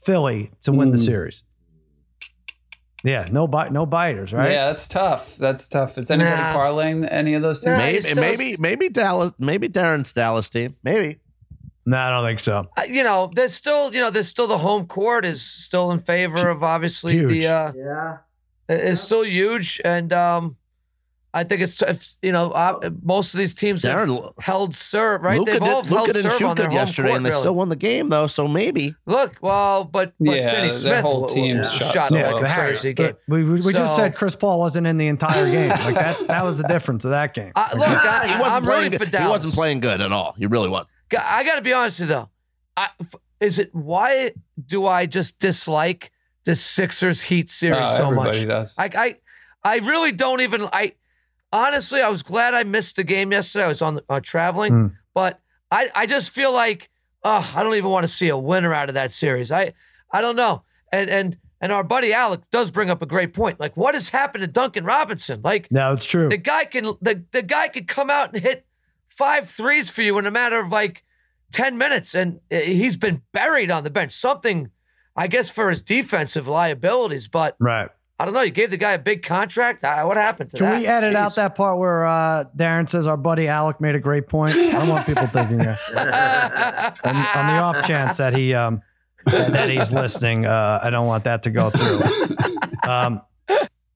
Philly 0.05 0.53
to 0.63 0.73
win 0.73 0.91
the 0.93 0.99
Mm. 0.99 1.05
series? 1.05 1.45
Yeah, 3.05 3.25
no 3.31 3.47
bite, 3.47 3.73
no 3.73 3.87
biters, 3.87 4.33
right? 4.33 4.51
Yeah, 4.51 4.67
that's 4.67 4.89
tough. 4.89 5.37
That's 5.37 5.69
tough. 5.69 5.97
Is 5.99 6.11
anybody 6.11 6.35
Nah. 6.37 6.57
parlaying 6.57 7.07
any 7.11 7.35
of 7.35 7.43
those 7.43 7.61
teams? 7.61 7.73
Nah. 7.73 7.79
Maybe, 7.79 7.99
it's 7.99 8.09
still- 8.11 8.21
maybe, 8.21 8.57
maybe 8.59 8.89
Dallas, 8.89 9.33
maybe 9.39 9.69
Darren's 9.69 10.13
Dallas 10.13 10.49
team. 10.49 10.75
Maybe. 10.83 11.19
No, 11.85 11.97
I 11.99 12.11
don't 12.11 12.27
think 12.27 12.41
so. 12.41 12.69
Uh, 12.77 12.83
you 12.89 13.05
know, 13.05 13.31
there's 13.33 13.55
still 13.55 13.95
you 13.95 14.01
know 14.01 14.11
there's 14.11 14.27
still 14.27 14.49
the 14.49 14.59
home 14.59 14.87
court 14.87 15.25
is 15.25 15.41
still 15.41 15.93
in 15.93 16.01
favor 16.01 16.49
of 16.49 16.65
obviously 16.65 17.13
Huge. 17.13 17.29
the 17.31 17.47
uh, 17.47 17.73
Yeah. 17.77 18.17
it's 18.69 19.01
still 19.03 19.23
huge 19.25 19.81
and 19.85 20.13
um 20.13 20.57
I 21.37 21.45
think 21.45 21.61
it's, 21.61 21.83
it's 21.83 22.19
you 22.23 22.33
know 22.33 22.51
uh, 22.51 22.91
most 23.03 23.35
of 23.35 23.39
these 23.39 23.55
teams 23.55 23.83
have 23.85 24.09
Darren, 24.09 24.33
held 24.41 24.75
serve 24.75 25.23
right 25.23 25.39
Luka 25.39 25.53
they've 25.53 25.63
all 25.63 25.83
did, 25.83 25.91
Luka 25.91 25.95
held 25.95 26.07
didn't 26.13 26.23
serve 26.31 26.39
shoot 26.39 26.47
on 26.47 26.57
their 26.57 26.67
good 26.67 26.71
home 26.73 26.79
yesterday, 26.87 27.09
court 27.09 27.17
and 27.19 27.27
they 27.27 27.31
really. 27.31 27.41
still 27.43 27.55
won 27.55 27.69
the 27.69 27.77
game 27.77 28.09
though. 28.09 28.27
So 28.27 28.49
maybe. 28.49 28.95
Look, 29.07 29.37
well, 29.43 29.85
but 29.85 30.15
but 30.19 30.37
Yeah, 30.37 30.51
Finney 30.51 30.71
Smith 30.71 31.03
whole 31.03 31.27
team 31.27 31.59
w- 31.59 31.77
shot 31.79 31.93
shot 31.93 32.03
so 32.09 32.15
like 32.17 32.35
well. 32.35 32.45
a 32.45 32.49
Harry, 32.49 32.73
crazy 32.73 32.95
game. 32.95 33.15
We, 33.29 33.45
we, 33.45 33.51
we 33.61 33.73
just 33.73 33.95
said 33.97 34.15
Chris 34.15 34.35
Paul 34.35 34.59
wasn't 34.59 34.87
in 34.87 34.97
the 34.97 35.09
entire 35.09 35.45
game. 35.51 35.69
Like 35.69 35.95
that's 35.95 36.25
that 36.25 36.43
was 36.43 36.59
the 36.59 36.67
difference 36.69 37.05
of 37.05 37.11
that 37.11 37.35
game. 37.35 37.53
I, 37.57 37.75
look, 37.75 37.87
I, 37.87 38.27
he 38.29 38.39
wasn't 38.41 38.53
I'm 38.57 38.63
playing. 38.65 38.83
rooting 38.85 38.99
for. 38.99 39.07
Dallas. 39.11 39.27
He 39.27 39.31
wasn't 39.31 39.55
playing 39.55 39.81
good 39.81 40.01
at 40.01 40.13
all. 40.13 40.35
He 40.39 40.47
really 40.47 40.69
wasn't. 40.69 40.89
I 41.21 41.45
got 41.45 41.57
to 41.57 41.63
be 41.63 41.73
honest 41.73 42.01
with 42.01 42.09
you 42.09 42.15
though. 42.15 42.31
I, 42.77 42.89
f- 43.01 43.15
is 43.41 43.59
it 43.59 43.75
why 43.75 44.33
do 44.67 44.87
I 44.87 45.05
just 45.07 45.39
dislike 45.39 46.11
the 46.45 46.57
Sixers 46.57 47.23
Heat 47.23 47.51
series 47.51 47.79
No, 47.79 47.97
so 47.97 48.11
much? 48.11 48.47
does. 48.47 48.77
I, 48.79 48.91
I 48.95 49.17
I 49.63 49.77
really 49.79 50.13
don't 50.13 50.41
even. 50.41 50.69
I 50.73 50.93
honestly, 51.53 52.01
I 52.01 52.09
was 52.09 52.23
glad 52.23 52.55
I 52.55 52.63
missed 52.65 52.97
the 52.97 53.05
game 53.05 53.33
yesterday. 53.33 53.65
I 53.65 53.69
was 53.69 53.83
on 53.83 53.97
the, 53.97 54.05
uh, 54.09 54.21
traveling, 54.21 54.73
Hmm. 54.73 54.87
but 55.15 55.41
I 55.71 55.91
I 55.95 56.07
just 56.07 56.31
feel 56.31 56.53
like 56.53 56.91
oh, 57.25 57.53
I 57.57 57.63
don't 57.65 57.75
even 57.75 57.91
want 57.91 58.05
to 58.05 58.13
see 58.13 58.29
a 58.29 58.37
winner 58.39 58.73
out 58.73 58.89
of 58.89 58.95
that 58.95 59.13
series. 59.13 59.51
I 59.51 59.73
I 60.13 60.21
don't 60.21 60.37
know. 60.37 60.63
And 60.93 61.11
and 61.11 61.39
and 61.61 61.73
our 61.73 61.83
buddy 61.83 62.13
Alec 62.13 62.43
does 62.53 62.71
bring 62.71 62.91
up 62.91 63.01
a 63.03 63.07
great 63.07 63.33
point. 63.33 63.59
Like, 63.59 63.77
what 63.77 63.95
has 63.95 64.11
happened 64.11 64.43
to 64.43 64.47
Duncan 64.49 64.85
Robinson? 64.85 65.41
Like, 65.43 65.73
No, 65.73 65.93
it's 65.95 66.05
true. 66.05 66.29
the 66.29 66.37
guy 66.37 66.67
can 66.67 66.85
the, 67.01 67.25
the 67.33 67.43
guy 67.43 67.69
could 67.69 67.89
come 67.89 68.11
out 68.11 68.33
and 68.35 68.43
hit 68.43 68.67
five 69.09 69.49
threes 69.49 69.91
for 69.91 70.03
you 70.03 70.19
in 70.19 70.27
a 70.27 70.31
matter 70.31 70.61
of 70.61 70.71
like 70.71 71.03
10 71.53 71.79
minutes 71.79 72.15
and 72.15 72.41
uh, 72.53 72.57
he's 72.59 72.97
been 72.99 73.23
buried 73.33 73.71
on 73.71 73.83
the 73.85 73.89
bench 73.89 74.13
something 74.13 74.69
i 75.17 75.27
guess 75.27 75.49
for 75.49 75.71
his 75.71 75.81
defensive 75.81 76.47
liabilities 76.49 77.27
but 77.29 77.57
Right. 77.59 77.89
I 78.19 78.25
don't 78.25 78.33
know 78.35 78.41
you 78.41 78.51
gave 78.51 78.71
the 78.71 78.77
guy 78.77 78.93
a 78.93 78.99
big 78.99 79.23
contract 79.23 79.85
uh, 79.85 80.03
what 80.05 80.17
happened 80.17 80.51
to 80.51 80.57
Can 80.57 80.67
that 80.67 80.73
Can 80.73 80.81
we 80.81 80.87
edit 80.87 81.15
out 81.15 81.35
that 81.37 81.55
part 81.55 81.79
where 81.79 82.07
uh, 82.07 82.45
Darren 82.57 82.89
says 82.89 83.07
our 83.07 83.17
buddy 83.17 83.49
Alec 83.49 83.81
made 83.81 83.95
a 83.95 84.01
great 84.01 84.27
point? 84.29 84.53
I 84.55 84.73
don't 84.73 84.89
want 84.89 85.07
people 85.07 85.27
thinking 85.27 85.59
that. 85.59 85.79
on, 87.05 87.17
on 87.17 87.47
the 87.47 87.63
off 87.63 87.87
chance 87.87 88.17
that 88.19 88.35
he 88.35 88.55
um 88.55 88.81
that, 89.27 89.53
that 89.53 89.69
he's 89.71 89.93
listening, 89.93 90.47
uh, 90.47 90.79
I 90.83 90.91
don't 90.91 91.07
want 91.09 91.25
that 91.25 91.43
to 91.43 91.51
go 91.51 91.71
through. 91.71 92.01
Um, 92.89 93.21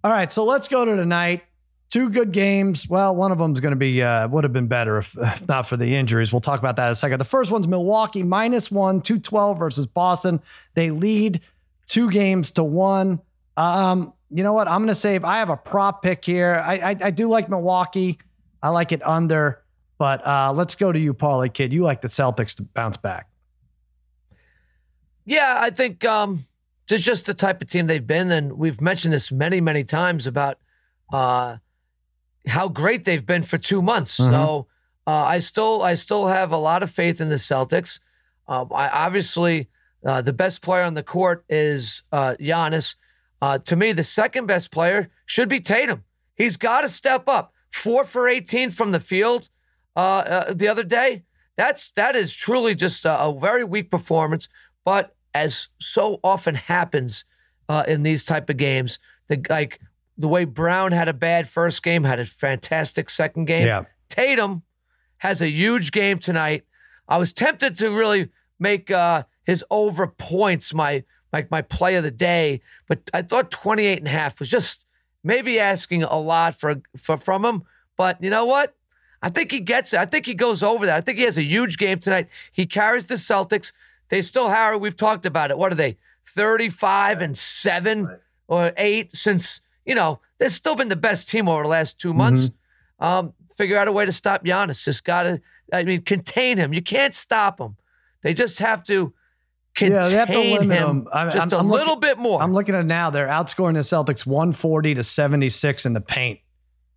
all 0.02 0.10
right, 0.10 0.32
so 0.32 0.44
let's 0.44 0.66
go 0.66 0.84
to 0.84 0.96
tonight. 0.96 1.44
two 1.88 2.10
good 2.10 2.32
games. 2.32 2.88
Well, 2.88 3.14
one 3.14 3.30
of 3.30 3.38
them's 3.38 3.60
going 3.60 3.70
to 3.70 3.76
be 3.76 4.02
uh, 4.02 4.26
would 4.28 4.42
have 4.42 4.52
been 4.52 4.66
better 4.66 4.98
if, 4.98 5.16
if 5.16 5.46
not 5.46 5.68
for 5.68 5.76
the 5.76 5.94
injuries. 5.94 6.32
We'll 6.32 6.40
talk 6.40 6.58
about 6.58 6.74
that 6.76 6.86
in 6.86 6.92
a 6.92 6.96
second. 6.96 7.18
The 7.18 7.24
first 7.24 7.52
one's 7.52 7.68
Milwaukee 7.68 8.24
minus 8.24 8.70
one, 8.72 9.00
two 9.02 9.18
twelve 9.20 9.58
versus 9.58 9.86
Boston. 9.86 10.40
They 10.74 10.90
lead 10.90 11.40
two 11.86 12.10
games 12.10 12.50
to 12.52 12.64
one. 12.64 13.20
Um, 13.60 14.12
you 14.30 14.42
know 14.42 14.52
what? 14.52 14.68
I'm 14.68 14.80
going 14.80 14.88
to 14.88 14.94
say 14.94 15.18
I 15.22 15.38
have 15.38 15.50
a 15.50 15.56
prop 15.56 16.02
pick 16.02 16.24
here. 16.24 16.62
I, 16.64 16.74
I 16.78 16.96
I 17.00 17.10
do 17.10 17.28
like 17.28 17.48
Milwaukee. 17.48 18.18
I 18.62 18.68
like 18.70 18.92
it 18.92 19.06
under, 19.06 19.62
but 19.98 20.26
uh, 20.26 20.52
let's 20.54 20.74
go 20.74 20.92
to 20.92 20.98
you, 20.98 21.14
Parlay 21.14 21.48
Kid. 21.48 21.72
You 21.72 21.82
like 21.82 22.00
the 22.00 22.08
Celtics 22.08 22.54
to 22.56 22.62
bounce 22.62 22.96
back. 22.96 23.28
Yeah, 25.24 25.56
I 25.58 25.70
think 25.70 26.04
um, 26.04 26.44
it's 26.90 27.02
just 27.02 27.26
the 27.26 27.34
type 27.34 27.62
of 27.62 27.68
team 27.68 27.86
they've 27.86 28.06
been, 28.06 28.30
and 28.30 28.54
we've 28.54 28.80
mentioned 28.80 29.12
this 29.14 29.30
many, 29.30 29.60
many 29.60 29.84
times 29.84 30.26
about 30.26 30.58
uh, 31.12 31.56
how 32.46 32.68
great 32.68 33.04
they've 33.04 33.24
been 33.24 33.42
for 33.42 33.58
two 33.58 33.82
months. 33.82 34.18
Mhm. 34.18 34.30
So 34.30 34.66
uh, 35.06 35.10
I 35.10 35.38
still, 35.38 35.82
I 35.82 35.94
still 35.94 36.26
have 36.26 36.52
a 36.52 36.56
lot 36.56 36.82
of 36.82 36.90
faith 36.90 37.20
in 37.20 37.28
the 37.28 37.36
Celtics. 37.36 38.00
Um, 38.48 38.68
I 38.74 38.88
obviously 38.88 39.68
uh, 40.04 40.22
the 40.22 40.32
best 40.32 40.62
player 40.62 40.82
on 40.82 40.94
the 40.94 41.02
court 41.02 41.44
is 41.48 42.02
uh, 42.12 42.34
Giannis. 42.40 42.96
Uh, 43.42 43.58
to 43.58 43.76
me, 43.76 43.92
the 43.92 44.04
second 44.04 44.46
best 44.46 44.70
player 44.70 45.10
should 45.26 45.48
be 45.48 45.60
Tatum. 45.60 46.04
He's 46.34 46.56
got 46.56 46.82
to 46.82 46.88
step 46.88 47.28
up. 47.28 47.52
Four 47.70 48.04
for 48.04 48.28
18 48.28 48.70
from 48.70 48.92
the 48.92 49.00
field 49.00 49.48
uh, 49.96 50.00
uh, 50.00 50.52
the 50.52 50.68
other 50.68 50.82
day. 50.82 51.24
That's 51.56 51.92
that 51.92 52.16
is 52.16 52.34
truly 52.34 52.74
just 52.74 53.04
a, 53.04 53.20
a 53.20 53.38
very 53.38 53.64
weak 53.64 53.90
performance. 53.90 54.48
But 54.84 55.14
as 55.34 55.68
so 55.78 56.18
often 56.24 56.54
happens 56.54 57.24
uh, 57.68 57.84
in 57.86 58.02
these 58.02 58.24
type 58.24 58.50
of 58.50 58.56
games, 58.56 58.98
the 59.28 59.40
like 59.48 59.80
the 60.16 60.28
way 60.28 60.44
Brown 60.44 60.92
had 60.92 61.08
a 61.08 61.12
bad 61.12 61.48
first 61.48 61.82
game, 61.82 62.04
had 62.04 62.20
a 62.20 62.24
fantastic 62.24 63.08
second 63.08 63.44
game. 63.44 63.66
Yeah. 63.66 63.84
Tatum 64.08 64.62
has 65.18 65.40
a 65.40 65.48
huge 65.48 65.92
game 65.92 66.18
tonight. 66.18 66.64
I 67.08 67.18
was 67.18 67.32
tempted 67.32 67.76
to 67.76 67.90
really 67.90 68.30
make 68.58 68.90
uh, 68.90 69.24
his 69.44 69.64
over 69.70 70.06
points 70.06 70.74
my 70.74 71.04
like 71.32 71.50
my 71.50 71.62
play 71.62 71.94
of 71.96 72.04
the 72.04 72.10
day, 72.10 72.60
but 72.88 73.08
I 73.14 73.22
thought 73.22 73.50
28 73.50 73.98
and 73.98 74.08
a 74.08 74.10
half 74.10 74.40
was 74.40 74.50
just 74.50 74.86
maybe 75.22 75.58
asking 75.58 76.02
a 76.02 76.18
lot 76.18 76.58
for, 76.58 76.82
for 76.96 77.16
from 77.16 77.44
him. 77.44 77.62
But 77.96 78.22
you 78.22 78.30
know 78.30 78.44
what? 78.44 78.74
I 79.22 79.28
think 79.28 79.52
he 79.52 79.60
gets 79.60 79.92
it. 79.92 80.00
I 80.00 80.06
think 80.06 80.26
he 80.26 80.34
goes 80.34 80.62
over 80.62 80.86
that. 80.86 80.96
I 80.96 81.00
think 81.00 81.18
he 81.18 81.24
has 81.24 81.36
a 81.38 81.42
huge 81.42 81.76
game 81.76 81.98
tonight. 81.98 82.28
He 82.52 82.66
carries 82.66 83.06
the 83.06 83.16
Celtics. 83.16 83.72
They 84.08 84.22
still, 84.22 84.48
Harry, 84.48 84.76
we've 84.76 84.96
talked 84.96 85.26
about 85.26 85.50
it. 85.50 85.58
What 85.58 85.72
are 85.72 85.76
they? 85.76 85.98
35 86.26 87.22
and 87.22 87.36
7 87.36 88.18
or 88.48 88.72
8 88.76 89.14
since, 89.14 89.60
you 89.84 89.94
know, 89.94 90.20
they've 90.38 90.50
still 90.50 90.74
been 90.74 90.88
the 90.88 90.96
best 90.96 91.28
team 91.28 91.48
over 91.48 91.62
the 91.62 91.68
last 91.68 91.98
two 92.00 92.14
months. 92.14 92.50
Um, 92.98 93.34
figure 93.56 93.76
out 93.76 93.88
a 93.88 93.92
way 93.92 94.06
to 94.06 94.12
stop 94.12 94.44
Giannis. 94.44 94.82
Just 94.82 95.04
got 95.04 95.24
to, 95.24 95.40
I 95.72 95.84
mean, 95.84 96.02
contain 96.02 96.56
him. 96.56 96.72
You 96.72 96.82
can't 96.82 97.14
stop 97.14 97.60
him. 97.60 97.76
They 98.22 98.34
just 98.34 98.58
have 98.58 98.82
to 98.84 99.12
Yeah, 99.80 100.00
they 100.00 100.12
have 100.16 100.30
to 100.32 100.38
limit 100.38 100.62
him 100.62 100.70
him. 100.70 101.08
I- 101.12 101.24
just 101.28 101.36
I'm- 101.38 101.48
a 101.52 101.56
I'm 101.58 101.68
little 101.70 101.94
looking- 101.94 102.00
bit 102.00 102.18
more. 102.18 102.42
I'm 102.42 102.52
looking 102.52 102.74
at 102.74 102.80
it 102.82 102.86
now. 102.86 103.10
They're 103.10 103.28
outscoring 103.28 103.74
the 103.74 103.80
Celtics 103.80 104.26
140 104.26 104.94
to 104.94 105.02
76 105.02 105.86
in 105.86 105.92
the 105.92 106.00
paint. 106.00 106.40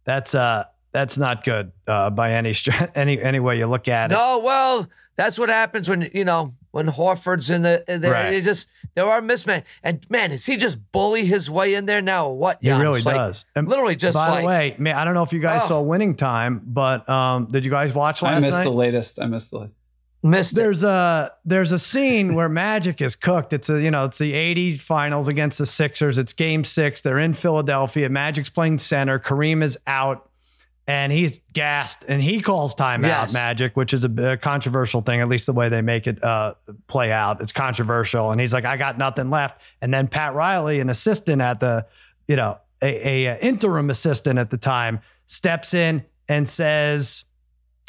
That's 0.05 0.33
uh 0.35 0.65
that's 0.91 1.17
not 1.17 1.43
good 1.43 1.71
uh, 1.87 2.09
by 2.11 2.33
any 2.33 2.53
stra- 2.53 2.91
any 2.95 3.21
any 3.21 3.39
way 3.39 3.57
you 3.57 3.67
look 3.67 3.87
at 3.87 4.11
it. 4.11 4.15
No, 4.15 4.39
well, 4.39 4.87
that's 5.15 5.39
what 5.39 5.49
happens 5.49 5.87
when 5.89 6.09
you 6.13 6.25
know 6.25 6.53
when 6.71 6.87
Horford's 6.87 7.49
in 7.49 7.61
the 7.61 7.83
in 7.87 8.01
there. 8.01 8.11
Right. 8.11 8.33
You 8.33 8.41
just 8.41 8.69
there 8.95 9.05
are 9.05 9.21
mismatch. 9.21 9.63
And 9.83 10.05
man, 10.09 10.31
is 10.31 10.45
he 10.45 10.57
just 10.57 10.91
bully 10.91 11.25
his 11.25 11.49
way 11.49 11.73
in 11.75 11.85
there 11.85 12.01
now? 12.01 12.27
Or 12.27 12.37
what? 12.37 12.57
He 12.61 12.67
Giannis? 12.67 12.81
really 12.81 13.01
Like, 13.01 13.15
does. 13.15 13.45
And 13.55 13.67
Literally 13.67 13.95
just 13.95 14.15
by 14.15 14.27
like 14.29 14.41
the 14.41 14.47
way, 14.47 14.75
man, 14.77 14.95
I 14.95 15.05
don't 15.05 15.13
know 15.13 15.23
if 15.23 15.31
you 15.33 15.39
guys 15.39 15.61
Oh. 15.65 15.67
saw 15.67 15.81
Winning 15.81 16.15
Time, 16.15 16.61
but 16.65 17.07
um, 17.09 17.45
did 17.51 17.63
you 17.65 17.71
guys 17.71 17.93
watch 17.93 18.21
last 18.21 18.33
night? 18.33 18.37
I 18.37 18.39
missed 18.41 18.57
night? 18.57 18.63
the 18.65 18.69
latest. 18.71 19.19
I 19.21 19.25
missed 19.27 19.51
the 19.51 19.71
missed 20.23 20.53
it. 20.53 20.55
There's 20.55 20.83
a 20.83 21.31
there's 21.45 21.71
a 21.71 21.79
scene 21.79 22.33
where 22.33 22.49
Magic 22.63 23.01
is 23.01 23.15
cooked. 23.15 23.53
It's 23.53 23.69
a 23.69 23.81
you 23.81 23.91
know 23.91 24.05
it's 24.05 24.17
the 24.17 24.33
'80 24.33 24.77
finals 24.77 25.27
against 25.27 25.57
the 25.57 25.65
Sixers. 25.65 26.17
It's 26.17 26.33
Game 26.33 26.63
Six. 26.63 27.01
They're 27.01 27.19
in 27.19 27.33
Philadelphia. 27.33 28.09
Magic's 28.09 28.49
playing 28.49 28.79
center. 28.79 29.19
Kareem 29.19 29.61
is 29.61 29.77
out, 29.85 30.29
and 30.87 31.11
he's 31.11 31.39
gassed. 31.51 32.05
And 32.07 32.21
he 32.23 32.41
calls 32.41 32.73
timeout. 32.75 33.03
Yes. 33.03 33.33
Magic, 33.33 33.75
which 33.75 33.93
is 33.93 34.03
a, 34.03 34.09
bit- 34.09 34.41
controversial 34.41 35.01
thing, 35.01 35.21
at 35.21 35.27
least 35.27 35.45
the 35.45 35.53
way 35.53 35.69
they 35.69 35.81
make 35.81 36.07
it 36.07 36.23
uh, 36.23 36.55
play 36.87 37.11
out. 37.11 37.41
It's 37.41 37.51
controversial. 37.51 38.31
And 38.31 38.39
he's 38.39 38.53
like, 38.53 38.65
I 38.65 38.77
got 38.77 38.97
nothing 38.97 39.29
left. 39.29 39.61
And 39.81 39.93
then 39.93 40.07
Pat 40.07 40.33
Riley, 40.33 40.79
an 40.79 40.89
assistant 40.89 41.41
at 41.41 41.59
the 41.59 41.85
you 42.27 42.35
know 42.35 42.59
a, 42.81 43.27
a 43.27 43.39
interim 43.39 43.89
assistant 43.89 44.39
at 44.39 44.49
the 44.49 44.57
time, 44.57 45.01
steps 45.25 45.73
in 45.73 46.03
and 46.27 46.47
says. 46.47 47.25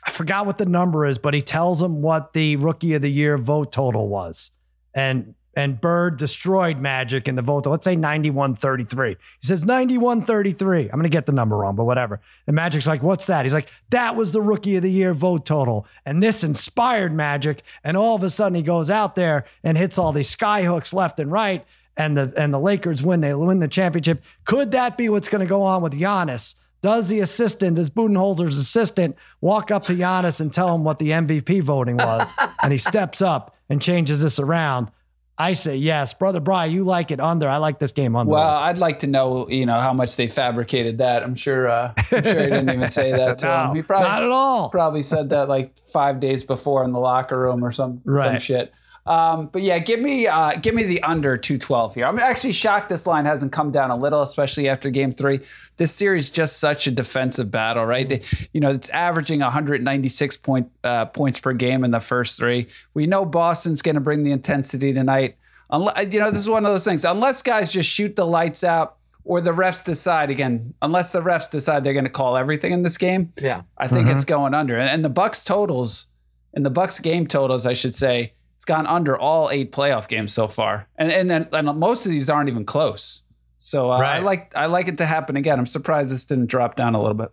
I 0.07 0.11
forgot 0.11 0.47
what 0.47 0.59
the 0.59 0.67
number 0.67 1.07
is, 1.07 1.19
but 1.19 1.35
he 1.35 1.43
tells 1.43 1.81
him 1.81 2.03
what 2.03 2.33
the 2.33 2.57
rookie 2.57 2.95
of 2.95 3.03
the 3.03 3.11
year 3.11 3.39
vote 3.39 3.73
total 3.73 4.09
was. 4.09 4.51
And 4.95 5.35
and 5.57 5.81
Bird 5.81 6.17
destroyed 6.17 6.79
Magic 6.79 7.29
in 7.29 7.37
the 7.37 7.43
vote. 7.43 7.67
Let's 7.67 7.85
say 7.85 7.97
91-33. 7.97 9.11
He 9.11 9.47
says 9.47 9.65
91-33. 9.65 10.85
I'm 10.85 10.91
going 10.91 11.05
to 11.05 11.09
get 11.09 11.27
the 11.27 11.33
number 11.33 11.57
wrong, 11.57 11.77
but 11.77 11.85
whatever. 11.85 12.21
And 12.47 12.57
Magic's 12.57 12.87
like, 12.87 13.03
what's 13.03 13.27
that? 13.27 13.45
He's 13.45 13.55
like, 13.55 13.69
that 13.91 14.17
was 14.17 14.33
the 14.33 14.43
rookie 14.43 14.77
of 14.77 14.83
the 14.83 14.91
year 14.91 15.15
vote 15.15 15.47
total. 15.47 15.87
And 16.05 16.23
this 16.23 16.43
inspired 16.43 17.15
Magic. 17.15 17.63
And 17.85 17.97
all 17.97 18.17
of 18.17 18.23
a 18.23 18.31
sudden 18.31 18.57
he 18.57 18.63
goes 18.63 18.91
out 18.91 19.15
there 19.15 19.45
and 19.63 19.79
hits 19.79 19.99
all 19.99 20.13
these 20.13 20.29
sky 20.29 20.65
hooks 20.65 20.93
left 20.93 21.21
and 21.21 21.31
right. 21.31 21.65
And 21.97 22.17
the 22.17 22.33
and 22.37 22.53
the 22.53 22.59
Lakers 22.59 23.05
win. 23.05 23.21
They 23.21 23.33
win 23.35 23.61
the 23.61 23.69
championship. 23.69 24.25
Could 24.47 24.73
that 24.73 24.97
be 24.97 25.09
what's 25.09 25.29
going 25.29 25.41
to 25.41 25.47
go 25.47 25.63
on 25.63 25.81
with 25.81 25.93
Giannis? 25.93 26.57
Does 26.85 27.09
the 27.09 27.21
assistant, 27.21 27.77
does 27.77 27.89
Budenholzer's 27.89 28.59
assistant, 28.59 29.17
walk 29.41 29.71
up 29.71 29.87
to 29.87 29.95
Giannis 29.95 30.43
and 30.43 30.53
tell 30.53 30.75
him 30.75 30.85
what 30.85 30.99
the 30.99 31.13
MVP 31.13 31.63
voting 31.63 31.97
was? 31.97 32.31
and 32.63 32.73
he 32.73 32.77
steps 32.77 33.23
up 33.23 33.57
and 33.71 33.81
changes 33.81 34.21
this 34.21 34.39
around. 34.39 34.91
I 35.39 35.55
say 35.55 35.77
yes, 35.77 36.13
brother 36.13 36.41
Brian. 36.41 36.73
You 36.73 36.85
like 36.85 37.11
it 37.11 37.21
under? 37.21 37.49
I 37.49 37.57
like 37.57 37.79
this 37.79 37.93
game 37.93 38.15
under. 38.15 38.31
Well, 38.33 38.59
I'd 38.61 38.77
like 38.77 38.99
to 38.99 39.07
know, 39.07 39.49
you 39.49 39.65
know, 39.65 39.81
how 39.81 39.95
much 39.95 40.15
they 40.17 40.27
fabricated 40.27 40.99
that. 40.99 41.23
I'm 41.23 41.37
sure. 41.37 41.71
Uh, 41.71 41.95
I'm 41.97 42.05
sure 42.23 42.23
he 42.23 42.51
didn't 42.51 42.69
even 42.69 42.91
say 42.91 43.13
that 43.13 43.39
to 43.39 43.47
No, 43.47 43.71
him. 43.71 43.77
He 43.77 43.81
probably 43.81 44.07
not 44.11 44.23
at 44.23 44.31
all. 44.31 44.69
probably 44.69 45.03
said 45.03 45.31
that 45.31 45.49
like 45.49 45.73
five 45.91 46.21
days 46.21 46.45
before 46.45 46.85
in 46.85 46.93
the 46.93 47.01
locker 47.01 47.41
room 47.41 47.65
or 47.65 47.73
some 47.73 48.03
some 48.21 48.39
shit. 48.39 48.75
Um, 49.07 49.49
but 49.53 49.61
yeah, 49.63 49.79
give 49.81 50.01
me 50.01 50.27
uh, 50.27 50.53
give 50.63 50.75
me 50.75 50.83
the 50.85 51.03
under 51.03 51.37
two 51.37 51.59
twelve 51.59 51.95
here. 51.95 52.07
I'm 52.07 52.19
actually 52.19 52.53
shocked 52.53 52.89
this 52.89 53.07
line 53.07 53.27
hasn't 53.27 53.53
come 53.53 53.71
down 53.71 53.91
a 53.91 53.97
little, 53.97 54.23
especially 54.23 54.69
after 54.69 54.89
Game 54.91 55.13
Three. 55.13 55.41
This 55.77 55.93
series 55.93 56.31
just 56.31 56.59
such 56.59 56.87
a 56.87 56.91
defensive 56.91 57.51
battle, 57.51 57.85
right? 57.85 58.09
They- 58.09 58.23
you 58.53 58.61
know, 58.61 58.71
it's 58.71 58.89
averaging 58.91 59.41
196 59.41 60.37
point 60.39 60.71
uh, 60.85 61.07
points 61.07 61.39
per 61.41 61.53
game 61.53 61.85
in 61.85 61.91
the 61.91 62.01
first 62.01 62.39
three. 62.39 62.69
We 62.95 63.07
know 63.07 63.25
Boston's 63.25 63.83
going 63.83 63.97
to 63.97 64.01
bring 64.01 64.23
the 64.25 64.33
intensity 64.33 64.93
tonight. 64.95 65.37
Unless, 65.71 66.13
you 66.13 66.21
know, 66.21 66.31
this 66.31 66.41
is 66.41 66.49
one 66.49 66.65
of 66.65 66.73
those 66.73 66.85
things. 66.85 67.05
Unless 67.05 67.43
guys 67.43 67.73
just 67.73 67.89
shoot 67.89 68.15
the 68.17 68.27
lights 68.27 68.63
out, 68.63 68.97
or 69.25 69.41
the 69.41 69.51
refs 69.53 69.83
decide 69.83 70.31
again. 70.31 70.75
Unless 70.83 71.13
the 71.13 71.21
refs 71.23 71.51
decide 71.51 71.83
they're 71.83 71.95
going 71.95 72.05
to 72.05 72.11
call 72.11 72.37
everything 72.37 72.73
in 72.73 72.83
this 72.83 72.99
game, 72.99 73.33
yeah. 73.41 73.63
I 73.79 73.89
think 73.89 74.09
it's 74.09 74.25
going 74.27 74.55
under. 74.55 74.77
And, 74.79 74.89
and 74.91 75.05
the 75.05 75.09
Bucks 75.09 75.43
totals, 75.43 76.07
and 76.53 76.65
the 76.65 76.71
Bucks 76.71 77.01
game 77.01 77.27
totals, 77.27 77.65
I 77.67 77.73
should 77.73 77.97
say, 77.97 78.34
it's 78.65 78.71
gone 78.71 78.87
under 78.87 79.15
all 79.19 79.51
eight 79.51 79.73
playoff 79.73 80.09
games 80.09 80.33
so 80.33 80.49
far. 80.49 80.89
And 80.97 81.13
and 81.13 81.31
then 81.31 81.49
and 81.53 81.79
most 81.79 82.07
of 82.07 82.11
these 82.13 82.31
aren't 82.31 82.49
even 82.49 82.65
close. 82.65 83.23
So 83.59 83.91
uh, 83.91 83.99
I 83.99 84.21
like 84.21 84.57
I 84.57 84.67
like 84.67 84.89
it 84.89 84.97
to 84.99 85.07
happen 85.07 85.37
again. 85.37 85.59
I'm 85.59 85.67
surprised 85.67 86.09
this 86.09 86.25
didn't 86.25 86.47
drop 86.47 86.75
down 86.75 86.95
a 86.95 86.99
little 86.99 87.15
bit. 87.15 87.31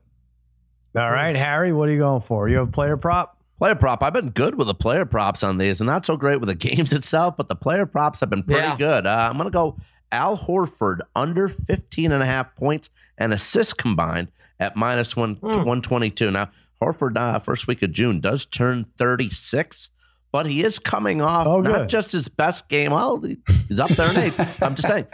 All 0.93 1.09
right, 1.09 1.33
Harry, 1.33 1.71
what 1.71 1.87
are 1.87 1.91
you 1.93 1.99
going 1.99 2.21
for? 2.21 2.49
You 2.49 2.57
have 2.57 2.67
a 2.67 2.71
player 2.71 2.97
prop? 2.97 3.37
Player 3.59 3.75
prop. 3.75 4.03
I've 4.03 4.11
been 4.11 4.31
good 4.31 4.55
with 4.55 4.67
the 4.67 4.73
player 4.73 5.05
props 5.05 5.41
on 5.41 5.57
these, 5.57 5.79
and 5.79 5.87
not 5.87 6.05
so 6.05 6.17
great 6.17 6.41
with 6.41 6.49
the 6.49 6.55
games 6.69 6.91
itself, 6.91 7.37
but 7.37 7.47
the 7.47 7.55
player 7.55 7.85
props 7.85 8.19
have 8.19 8.29
been 8.29 8.43
pretty 8.43 8.61
Yeah. 8.61 8.75
good. 8.77 9.07
Uh, 9.07 9.29
I'm 9.31 9.37
going 9.37 9.47
to 9.47 9.53
go 9.53 9.77
Al 10.11 10.37
Horford 10.37 10.99
under 11.15 11.47
15 11.47 12.11
and 12.11 12.21
a 12.21 12.25
half 12.25 12.53
points 12.57 12.89
and 13.17 13.31
assists 13.33 13.71
combined 13.71 14.27
at 14.59 14.75
minus 14.75 15.15
one, 15.15 15.35
122. 15.39 16.29
Now, 16.31 16.49
Horford, 16.81 17.15
uh, 17.15 17.39
first 17.39 17.67
week 17.67 17.81
of 17.83 17.93
June, 17.93 18.19
does 18.19 18.45
turn 18.45 18.87
36, 18.97 19.91
but 20.31 20.45
he 20.45 20.63
is 20.63 20.79
coming 20.79 21.21
off 21.21 21.45
Oh, 21.47 21.61
not 21.61 21.87
just 21.89 22.11
his 22.11 22.27
best 22.27 22.69
game. 22.69 22.91
Well, 22.91 23.19
he- 23.21 23.37
he's 23.67 23.79
up 23.79 23.89
there 23.91 24.09
in 24.11 24.17
age. 24.17 24.33
I'm 24.61 24.75
just 24.75 24.87
saying. 24.87 25.07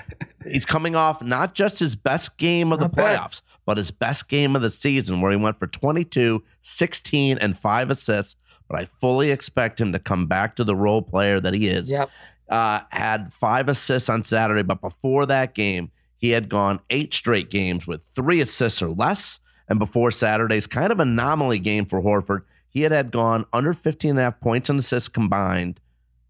He's 0.49 0.65
coming 0.65 0.95
off 0.95 1.21
not 1.21 1.53
just 1.53 1.80
his 1.80 1.95
best 1.95 2.38
game 2.38 2.71
of 2.71 2.80
the 2.80 2.86
Not 2.86 2.95
bad. 2.95 3.19
playoffs, 3.19 3.41
but 3.65 3.77
his 3.77 3.91
best 3.91 4.30
game 4.30 4.56
of 4.56 4.62
the 4.62 4.69
season, 4.69 5.19
where 5.19 5.32
he 5.32 5.38
went 5.38 5.60
for 5.60 5.67
22, 5.67 6.43
16, 6.62 7.38
and 7.39 7.58
five 7.58 7.89
assists. 7.89 8.36
But 8.69 8.80
I 8.80 8.86
fully 8.99 9.32
expect 9.32 9.80
him 9.82 9.91
to 9.93 9.99
come 9.99 10.25
back 10.27 10.56
to 10.58 10.63
the 10.63 10.75
role 10.75 11.01
player 11.01 11.39
that 11.39 11.53
he 11.53 11.67
is. 11.67 11.89
Yep. 11.91 12.10
Uh, 12.49 12.80
had 12.91 13.34
five 13.34 13.67
assists 13.67 14.10
on 14.10 14.23
Saturday, 14.23 14.62
but 14.63 14.80
before 14.82 15.25
that 15.25 15.53
game, 15.53 15.91
he 16.17 16.30
had 16.32 16.47
gone 16.49 16.80
eight 16.89 17.13
straight 17.13 17.49
games 17.49 17.86
with 17.86 18.01
three 18.15 18.39
assists 18.41 18.82
or 18.82 18.89
less. 18.89 19.39
And 19.69 19.80
before 19.80 20.12
Saturday's 20.12 20.65
kind 20.67 20.91
of 20.93 20.99
anomaly 21.01 21.60
game 21.60 21.86
for 21.86 22.01
Horford, 22.01 22.43
he 22.69 22.82
had 22.82 22.91
had 22.91 23.12
gone 23.12 23.45
under 23.53 23.73
15 23.73 24.12
and 24.12 24.19
a 24.19 24.23
half 24.23 24.39
points 24.39 24.69
and 24.69 24.80
assists 24.80 25.10
combined, 25.10 25.80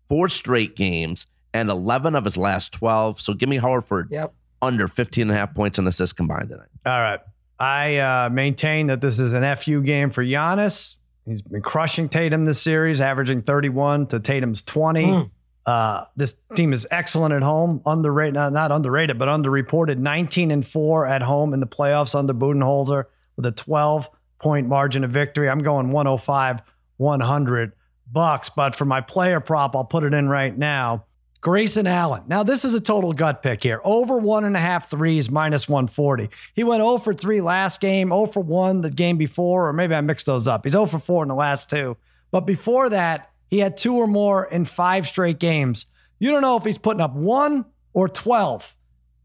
four 0.07 0.29
straight 0.29 0.75
games, 0.75 1.25
and 1.53 1.69
11 1.69 2.15
of 2.15 2.25
his 2.25 2.37
last 2.37 2.71
12. 2.73 3.19
So 3.19 3.33
give 3.33 3.49
me 3.49 3.57
Horford 3.59 4.07
Yep. 4.11 4.33
under 4.61 4.87
15 4.87 5.23
and 5.23 5.31
a 5.31 5.35
half 5.35 5.53
points 5.53 5.77
and 5.79 5.87
assists 5.87 6.13
combined 6.13 6.49
tonight. 6.49 6.67
All 6.85 6.99
right. 6.99 7.19
I 7.59 7.97
uh, 7.97 8.29
maintain 8.29 8.87
that 8.87 9.01
this 9.01 9.17
is 9.19 9.33
an 9.33 9.43
FU 9.55 9.81
game 9.81 10.11
for 10.11 10.23
Giannis. 10.23 10.97
He's 11.25 11.41
been 11.41 11.61
crushing 11.61 12.07
Tatum 12.07 12.45
this 12.45 12.61
series, 12.61 13.01
averaging 13.01 13.41
31 13.41 14.07
to 14.07 14.19
Tatum's 14.19 14.61
20. 14.61 15.05
Mm. 15.05 15.31
Uh, 15.65 16.05
this 16.15 16.35
team 16.55 16.71
is 16.71 16.87
excellent 16.91 17.33
at 17.33 17.41
home, 17.43 17.81
underrated, 17.85 18.35
not, 18.35 18.53
not 18.53 18.71
underrated, 18.71 19.19
but 19.19 19.27
underreported. 19.27 19.97
19 19.97 20.51
and 20.51 20.65
four 20.65 21.05
at 21.05 21.21
home 21.21 21.53
in 21.53 21.59
the 21.59 21.67
playoffs 21.67 22.15
under 22.15 22.33
Budenholzer 22.33 23.05
with 23.35 23.45
a 23.45 23.51
12 23.51 24.07
point 24.39 24.67
margin 24.67 25.03
of 25.03 25.11
victory. 25.11 25.49
I'm 25.49 25.59
going 25.59 25.91
105, 25.91 26.61
100 26.97 27.71
bucks. 28.11 28.49
But 28.49 28.75
for 28.75 28.85
my 28.85 29.01
player 29.01 29.39
prop, 29.39 29.75
I'll 29.75 29.85
put 29.85 30.03
it 30.03 30.13
in 30.13 30.29
right 30.29 30.55
now. 30.57 31.05
Grayson 31.39 31.85
Allen. 31.85 32.23
Now, 32.27 32.43
this 32.43 32.65
is 32.65 32.73
a 32.73 32.79
total 32.79 33.13
gut 33.13 33.43
pick 33.43 33.63
here. 33.63 33.79
Over 33.83 34.17
one 34.17 34.43
and 34.43 34.57
a 34.57 34.59
half 34.59 34.89
threes, 34.89 35.29
minus 35.29 35.69
140. 35.69 36.29
He 36.55 36.63
went 36.63 36.81
0 36.81 36.97
for 36.97 37.13
3 37.13 37.41
last 37.41 37.79
game, 37.79 38.09
0 38.09 38.25
for 38.25 38.41
1 38.41 38.81
the 38.81 38.89
game 38.89 39.17
before, 39.17 39.67
or 39.67 39.73
maybe 39.73 39.93
I 39.93 40.01
mixed 40.01 40.25
those 40.25 40.47
up. 40.47 40.65
He's 40.65 40.71
0 40.71 40.87
for 40.87 40.99
4 40.99 41.23
in 41.23 41.29
the 41.29 41.35
last 41.35 41.69
two. 41.69 41.95
But 42.31 42.41
before 42.41 42.89
that, 42.89 43.29
he 43.49 43.59
had 43.59 43.77
two 43.77 43.95
or 43.95 44.07
more 44.07 44.45
in 44.45 44.65
five 44.65 45.07
straight 45.07 45.39
games. 45.39 45.85
You 46.19 46.31
don't 46.31 46.41
know 46.41 46.57
if 46.57 46.65
he's 46.65 46.77
putting 46.77 47.01
up 47.01 47.13
one 47.13 47.65
or 47.93 48.09
12. 48.09 48.75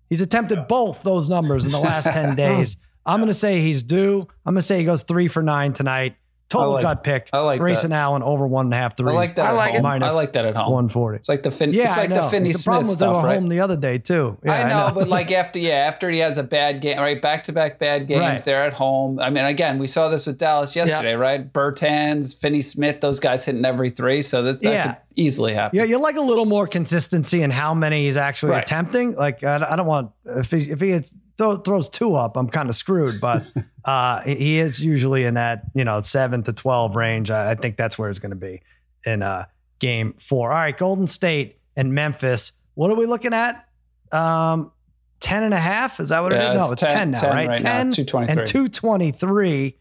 He's 0.09 0.21
attempted 0.21 0.69
both 0.69 1.03
those 1.03 1.29
numbers 1.29 1.65
in 1.65 1.73
the 1.73 1.81
last 1.81 2.05
10 2.11 2.37
days. 2.37 2.77
I'm 3.07 3.21
going 3.21 3.29
to 3.29 3.35
say 3.35 3.61
he's 3.61 3.83
due. 3.83 4.27
I'm 4.47 4.55
going 4.55 4.61
to 4.61 4.67
say 4.67 4.79
he 4.79 4.85
goes 4.85 5.03
three 5.03 5.29
for 5.29 5.43
nine 5.43 5.73
tonight. 5.73 6.17
Total 6.49 6.73
I 6.73 6.75
like- 6.75 6.83
gut 6.83 7.03
pick. 7.03 7.31
I 7.33 7.39
like 7.41 7.61
Grayson 7.61 7.93
Allen 7.93 8.23
over 8.23 8.47
one 8.47 8.67
and 8.67 8.75
a 8.75 8.77
half 8.77 8.95
threes. 8.95 9.11
I 9.15 9.15
like 9.17 9.35
that. 9.37 9.47
I 9.47 9.51
like 9.53 9.75
it. 9.75 9.81
Minus 9.83 10.13
I 10.13 10.15
like 10.15 10.35
that 10.35 10.45
at 10.45 10.55
home. 10.55 10.71
140. 10.71 11.17
It's 11.17 11.29
like 11.31 11.43
the 11.43 11.51
fin- 11.51 11.73
Yeah, 11.73 11.89
it's 11.89 11.97
like 11.97 12.11
I 12.11 12.15
the 12.15 12.21
know. 12.21 12.29
Finney 12.29 12.53
the 12.53 12.59
Smith 12.59 12.65
problem 12.67 12.87
was 12.89 12.99
they 12.99 13.07
stuff, 13.07 13.23
were 13.23 13.29
right? 13.31 13.41
home 13.41 13.49
the 13.49 13.61
other 13.61 13.77
day 13.79 13.97
too. 13.97 14.37
Yeah, 14.45 14.53
I, 14.53 14.69
know, 14.69 14.95
but 14.95 15.09
like 15.09 15.33
after 15.33 15.59
yeah, 15.59 15.77
after 15.77 16.11
he 16.11 16.19
has 16.19 16.37
a 16.37 16.43
bad 16.43 16.83
game, 16.83 16.99
right? 16.99 17.23
Back 17.23 17.45
to 17.45 17.53
back 17.55 17.79
bad 17.79 18.07
games. 18.07 18.21
Right. 18.21 18.45
They're 18.45 18.65
at 18.67 18.75
home. 18.75 19.19
I 19.19 19.31
mean, 19.31 19.47
again, 19.47 19.79
we 19.79 19.87
saw 19.87 20.11
this 20.11 20.27
with 20.27 20.37
Dallas 20.37 20.77
yesterday, 20.77 21.15
right? 21.15 21.51
Bertans, 21.51 22.39
Finney 22.39 22.61
Smith, 22.61 23.01
those 23.01 23.19
guys 23.19 23.47
hitting 23.47 23.65
every 23.65 23.89
three, 23.89 24.21
so 24.21 24.43
that, 24.43 24.61
that 24.61 24.71
Yeah. 24.73 24.87
could 24.89 24.97
easily 25.17 25.55
happen. 25.55 25.77
yeah, 25.79 25.85
you 25.85 25.99
like 26.01 26.17
a 26.17 26.21
little 26.21 26.45
more 26.47 26.67
consistency 26.67 27.43
in 27.43 27.51
how 27.51 27.75
many 27.75 28.07
he's 28.07 28.17
actually 28.17 28.53
Right. 28.53 28.63
attempting. 28.63 29.15
Like 29.15 29.43
I, 29.45 29.65
I 29.71 29.77
don't 29.77 29.87
want 29.87 30.13
if 30.27 30.51
he 30.51 30.71
if 30.71 30.81
he 30.81 30.91
hits, 30.91 31.17
throw, 31.39 31.57
throws 31.57 31.89
two 31.89 32.15
up, 32.15 32.37
I'm 32.37 32.49
kind 32.49 32.69
of 32.69 32.75
screwed. 32.77 33.21
But 33.21 33.45
uh, 33.85 34.21
he- 34.23 34.59
is 34.59 34.85
usually 34.85 35.25
in 35.25 35.35
that 35.35 35.65
you 35.75 35.85
know 35.85 36.01
seven 36.01 36.43
to 36.45 36.53
twelve 36.53 36.97
range. 36.97 37.31
I, 37.31 37.53
I 37.53 37.55
think 37.55 37.77
that's 37.77 37.99
where 37.99 38.11
it's 38.11 38.19
going 38.19 38.31
to 38.31 38.37
be 38.37 38.63
in 39.07 39.23
uh, 39.23 39.45
game 39.79 40.15
four. 40.21 40.51
All 40.51 40.57
right, 40.59 40.77
Golden 40.77 41.07
State 41.07 41.59
and 41.77 41.95
Memphis. 41.95 42.53
What 42.75 42.91
are 42.91 42.97
we 42.97 43.07
looking 43.07 43.35
at? 43.35 43.67
Um, 44.13 44.73
10 45.21 45.45
and 45.45 45.55
a 45.55 45.59
half? 45.59 46.01
Is 46.01 46.09
that 46.09 46.21
what 46.21 46.33
Yeah, 46.33 46.49
it 46.49 46.53
is? 46.55 46.59
No, 46.59 46.73
it's 46.73 46.83
it's 46.83 46.93
10 46.93 46.93
10, 46.93 47.11
now, 47.13 47.21
10 47.21 47.31
right? 47.31 47.49
right 47.49 47.63
now, 47.63 47.73
10 47.79 47.93
223. 47.93 48.41
and 48.43 48.47
223. 48.51 49.77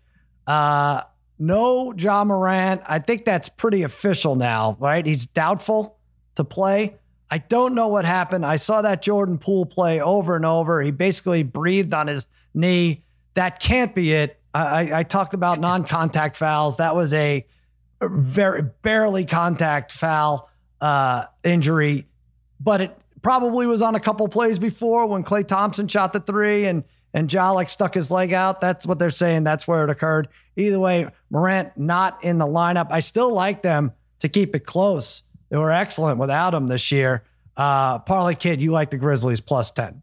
Uh, 0.48 1.02
no 1.42 1.92
Ja 1.98 2.24
Morant. 2.24 2.82
I 2.88 3.00
think 3.00 3.26
that's 3.26 3.50
pretty 3.50 3.82
official 3.82 4.36
now, 4.36 4.78
right? 4.80 5.04
He's 5.04 5.26
doubtful 5.26 5.98
to 6.36 6.44
play. 6.44 6.96
I 7.32 7.40
don't 7.40 7.74
know 7.74 7.88
what 7.88 8.06
happened. 8.06 8.46
I 8.46 8.58
saw 8.58 8.84
that 8.84 9.02
Jordan 9.02 9.40
Poole 9.40 9.66
play 9.66 10.00
over 10.00 10.36
and 10.36 10.46
over. 10.46 10.82
He 10.82 10.92
basically 10.92 11.44
breathed 11.44 11.94
on 11.94 12.08
his 12.08 12.28
knee. 12.54 13.04
That 13.34 13.60
can't 13.60 13.96
be 13.96 14.14
it. 14.14 14.40
I, 14.54 15.00
I, 15.00 15.04
talked 15.04 15.34
about 15.34 15.62
non-contact 15.62 16.36
fouls. 16.36 16.78
That 16.78 16.94
was 16.94 17.14
a 17.14 17.46
very 18.02 18.64
barely 18.82 19.24
contact 19.24 19.94
foul 19.94 20.50
uh, 20.82 21.24
injury, 21.46 22.06
but 22.60 22.82
it 22.82 22.98
probably 23.22 23.66
was 23.66 23.82
on 23.82 23.96
a 23.96 24.00
couple 24.00 24.28
plays 24.28 24.60
before 24.60 25.08
when 25.08 25.24
Klay 25.24 25.48
Thompson 25.48 25.88
shot 25.88 26.12
the 26.12 26.20
three 26.20 26.66
and 26.66 26.84
and 27.14 27.32
Ja 27.32 27.52
like 27.52 27.70
stuck 27.70 27.94
his 27.94 28.12
leg 28.12 28.34
out. 28.34 28.60
That's 28.60 28.86
what 28.86 29.00
they're 29.00 29.10
saying. 29.10 29.44
That's 29.44 29.68
where 29.68 29.84
it 29.84 29.90
occurred. 29.90 30.28
Either 30.58 30.80
way, 30.80 31.08
Morant 31.30 31.78
not 31.78 32.24
in 32.24 32.38
the 32.38 32.46
lineup. 32.48 32.88
I 32.92 33.00
still 33.00 33.34
like 33.34 33.62
them 33.62 33.94
to 34.20 34.30
keep 34.30 34.56
it 34.56 34.66
close. 34.66 35.24
They 35.50 35.58
were 35.58 35.72
excellent 35.72 36.18
without 36.20 36.54
him 36.54 36.68
this 36.68 36.92
year. 36.92 37.24
Uh, 37.58 38.00
Parlay 38.00 38.36
Kid, 38.36 38.62
you 38.62 38.72
like 38.72 38.90
the 38.90 38.98
Grizzlies 38.98 39.42
plus 39.42 39.72
ten. 39.72 40.02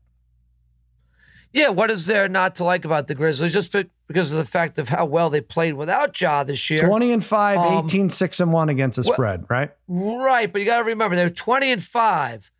Yeah, 1.52 1.70
what 1.70 1.90
is 1.90 2.06
there 2.06 2.28
not 2.28 2.56
to 2.56 2.64
like 2.64 2.84
about 2.84 3.06
the 3.06 3.14
Grizzlies? 3.14 3.52
Just 3.54 3.74
because 4.06 4.32
of 4.32 4.38
the 4.38 4.44
fact 4.44 4.78
of 4.78 4.90
how 4.90 5.06
well 5.06 5.30
they 5.30 5.40
played 5.40 5.72
without 5.74 6.18
Ja 6.20 6.44
this 6.44 6.68
year. 6.68 6.78
20 6.86 7.12
and 7.12 7.24
5, 7.24 7.58
Um, 7.58 7.84
18, 7.86 8.10
6 8.10 8.40
and 8.40 8.52
1 8.52 8.68
against 8.68 8.96
the 8.96 9.08
what- 9.08 9.14
spread, 9.14 9.44
right? 9.48 9.70
Right, 9.88 10.52
but 10.52 10.60
you 10.60 10.66
got 10.66 10.78
to 10.78 10.84
remember 10.84 11.16
they 11.16 11.24
were 11.24 11.30
20 11.30 11.72
and 11.72 11.82
5, 11.82 12.50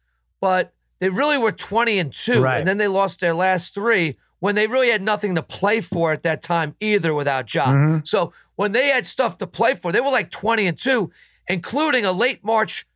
but 0.41 0.73
they 1.01 1.11
really 1.11 1.37
were 1.37 1.53
20 1.53 1.99
and 1.99 2.13
2 2.13 2.43
Right. 2.43 2.59
and 2.59 2.67
then 2.67 2.79
they 2.79 2.89
lost 2.89 3.21
their 3.21 3.35
last 3.35 3.75
3 3.75 4.17
when 4.41 4.55
they 4.55 4.67
really 4.67 4.91
had 4.91 5.03
nothing 5.03 5.35
to 5.35 5.43
play 5.43 5.81
for 5.81 6.13
at 6.13 6.23
that 6.23 6.43
time 6.43 6.75
either 6.81 7.13
without 7.15 7.53
Ja. 7.53 7.67
Mhm. 7.67 8.07
So, 8.07 8.33
when 8.57 8.73
they 8.73 8.89
had 8.89 9.07
stuff 9.07 9.39
to 9.39 9.47
play 9.47 9.75
for, 9.75 9.93
they 9.93 10.01
were 10.01 10.11
like 10.11 10.31
20 10.31 10.67
and 10.67 10.77
2, 10.77 11.11
including 11.49 12.05
a 12.05 12.13
late 12.13 12.45
March 12.45 12.87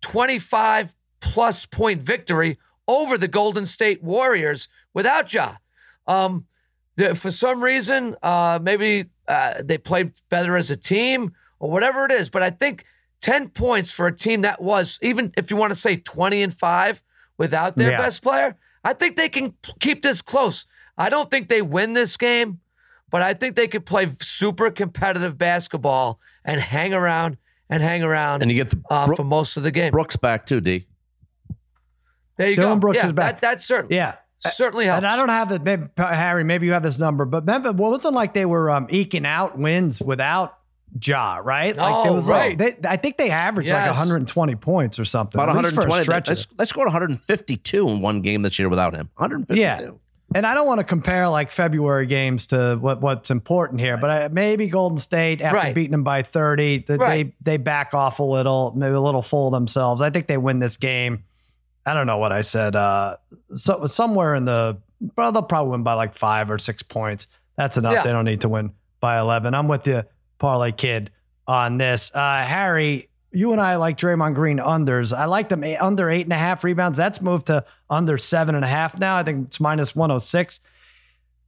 25 0.00 0.94
plus 1.20 1.64
point 1.66 2.02
victory 2.02 2.58
over 2.88 3.16
the 3.16 3.28
Golden 3.28 3.64
State 3.64 4.02
Warriors 4.02 4.68
without 4.92 5.32
Ja. 5.32 5.56
Um, 6.06 6.46
the, 6.96 7.14
for 7.14 7.30
some 7.30 7.62
reason, 7.62 8.16
uh, 8.22 8.58
maybe 8.60 9.06
uh, 9.28 9.62
they 9.62 9.78
played 9.78 10.12
better 10.28 10.56
as 10.56 10.70
a 10.70 10.76
team 10.76 11.32
or 11.60 11.70
whatever 11.70 12.04
it 12.04 12.10
is. 12.10 12.28
But 12.28 12.42
I 12.42 12.50
think 12.50 12.84
10 13.20 13.48
points 13.50 13.90
for 13.92 14.08
a 14.08 14.12
team 14.14 14.42
that 14.42 14.60
was, 14.60 14.98
even 15.00 15.32
if 15.36 15.50
you 15.50 15.56
want 15.56 15.72
to 15.72 15.78
say 15.78 15.96
20 15.96 16.42
and 16.42 16.58
5 16.58 17.02
without 17.38 17.76
their 17.76 17.92
Yeah. 17.92 17.98
best 18.00 18.22
player, 18.22 18.56
I 18.84 18.92
think 18.92 19.16
they 19.16 19.28
can 19.28 19.54
keep 19.80 20.02
this 20.02 20.20
close. 20.20 20.66
I 21.02 21.08
don't 21.10 21.30
think 21.30 21.48
they 21.48 21.62
win 21.62 21.92
this 21.92 22.16
game, 22.16 22.60
but 23.10 23.22
I 23.22 23.34
think 23.34 23.56
they 23.56 23.68
could 23.68 23.84
play 23.86 24.10
super 24.20 24.70
competitive 24.70 25.36
basketball 25.36 26.20
and 26.44 26.60
hang 26.60 26.94
around 26.94 27.36
and 27.68 27.82
hang 27.82 28.02
around 28.02 28.42
And 28.42 28.50
you 28.50 28.56
get 28.56 28.70
the 28.70 28.80
uh, 28.90 29.06
Brook- 29.06 29.16
for 29.16 29.24
most 29.24 29.56
of 29.56 29.62
the 29.62 29.70
game. 29.70 29.90
Brooks 29.92 30.16
back 30.16 30.46
too, 30.46 30.60
D. 30.60 30.86
there 32.36 32.50
you 32.50 32.56
Dillon 32.56 32.76
go. 32.78 32.80
Brooks 32.80 32.98
yeah, 32.98 33.06
is 33.06 33.12
back. 33.12 33.40
That, 33.40 33.56
that 33.56 33.60
certainly, 33.62 33.96
Yeah. 33.96 34.16
certainly 34.40 34.86
helps. 34.86 34.98
And 34.98 35.06
I 35.06 35.16
don't 35.16 35.28
have 35.28 35.48
the 35.48 35.60
maybe, 35.60 35.84
Harry. 35.96 36.44
Maybe 36.44 36.66
you 36.66 36.72
have 36.72 36.82
this 36.82 36.98
number, 36.98 37.24
but 37.24 37.44
Memphis. 37.44 37.72
Well, 37.74 37.88
it 37.90 37.92
wasn't 37.92 38.14
like 38.14 38.34
they 38.34 38.46
were 38.46 38.70
um, 38.70 38.86
eking 38.90 39.26
out 39.26 39.58
wins 39.58 40.00
without 40.00 40.58
Ja, 41.02 41.40
right? 41.42 41.74
like 41.76 41.90
No, 41.90 42.02
there 42.04 42.12
was 42.12 42.28
right. 42.28 42.58
Like, 42.58 42.82
they, 42.82 42.88
I 42.88 42.96
think 42.96 43.16
they 43.16 43.30
averaged 43.30 43.70
like 43.72 43.86
120 43.86 44.54
points 44.56 44.98
or 44.98 45.04
something. 45.06 45.40
About 45.40 45.56
at 45.56 45.64
least 45.64 45.76
120. 45.76 46.02
stretch 46.04 46.26
They, 46.26 46.32
of 46.32 46.38
they, 46.58 46.64
it. 46.64 46.68
they 46.74 46.78
152 46.78 47.88
in 47.88 48.00
one 48.02 48.20
game 48.20 48.42
this 48.42 48.58
year 48.58 48.68
without 48.68 48.92
him. 48.94 49.08
152. 49.16 49.60
Yeah. 49.60 49.90
And 50.34 50.46
I 50.46 50.54
don't 50.54 50.66
want 50.66 50.78
to 50.78 50.84
compare 50.84 51.28
like 51.28 51.50
February 51.50 52.06
games 52.06 52.46
to 52.48 52.76
what 52.80 53.00
what's 53.00 53.30
important 53.30 53.80
here, 53.80 53.96
but 53.96 54.10
I, 54.10 54.28
maybe 54.28 54.66
Golden 54.68 54.98
State 54.98 55.40
after 55.42 55.56
Right. 55.56 55.74
beating 55.74 55.90
them 55.92 56.04
by 56.04 56.22
30, 56.22 56.84
that 56.88 56.98
Right. 57.00 57.34
they 57.42 57.52
they 57.52 57.56
back 57.58 57.94
off 57.94 58.18
a 58.18 58.22
little, 58.24 58.72
maybe 58.76 58.94
a 58.94 59.00
little 59.00 59.22
full 59.22 59.48
of 59.48 59.52
themselves. 59.52 60.00
I 60.00 60.10
think 60.10 60.26
they 60.26 60.38
win 60.38 60.58
this 60.58 60.76
game. 60.76 61.24
I 61.84 61.94
don't 61.94 62.06
know 62.06 62.18
what 62.18 62.32
I 62.32 62.40
said. 62.42 62.76
Uh, 62.76 63.16
so 63.54 63.86
somewhere 63.86 64.34
in 64.34 64.44
the, 64.44 64.78
well, 65.16 65.32
they'll 65.32 65.42
probably 65.42 65.72
win 65.72 65.82
by 65.82 65.94
like 65.94 66.14
five 66.14 66.50
or 66.50 66.58
six 66.58 66.82
points. 66.82 67.26
That's 67.56 67.76
enough. 67.76 67.94
Yeah. 67.94 68.02
They 68.04 68.12
don't 68.12 68.24
need 68.24 68.42
to 68.42 68.48
win 68.48 68.72
by 69.00 69.18
11. 69.18 69.52
I'm 69.54 69.66
with 69.68 69.86
you, 69.88 70.04
Parlay 70.38 70.72
Kid, 70.72 71.10
on 71.46 71.76
this. 71.78 72.10
Uh, 72.14 72.44
Harry, 72.44 73.08
you 73.32 73.52
and 73.52 73.60
I 73.60 73.76
like 73.76 73.98
Draymond 73.98 74.34
Green 74.34 74.58
unders. 74.58 75.16
I 75.16 75.24
like 75.24 75.48
them 75.48 75.64
under 75.80 76.10
eight 76.10 76.24
and 76.24 76.32
a 76.32 76.38
half 76.38 76.64
rebounds. 76.64 76.98
That's 76.98 77.20
moved 77.20 77.46
to 77.46 77.64
under 77.88 78.18
seven 78.18 78.54
and 78.54 78.64
a 78.64 78.68
half 78.68 78.98
now. 78.98 79.16
I 79.16 79.22
think 79.22 79.46
it's 79.46 79.60
minus 79.60 79.96
106. 79.96 80.60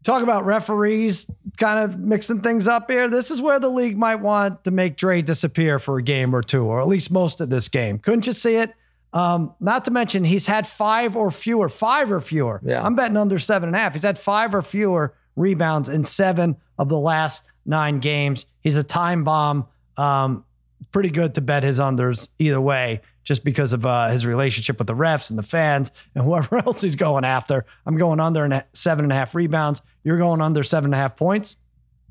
Talk 0.03 0.23
about 0.23 0.45
referees 0.45 1.27
kind 1.57 1.79
of 1.79 1.99
mixing 1.99 2.41
things 2.41 2.69
up 2.69 2.91
here. 2.91 3.09
This 3.09 3.31
is 3.31 3.41
where 3.41 3.59
the 3.59 3.71
league 3.71 3.97
might 3.97 4.17
want 4.17 4.65
to 4.65 4.71
make 4.71 4.97
Dre 4.97 5.23
disappear 5.23 5.79
for 5.79 5.99
a 5.99 6.03
game 6.03 6.35
or 6.35 6.43
two, 6.43 6.65
or 6.65 6.81
at 6.81 6.89
least 6.89 7.11
most 7.11 7.41
of 7.41 7.49
this 7.49 7.69
game. 7.69 7.99
Couldn't 7.99 8.27
you 8.27 8.35
see 8.35 8.57
it? 8.57 8.75
Um, 9.15 9.55
not 9.61 9.85
to 9.85 9.91
mention 9.91 10.25
he's 10.25 10.47
had 10.47 10.67
five 10.67 11.17
or 11.17 11.31
fewer, 11.31 11.69
five 11.69 12.11
or 12.11 12.21
fewer. 12.21 12.61
Yeah. 12.65 12.83
I'm 12.83 12.97
betting 12.97 13.17
under 13.17 13.39
seven 13.39 13.69
and 13.69 13.77
a 13.77 13.79
half. 13.79 13.93
He's 13.93 14.03
had 14.03 14.19
five 14.19 14.55
or 14.55 14.61
fewer 14.61 15.15
rebounds 15.37 15.89
in 15.89 16.05
seven 16.05 16.57
of 16.79 16.89
the 16.89 16.99
last 16.99 17.45
nine 17.65 18.01
games. 18.01 18.45
He's 18.61 18.77
a 18.77 18.83
time 18.83 19.25
bomb. 19.25 19.69
Um, 19.97 20.45
pretty 20.93 21.11
good 21.11 21.35
to 21.35 21.41
bet 21.41 21.63
his 21.63 21.79
unders 21.79 22.29
either 22.39 22.61
way, 22.61 23.01
just 23.23 23.45
because 23.45 23.73
of 23.73 23.87
uh, 23.87 24.09
his 24.09 24.27
relationship 24.27 24.79
with 24.79 24.87
the 24.87 24.95
refs 24.95 25.31
and 25.31 25.39
the 25.39 25.43
fans 25.43 25.91
and 26.15 26.25
whoever 26.25 26.57
else 26.67 26.81
he's 26.81 26.97
going 26.97 27.25
after. 27.25 27.65
I'm 27.87 27.97
going 27.97 28.21
under 28.21 28.45
and 28.45 28.65
seven 28.73 29.05
and 29.05 29.13
a 29.13 29.15
half 29.15 29.35
rebounds. 29.35 29.83
You're 30.03 30.19
going 30.19 30.41
under 30.41 30.63
seven 30.63 30.89
and 30.89 30.95
a 30.95 30.99
half 30.99 31.17
points. 31.17 31.57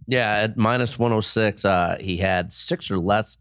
Yeah, 0.07 0.35
at 0.35 0.57
minus 0.57 0.99
106, 0.99 1.63
uh, 1.63 1.97
he 1.99 2.17
had 2.17 2.51
six 2.51 2.91
or 2.91 2.97
less. 2.97 3.37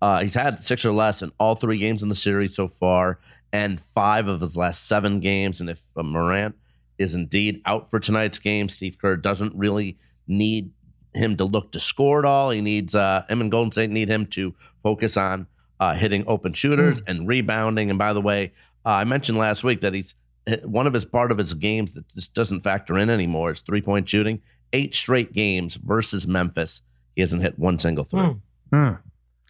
Uh, 0.00 0.22
he's 0.22 0.34
had 0.34 0.62
six 0.62 0.84
or 0.84 0.92
less 0.92 1.22
in 1.22 1.32
all 1.38 1.54
three 1.54 1.78
games 1.78 2.02
in 2.02 2.08
the 2.08 2.14
series 2.14 2.54
so 2.54 2.68
far, 2.68 3.18
and 3.52 3.80
five 3.94 4.28
of 4.28 4.40
his 4.40 4.56
last 4.56 4.86
seven 4.86 5.20
games. 5.20 5.60
And 5.60 5.70
if 5.70 5.80
uh, 5.96 6.02
Morant 6.02 6.56
is 6.98 7.14
indeed 7.14 7.62
out 7.64 7.90
for 7.90 7.98
tonight's 7.98 8.38
game, 8.38 8.68
Steve 8.68 8.98
Kerr 8.98 9.16
doesn't 9.16 9.54
really 9.56 9.98
need 10.28 10.72
him 11.14 11.36
to 11.36 11.44
look 11.44 11.72
to 11.72 11.80
score 11.80 12.18
at 12.18 12.24
all. 12.24 12.50
He 12.50 12.60
needs 12.60 12.94
uh, 12.94 13.24
him 13.28 13.40
and 13.40 13.50
Golden 13.50 13.72
State 13.72 13.90
need 13.90 14.08
him 14.08 14.26
to 14.26 14.54
focus 14.82 15.16
on 15.16 15.46
uh, 15.80 15.94
hitting 15.94 16.24
open 16.26 16.52
shooters 16.52 17.02
and 17.06 17.28
rebounding. 17.28 17.90
And 17.90 17.98
by 17.98 18.12
the 18.12 18.20
way, 18.20 18.52
uh, 18.84 18.90
I 18.90 19.04
mentioned 19.04 19.38
last 19.38 19.64
week 19.64 19.80
that 19.80 19.94
he's 19.94 20.14
one 20.62 20.86
of 20.86 20.92
his 20.92 21.04
part 21.04 21.32
of 21.32 21.38
his 21.38 21.54
games 21.54 21.92
that 21.94 22.08
just 22.08 22.34
doesn't 22.34 22.60
factor 22.60 22.98
in 22.98 23.08
anymore 23.10 23.52
is 23.52 23.60
three 23.60 23.80
point 23.80 24.08
shooting. 24.08 24.42
eight 24.74 24.94
straight 24.94 25.32
games 25.32 25.76
versus 25.76 26.26
Memphis, 26.26 26.82
he 27.14 27.20
hasn't 27.22 27.42
hit 27.42 27.58
one 27.58 27.78
single 27.78 28.04
three. 28.04 28.20
Hmm. 28.20 28.76
Hmm. 28.76 28.94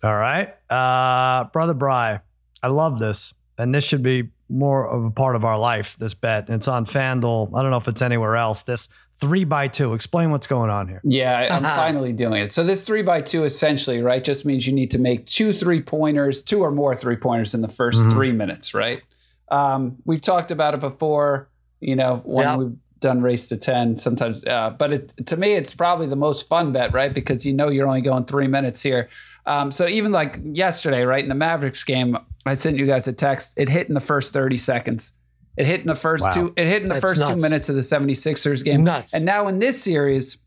All 0.02 0.14
right. 0.16 0.54
Uh, 0.70 1.44
Brother 1.44 1.74
Bry, 1.74 2.20
I 2.62 2.68
love 2.68 2.98
this. 2.98 3.32
And 3.56 3.74
this 3.74 3.84
should 3.84 4.02
be 4.02 4.28
more 4.48 4.86
of 4.86 5.04
a 5.04 5.10
part 5.10 5.34
of 5.34 5.44
our 5.44 5.58
life, 5.58 5.96
this 5.98 6.12
bet. 6.12 6.50
It's 6.50 6.68
on 6.68 6.84
FanDuel. 6.84 7.56
I 7.56 7.62
don't 7.62 7.70
know 7.70 7.78
if 7.78 7.88
it's 7.88 8.02
anywhere 8.02 8.36
else. 8.36 8.64
This 8.64 8.88
three 9.20 9.44
by 9.44 9.68
two. 9.68 9.94
Explain 9.94 10.30
what's 10.30 10.46
going 10.46 10.70
on 10.70 10.88
here. 10.88 11.00
Yeah, 11.04 11.38
I- 11.50 11.56
I'm 11.56 11.62
finally 11.62 12.12
doing 12.12 12.42
it. 12.42 12.52
So 12.52 12.64
this 12.64 12.82
three 12.82 13.02
by 13.02 13.20
two 13.20 13.44
essentially, 13.44 14.02
right, 14.02 14.22
just 14.22 14.44
means 14.44 14.66
you 14.66 14.72
need 14.72 14.90
to 14.92 14.98
make 14.98 15.26
two 15.26 15.52
three 15.52 15.80
pointers, 15.82 16.42
two 16.42 16.60
or 16.60 16.70
more 16.70 16.94
three 16.96 17.16
pointers 17.16 17.54
in 17.54 17.60
the 17.62 17.68
1st 17.68 18.06
Mhm. 18.06 18.12
three 18.12 18.32
minutes, 18.32 18.74
right? 18.74 19.02
Um, 19.50 19.96
we've 20.04 20.22
talked 20.22 20.50
about 20.50 20.74
it 20.74 20.80
before. 20.80 21.48
You 21.80 21.96
know, 21.96 22.22
when 22.24 22.46
Yep. 22.46 22.58
we've 22.58 22.76
done 23.00 23.20
race 23.20 23.48
to 23.48 23.56
ten, 23.58 23.98
sometimes. 23.98 24.42
Uh, 24.44 24.70
but 24.78 24.92
it, 24.92 25.26
to 25.26 25.36
me, 25.36 25.52
it's 25.52 25.74
probably 25.74 26.06
the 26.06 26.16
most 26.16 26.48
fun 26.48 26.72
bet, 26.72 26.94
right? 26.94 27.12
Because 27.12 27.44
you 27.44 27.52
know 27.52 27.68
you're 27.68 27.86
only 27.86 28.00
going 28.00 28.24
three 28.24 28.46
minutes 28.46 28.82
here. 28.82 29.08
Um, 29.46 29.70
so 29.70 29.86
even 29.86 30.10
like 30.10 30.40
yesterday, 30.42 31.04
right 31.04 31.22
in 31.22 31.28
the 31.28 31.34
Mavericks 31.34 31.84
game, 31.84 32.16
I 32.46 32.54
sent 32.54 32.78
you 32.78 32.86
guys 32.86 33.06
a 33.06 33.12
text. 33.12 33.52
It 33.58 33.68
hit 33.68 33.88
in 33.88 33.94
the 33.94 34.00
first 34.00 34.32
30 34.32 34.56
seconds. 34.56 35.12
It 35.56 35.66
hit 35.66 35.80
in 35.80 35.86
the 35.86 35.94
first 35.94 36.24
Wow. 36.24 36.32
two. 36.32 36.52
It 36.56 36.66
hit 36.66 36.82
in 36.82 36.88
the 36.88 36.94
That's 36.94 37.04
first 37.04 37.26
two 37.26 37.36
minutes 37.36 37.68
of 37.68 37.76
the 37.76 37.82
76ers 37.82 38.64
game. 38.64 38.82
Nuts. 38.84 39.14
And 39.14 39.24
now 39.24 39.46
in 39.48 39.58
this 39.60 39.80
series, 39.82 40.38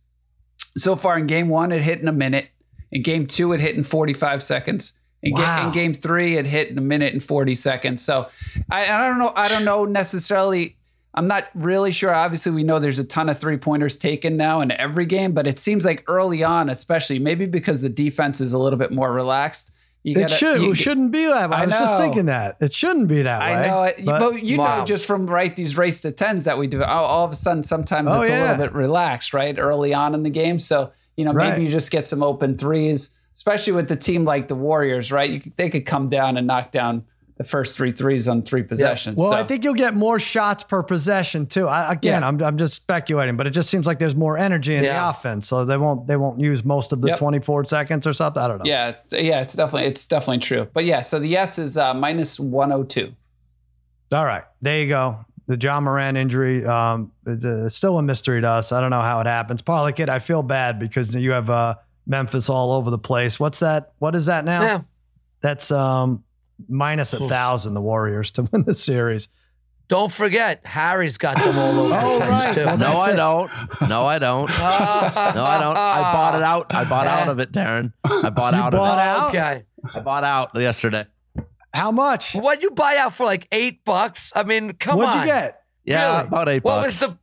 so 0.75 0.95
far 0.95 1.17
in 1.17 1.27
game 1.27 1.49
one, 1.49 1.71
it 1.71 1.81
hit 1.81 1.99
in 2.01 2.07
a 2.07 2.11
minute. 2.13 2.47
In 2.91 3.03
game 3.03 3.25
two, 3.27 3.53
it 3.53 3.59
hit 3.59 3.75
in 3.75 3.83
45 3.83 4.43
seconds. 4.43 4.93
In, 5.23 5.33
ga- 5.33 5.67
in 5.67 5.73
game 5.73 5.93
three, 5.93 6.37
it 6.37 6.45
hit 6.45 6.69
in 6.69 6.77
a 6.77 6.81
minute 6.81 7.13
and 7.13 7.23
40 7.23 7.55
seconds. 7.55 8.03
So 8.03 8.27
I, 8.69 8.85
I 8.85 9.07
don't 9.07 9.17
know. 9.19 9.33
I 9.35 9.47
don't 9.47 9.65
know 9.65 9.85
necessarily. 9.85 10.77
I'm 11.13 11.27
not 11.27 11.47
really 11.55 11.91
sure. 11.91 12.13
Obviously, 12.13 12.51
we 12.51 12.63
know 12.63 12.77
there's 12.77 12.99
a 12.99 13.03
ton 13.03 13.27
of 13.27 13.39
three 13.39 13.57
pointers 13.57 13.97
taken 13.97 14.37
now 14.37 14.61
in 14.61 14.71
every 14.71 15.05
game, 15.07 15.31
but 15.31 15.47
it 15.47 15.57
seems 15.57 15.83
like 15.85 16.03
early 16.07 16.43
on, 16.43 16.69
especially 16.69 17.17
maybe 17.17 17.45
because 17.47 17.81
the 17.81 17.89
defense 17.89 18.39
is 18.39 18.53
a 18.53 18.59
little 18.59 18.77
bit 18.77 18.91
more 18.91 19.11
relaxed. 19.11 19.71
You 20.03 20.13
It 20.15 20.19
gotta- 20.21 20.33
should 20.35 20.61
you- 20.61 20.71
it 20.71 20.75
shouldn't 20.75 21.11
be 21.11 21.25
that 21.25 21.49
way. 21.49 21.57
I, 21.57 21.61
I 21.63 21.65
was 21.65 21.73
just 21.73 21.97
thinking 21.97 22.27
that. 22.27 22.55
It 22.61 22.73
shouldn't 22.73 23.07
be 23.09 23.23
that 23.23 23.39
way. 23.39 23.45
I 23.45 23.67
know 23.67 23.83
it, 23.83 24.05
but- 24.05 24.19
but, 24.19 24.43
you 24.43 24.57
Wow. 24.59 24.79
know 24.79 24.85
just 24.85 25.05
from 25.05 25.25
right 25.27 25.53
these 25.55 25.77
race 25.77 26.01
to 26.01 26.11
tens 26.11 26.45
that 26.45 26.57
we 26.57 26.67
do. 26.67 26.81
All, 26.83 27.05
all 27.05 27.25
of 27.25 27.31
a 27.31 27.35
sudden, 27.35 27.63
sometimes 27.63 28.11
Oh, 28.13 28.21
it's 28.21 28.29
a 28.29 28.39
little 28.39 28.55
bit 28.57 28.73
relaxed, 28.73 29.33
right, 29.33 29.57
early 29.59 29.93
on 29.93 30.13
in 30.13 30.23
the 30.23 30.29
game. 30.29 30.59
So 30.59 30.91
you 31.17 31.25
know 31.25 31.33
Right. 31.33 31.51
maybe 31.51 31.65
you 31.65 31.71
just 31.71 31.91
get 31.91 32.07
some 32.07 32.23
open 32.23 32.57
threes, 32.57 33.09
especially 33.35 33.73
with 33.73 33.89
the 33.89 33.95
team 33.97 34.23
like 34.23 34.47
the 34.47 34.55
Warriors, 34.55 35.11
right? 35.11 35.29
You, 35.29 35.41
they 35.57 35.69
could 35.69 35.85
come 35.85 36.07
down 36.09 36.37
and 36.37 36.47
knock 36.47 36.71
down 36.71 37.03
the 37.37 37.43
first 37.43 37.77
three 37.77 37.91
threes 37.91 38.27
on 38.27 38.41
three 38.41 38.63
possessions. 38.63 39.17
Well, 39.17 39.29
so. 39.29 39.35
I 39.35 39.43
think 39.43 39.63
you'll 39.63 39.75
get 39.75 39.93
more 39.95 40.19
shots 40.19 40.63
per 40.63 40.81
possession 40.81 41.45
too. 41.45 41.67
I, 41.67 41.91
again, 41.93 42.21
Yeah. 42.23 42.27
I'm 42.27 42.41
I'm 42.43 42.57
just 42.57 42.73
speculating, 42.75 43.37
but 43.37 43.45
it 43.47 43.51
just 43.51 43.69
seems 43.69 43.85
like 43.85 43.99
there's 43.99 44.15
more 44.15 44.37
energy 44.37 44.75
in 44.75 44.83
the 44.83 45.09
offense, 45.09 45.47
so 45.47 45.63
they 45.65 45.77
won't 45.77 46.07
they 46.07 46.15
won't 46.15 46.39
use 46.39 46.65
most 46.65 46.93
of 46.93 47.01
the 47.01 47.09
Yep. 47.09 47.19
24 47.19 47.63
seconds 47.65 48.07
or 48.07 48.13
something. 48.13 48.41
I 48.41 48.47
don't 48.47 48.57
know. 48.59 48.65
yeah, 48.65 48.89
it's- 48.89 49.23
yeah, 49.23 49.41
it's 49.41 49.53
definitely 49.53 49.87
it's 49.87 50.05
definitely 50.05 50.39
true. 50.39 50.67
But 50.73 50.85
yeah, 50.85 51.01
so 51.01 51.19
the 51.19 51.27
yes 51.27 51.59
is 51.59 51.77
uh, 51.77 51.93
minus 51.93 52.39
one 52.39 52.71
hundred 52.71 52.89
two. 52.89 53.13
All 54.11 54.25
right, 54.25 54.43
there 54.61 54.79
you 54.81 54.87
go. 54.87 55.19
The 55.47 55.57
Ja 55.57 55.79
Morant 55.79 56.17
injury 56.17 56.65
um, 56.65 57.11
is 57.25 57.45
uh, 57.45 57.69
still 57.69 57.97
a 57.97 58.01
mystery 58.01 58.41
to 58.41 58.49
us. 58.49 58.71
I 58.71 58.81
don't 58.81 58.89
know 58.89 59.01
how 59.01 59.19
it 59.21 59.27
happens. 59.27 59.61
Parlay 59.61 59.93
kid, 59.93 60.09
I 60.09 60.19
feel 60.19 60.43
bad 60.43 60.77
because 60.79 61.15
you 61.15 61.31
have 61.31 61.49
uh, 61.49 61.75
Memphis 62.05 62.49
all 62.49 62.71
over 62.73 62.89
the 62.89 62.97
place. 62.97 63.39
What's 63.39 63.59
that? 63.59 63.93
What 63.99 64.15
is 64.15 64.25
that 64.25 64.43
now? 64.43 64.61
Yeah. 64.61 64.81
That's 65.41 65.71
um, 65.71 66.23
minus 66.67 67.13
a 67.13 67.27
thousand. 67.27 67.73
The 67.73 67.81
Warriors 67.81 68.31
to 68.31 68.43
win 68.51 68.63
the 68.63 68.73
series. 68.73 69.29
Don't 69.89 70.11
forget, 70.11 70.65
Harry's 70.65 71.17
got 71.17 71.37
them 71.37 71.57
all 71.57 71.79
over 71.85 71.95
Oh, 71.97 72.19
the 72.19 72.25
place 72.25 72.29
right. 72.45 72.53
too. 72.55 72.65
Well, 72.65 72.77
No, 72.77 72.97
I 72.97 73.11
it. 73.11 73.15
don't. 73.15 73.51
No, 73.87 74.05
I 74.05 74.19
don't. 74.19 74.49
No, 74.49 74.55
I 74.55 75.57
don't. 75.61 75.77
I 75.77 76.11
bought 76.13 76.35
it 76.35 76.43
out. 76.43 76.65
I 76.71 76.83
bought 76.83 77.07
out 77.07 77.29
of 77.29 77.39
it, 77.39 77.53
Darren. 77.53 77.93
I 78.03 78.29
bought 78.29 78.53
You 78.53 78.59
out 78.59 78.71
bought 78.73 78.99
of 78.99 78.99
out? 78.99 79.29
Okay. 79.29 79.63
I 79.93 79.99
bought 80.01 80.25
out 80.25 80.51
yesterday. 80.55 81.05
How 81.73 81.91
much? 81.91 82.33
What'd 82.33 82.63
you 82.63 82.71
buy 82.71 82.97
out 82.97 83.13
for 83.13 83.25
like 83.25 83.47
eight 83.51 83.85
bucks? 83.85 84.33
I 84.35 84.43
mean, 84.43 84.73
come 84.73 84.99
on. 84.99 85.05
What'd 85.05 85.21
you 85.21 85.27
get? 85.27 85.61
Yeah, 85.85 86.17
Really? 86.17 86.27
about 86.27 86.49
eight 86.49 86.63
What 86.65 86.81
bucks. 86.81 87.01
was 87.01 87.11
the 87.11 87.17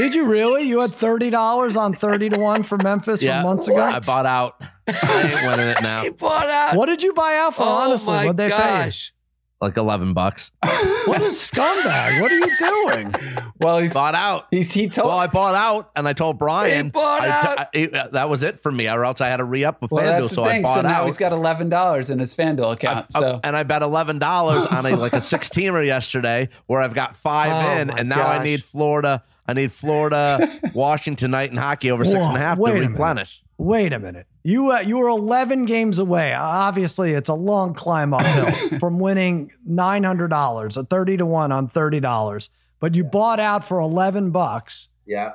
Did 0.00 0.14
you 0.14 0.24
really? 0.26 0.62
You 0.64 0.80
had 0.80 0.90
thirty 0.90 1.30
dollars 1.30 1.76
on 1.76 1.94
thirty 1.94 2.28
to 2.30 2.38
one 2.38 2.62
for 2.62 2.78
Memphis 2.78 3.22
yeah, 3.22 3.40
from 3.42 3.48
months 3.50 3.68
ago. 3.68 3.76
I 3.82 4.00
bought 4.00 4.26
out. 4.26 4.56
I 4.88 5.22
ain't 5.22 5.46
winning 5.46 5.68
it 5.68 5.82
now. 5.82 6.02
he 6.04 6.10
bought 6.10 6.48
out? 6.48 6.74
What 6.76 6.86
did 6.86 7.02
you 7.02 7.12
buy 7.12 7.36
out 7.36 7.54
for? 7.54 7.62
oh 7.64 7.66
honestly, 7.66 8.14
my 8.14 8.24
what 8.24 8.36
they 8.36 8.48
pay? 8.50 8.56
gosh. 8.56 9.12
Like 9.60 9.76
eleven 9.76 10.14
bucks. 10.14 10.52
What 11.06 11.22
a 11.22 11.30
scumbag! 11.30 12.20
What 12.20 12.30
are 12.30 12.38
you 12.38 12.58
doing? 12.58 13.14
Well, 13.58 13.78
he's, 13.78 13.92
Bought 13.94 14.14
out. 14.14 14.46
he 14.50 14.62
he 14.62 14.86
told 14.88 15.08
Well, 15.08 15.18
I 15.18 15.26
bought 15.28 15.54
out, 15.54 15.90
and 15.96 16.06
I 16.06 16.12
told 16.12 16.38
Brian 16.38 16.86
He 16.86 16.90
bought 16.90 17.22
I- 17.22 17.28
out. 17.30 17.58
I- 17.60 17.66
it- 17.72 18.12
that 18.12 18.28
was 18.28 18.42
it 18.42 18.62
for 18.62 18.70
me, 18.70 18.86
or 18.88 19.04
else 19.04 19.20
I 19.22 19.28
had 19.28 19.38
to 19.38 19.44
re 19.44 19.64
up 19.64 19.80
with 19.80 19.90
well, 19.90 20.04
FanDuel. 20.04 20.20
that's 20.20 20.28
the 20.28 20.34
So 20.34 20.44
I 20.44 20.48
thing. 20.50 20.62
bought 20.62 20.74
So 20.74 20.82
now 20.82 21.00
out. 21.00 21.04
he's 21.06 21.16
got 21.16 21.32
eleven 21.32 21.68
dollars 21.70 22.10
in 22.10 22.18
his 22.18 22.34
FanDuel 22.36 22.74
account. 22.74 23.06
I- 23.14 23.18
so 23.18 23.40
and 23.42 23.56
I 23.56 23.62
bet 23.62 23.80
eleven 23.82 24.18
dollars 24.18 24.66
on 24.66 24.84
a 24.84 24.94
like 24.94 25.14
a 25.14 25.22
six 25.22 25.48
teamer 25.48 25.84
yesterday, 25.84 26.48
where 26.66 26.80
I've 26.82 26.94
got 26.94 27.16
five 27.16 27.50
Oh, 27.78 27.80
in, 27.80 27.90
and 27.90 28.08
now 28.10 28.26
I 28.26 28.42
need 28.44 28.62
Florida. 28.62 29.22
I 29.50 29.52
need 29.54 29.72
Florida, 29.72 30.48
Washington 30.74 31.32
night 31.32 31.50
in 31.50 31.56
hockey 31.56 31.90
over 31.90 32.04
six 32.04 32.24
and 32.24 32.36
a 32.36 32.40
half 32.40 32.56
to 32.56 32.62
wait 32.62 32.76
a 32.82 32.88
replenish. 32.88 33.42
Wait 33.58 33.92
a 33.92 33.98
minute. 33.98 34.26
You 34.42 34.72
uh, 34.72 34.80
you 34.80 34.96
were 34.96 35.08
eleven 35.08 35.66
games 35.66 35.98
away. 35.98 36.32
Obviously, 36.32 37.12
it's 37.12 37.28
a 37.28 37.34
long 37.34 37.74
climb 37.74 38.14
uphill 38.14 38.78
from 38.78 38.98
winning 38.98 39.52
nine 39.66 40.02
hundred 40.04 40.28
dollars, 40.28 40.76
a 40.78 40.84
thirty 40.84 41.16
to 41.18 41.26
one 41.26 41.52
on 41.52 41.68
thirty 41.68 42.00
dollars. 42.00 42.48
But 42.78 42.94
you 42.94 43.04
bought 43.04 43.38
out 43.40 43.64
for 43.66 43.78
eleven 43.80 44.30
bucks. 44.30 44.88
Yeah. 45.06 45.32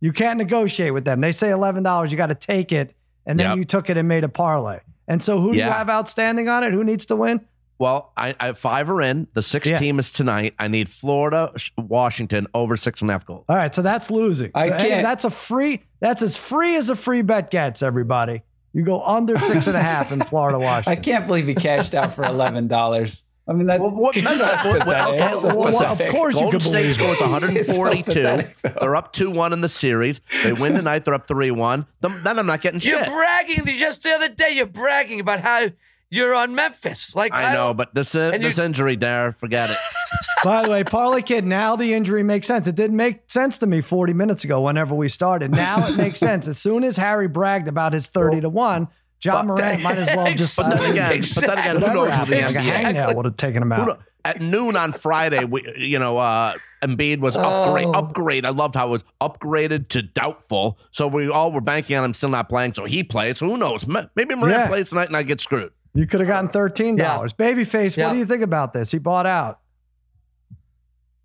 You 0.00 0.12
can't 0.12 0.38
negotiate 0.38 0.92
with 0.94 1.04
them. 1.04 1.20
They 1.20 1.30
say 1.32 1.50
eleven 1.50 1.82
dollars. 1.84 2.10
You 2.10 2.16
got 2.18 2.26
to 2.26 2.34
take 2.34 2.72
it, 2.72 2.94
and 3.26 3.38
then 3.38 3.50
Yep. 3.50 3.56
you 3.58 3.64
took 3.64 3.90
it 3.90 3.96
and 3.96 4.08
made 4.08 4.24
a 4.24 4.28
parlay. 4.28 4.80
And 5.06 5.22
so, 5.22 5.40
who 5.40 5.52
do 5.52 5.58
you 5.58 5.64
have 5.64 5.88
outstanding 5.88 6.48
on 6.48 6.64
it? 6.64 6.72
Who 6.72 6.82
needs 6.84 7.06
to 7.06 7.16
win? 7.16 7.40
Well, 7.78 8.12
I, 8.16 8.34
I 8.40 8.52
five 8.54 8.90
are 8.90 9.00
in. 9.00 9.28
The 9.34 9.42
six 9.42 9.68
Yeah. 9.68 9.76
team 9.76 9.98
is 9.98 10.12
tonight. 10.12 10.54
I 10.58 10.66
need 10.68 10.88
Florida, 10.88 11.52
Sh- 11.56 11.70
Washington 11.76 12.46
over 12.54 12.76
six 12.76 13.00
and 13.02 13.10
a 13.10 13.14
half 13.14 13.24
goals. 13.24 13.44
All 13.48 13.56
right, 13.56 13.72
so 13.74 13.82
that's 13.82 14.10
losing. 14.10 14.50
I 14.54 14.66
So, 14.66 14.72
hey, 14.72 14.88
can't- 14.88 15.02
that's 15.02 15.24
a 15.24 15.30
free. 15.30 15.82
That's 16.00 16.22
as 16.22 16.36
free 16.36 16.74
as 16.76 16.88
a 16.88 16.96
free 16.96 17.22
bet 17.22 17.50
gets. 17.50 17.82
Everybody, 17.82 18.42
you 18.72 18.82
go 18.84 19.00
under 19.04 19.38
six 19.38 19.66
and 19.68 19.76
a 19.76 19.82
half 19.82 20.10
in 20.12 20.20
Florida, 20.22 20.58
Washington. 20.60 20.90
I 20.90 20.94
Washington. 20.96 21.02
can't 21.12 21.26
believe 21.28 21.46
he 21.46 21.54
cashed 21.54 21.94
out 21.94 22.14
for 22.14 22.24
eleven 22.24 22.66
dollars. 22.68 23.24
I 23.48 23.54
mean 23.54 23.66
that. 23.68 23.80
Well, 23.80 23.92
what, 23.92 24.14
no, 24.16 24.22
no, 24.22 24.36
that's 24.38 24.64
what- 24.66 24.86
what- 24.86 24.96
pathetic. 24.98 25.14
okay, 25.20 25.28
It's 25.34 25.42
well, 25.44 25.56
listen, 25.56 25.86
of 25.86 25.98
course 26.12 26.34
you 26.34 26.40
Golden 26.40 26.60
could 26.60 26.62
State 26.68 26.80
believe 26.82 26.94
scores 26.96 27.20
it. 27.20 27.22
142. 27.30 27.60
It's 27.60 28.12
so 28.12 28.12
pathetic, 28.12 28.56
though. 28.62 28.74
They're 28.80 28.96
up 28.96 29.12
2 29.12 29.30
1 29.30 29.52
in 29.54 29.60
the 29.62 29.68
series. 29.70 30.20
They 30.42 30.52
win 30.52 30.74
tonight. 30.74 31.04
They're 31.06 31.14
up 31.14 31.26
3 31.28 31.50
1. 31.52 31.86
Then 32.00 32.20
I'm 32.26 32.44
not 32.46 32.60
getting 32.60 32.80
shit. 32.80 32.90
You're 32.92 33.04
shit. 33.04 33.12
bragging. 33.12 33.78
Just 33.78 34.02
the 34.02 34.10
other 34.10 34.28
day, 34.28 34.50
you're 34.50 34.66
bragging 34.66 35.20
about 35.20 35.40
how 35.40 35.68
you're 36.10 36.34
on 36.34 36.54
Memphis. 36.54 37.14
Like 37.14 37.32
I 37.34 37.52
know, 37.52 37.74
but 37.74 37.94
this 37.94 38.14
uh, 38.14 38.30
this 38.32 38.58
injury, 38.58 38.96
Dare, 38.96 39.32
forget 39.32 39.70
it. 39.70 39.76
By 40.44 40.62
the 40.62 40.70
way, 40.70 40.84
Parlay 40.84 41.22
Kid, 41.22 41.44
now 41.44 41.74
the 41.76 41.92
injury 41.94 42.22
makes 42.22 42.46
sense. 42.46 42.66
It 42.68 42.76
didn't 42.76 42.96
make 42.96 43.28
sense 43.28 43.58
to 43.58 43.66
me 43.66 43.80
40 43.80 44.12
minutes 44.14 44.44
ago 44.44 44.60
whenever 44.62 44.94
we 44.94 45.08
started. 45.08 45.50
Now 45.50 45.86
it 45.88 45.96
makes 45.96 46.20
sense. 46.20 46.46
As 46.46 46.58
soon 46.58 46.84
as 46.84 46.96
Harry 46.96 47.26
bragged 47.26 47.66
about 47.66 47.92
his 47.92 48.06
30 48.08 48.42
to 48.42 48.48
1, 48.48 48.86
John 49.18 49.48
But- 49.48 49.54
Morant 49.56 49.82
might 49.82 49.98
as 49.98 50.06
well 50.06 50.32
just 50.34 50.56
But 50.56 50.70
then 50.70 50.92
again, 50.92 51.20
but 51.34 51.44
then 51.46 51.58
again, 51.58 51.76
who 51.76 51.92
knows 51.92 52.06
with 52.06 52.14
happened, 52.14 52.34
the 52.36 52.42
like 52.42 52.54
a 52.54 52.58
NBA? 52.58 52.84
hangnail 52.94 53.14
would 53.16 53.24
have 53.24 53.36
taken 53.36 53.62
him 53.62 53.72
out. 53.72 54.00
At 54.24 54.40
noon 54.40 54.76
on 54.76 54.92
Friday, 54.92 55.44
we, 55.44 55.64
you 55.76 55.98
know, 55.98 56.18
uh, 56.18 56.54
Embiid 56.82 57.18
was 57.18 57.36
upgrade, 57.36 57.86
Oh. 57.86 57.92
upgrade. 57.92 58.44
I 58.44 58.50
loved 58.50 58.74
how 58.76 58.88
it 58.88 58.90
was 58.90 59.04
upgraded 59.20 59.88
to 59.88 60.02
doubtful. 60.02 60.78
So 60.92 61.08
we 61.08 61.28
all 61.28 61.50
were 61.50 61.60
banking 61.60 61.96
on 61.96 62.04
him 62.04 62.14
still 62.14 62.28
not 62.28 62.48
playing. 62.48 62.74
So 62.74 62.84
he 62.84 63.02
plays. 63.02 63.40
Who 63.40 63.56
knows? 63.56 63.86
Maybe 64.14 64.34
Morant 64.36 64.56
Yeah. 64.56 64.68
plays 64.68 64.90
tonight 64.90 65.08
and 65.08 65.16
I 65.16 65.22
get 65.24 65.40
screwed. 65.40 65.72
You 65.98 66.06
could 66.06 66.20
have 66.20 66.28
gotten 66.28 66.48
$13. 66.48 66.96
Babyface, 66.96 67.96
Yeah. 67.96 68.06
what 68.06 68.12
do 68.12 68.18
you 68.20 68.24
think 68.24 68.44
about 68.44 68.72
this? 68.72 68.92
He 68.92 68.98
bought 68.98 69.26
out. 69.26 69.58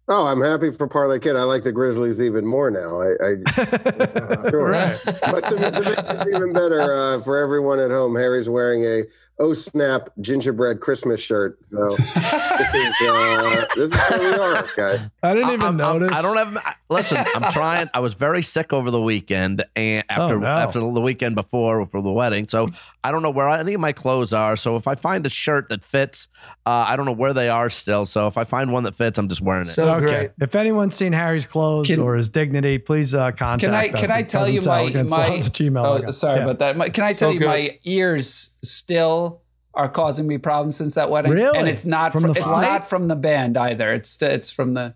Oh, 0.07 0.25
I'm 0.25 0.41
happy 0.41 0.71
for 0.71 0.87
Parlay 0.87 1.19
Kid. 1.19 1.35
I 1.35 1.43
like 1.43 1.61
the 1.61 1.71
Grizzlies 1.71 2.19
even 2.23 2.43
more 2.43 2.71
now. 2.71 2.99
I, 2.99 3.13
I 3.23 4.49
sure. 4.49 4.69
Right. 4.71 4.99
But 5.05 5.41
to, 5.45 5.71
to 5.71 5.81
make 5.83 5.97
it 5.99 6.27
even 6.35 6.53
better 6.53 6.91
uh, 6.91 7.21
for 7.21 7.37
everyone 7.37 7.79
at 7.79 7.91
home, 7.91 8.15
Harry's 8.15 8.49
wearing 8.49 8.83
a 8.83 9.03
Oh 9.43 9.51
Snap 9.51 10.09
gingerbread 10.21 10.79
Christmas 10.79 11.19
shirt. 11.19 11.57
So 11.65 11.97
this 11.97 12.15
is, 12.15 12.93
uh, 13.01 13.65
this 13.75 13.89
is 13.89 14.09
where 14.09 14.19
we 14.19 14.37
are, 14.39 14.65
guys. 14.77 15.11
I 15.21 15.33
didn't 15.33 15.49
even 15.49 15.61
I'm- 15.63 15.81
I'm- 15.81 15.99
notice. 15.99 16.17
I 16.17 16.21
don't 16.21 16.37
have. 16.37 16.57
I- 16.57 16.75
Listen, 16.89 17.25
I'm 17.35 17.51
trying. 17.51 17.89
I 17.93 17.99
was 17.99 18.13
very 18.13 18.43
sick 18.43 18.71
over 18.71 18.91
the 18.91 19.01
weekend, 19.01 19.65
and 19.75 20.03
after 20.09 20.35
Oh, 20.35 20.39
no. 20.39 20.45
after 20.47 20.79
the 20.79 20.87
weekend 20.87 21.33
before 21.35 21.83
for 21.87 22.01
the 22.03 22.11
wedding, 22.11 22.47
so 22.47 22.69
I 23.03 23.11
don't 23.11 23.23
know 23.23 23.31
where 23.31 23.49
any 23.49 23.73
of 23.73 23.81
my 23.81 23.91
clothes 23.93 24.31
are. 24.31 24.55
So 24.55 24.75
if 24.77 24.87
I 24.87 24.93
find 24.93 25.25
a 25.25 25.29
shirt 25.29 25.69
that 25.69 25.83
fits, 25.83 26.27
uh, 26.67 26.85
I 26.87 26.95
don't 26.95 27.05
know 27.07 27.11
where 27.11 27.33
they 27.33 27.49
are 27.49 27.71
still. 27.71 28.05
So 28.05 28.27
if 28.27 28.37
I 28.37 28.43
find 28.43 28.71
one 28.71 28.83
that 28.83 28.93
fits, 28.95 29.17
I'm 29.17 29.27
just 29.27 29.41
wearing 29.41 29.63
it. 29.63 29.69
So 29.69 29.91
okay. 29.95 30.05
great. 30.05 30.31
If 30.39 30.53
anyone's 30.55 30.93
seen 30.95 31.13
Harry's 31.13 31.47
clothes 31.47 31.87
Can- 31.87 31.99
or 31.99 32.15
his 32.15 32.29
dignity, 32.29 32.77
please 32.77 33.13
uh, 33.15 33.31
contact 33.31 33.61
Can 33.61 33.73
I 33.73 33.87
us. 33.89 33.99
can 33.99 34.11
I 34.11 34.21
tell 34.21 34.47
you 34.47 34.61
sell 34.61 34.87
my 34.87 35.03
my? 35.03 35.27
lots 35.29 35.47
of 35.47 35.53
Gmail 35.53 36.05
oh, 36.07 36.11
sorry 36.11 36.37
Yeah. 36.37 36.43
about 36.43 36.59
that. 36.59 36.77
My, 36.77 36.89
can 36.89 37.03
I 37.03 37.13
tell 37.13 37.29
So 37.29 37.33
you 37.33 37.39
good. 37.39 37.47
my 37.47 37.79
ears 37.83 38.52
still 38.63 39.41
are 39.75 39.89
causing 39.89 40.27
me 40.27 40.37
problems 40.37 40.77
since 40.77 40.95
that 40.95 41.09
wedding? 41.09 41.31
Really? 41.31 41.57
And 41.57 41.67
it's 41.67 41.85
not 41.85 42.11
From 42.11 42.21
from, 42.23 42.33
the 42.33 42.39
it's 42.39 42.47
flight? 42.47 42.67
not 42.69 42.89
from 42.89 43.07
the 43.07 43.15
band 43.15 43.57
either. 43.57 43.91
It's 43.93 44.21
it's 44.21 44.51
from 44.51 44.73
the 44.75 44.93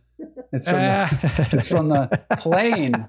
It's 0.54 0.68
from, 0.70 0.80
the, 0.80 1.48
it's 1.52 1.68
from 1.68 1.90
the 1.90 2.22
plane. 2.40 3.08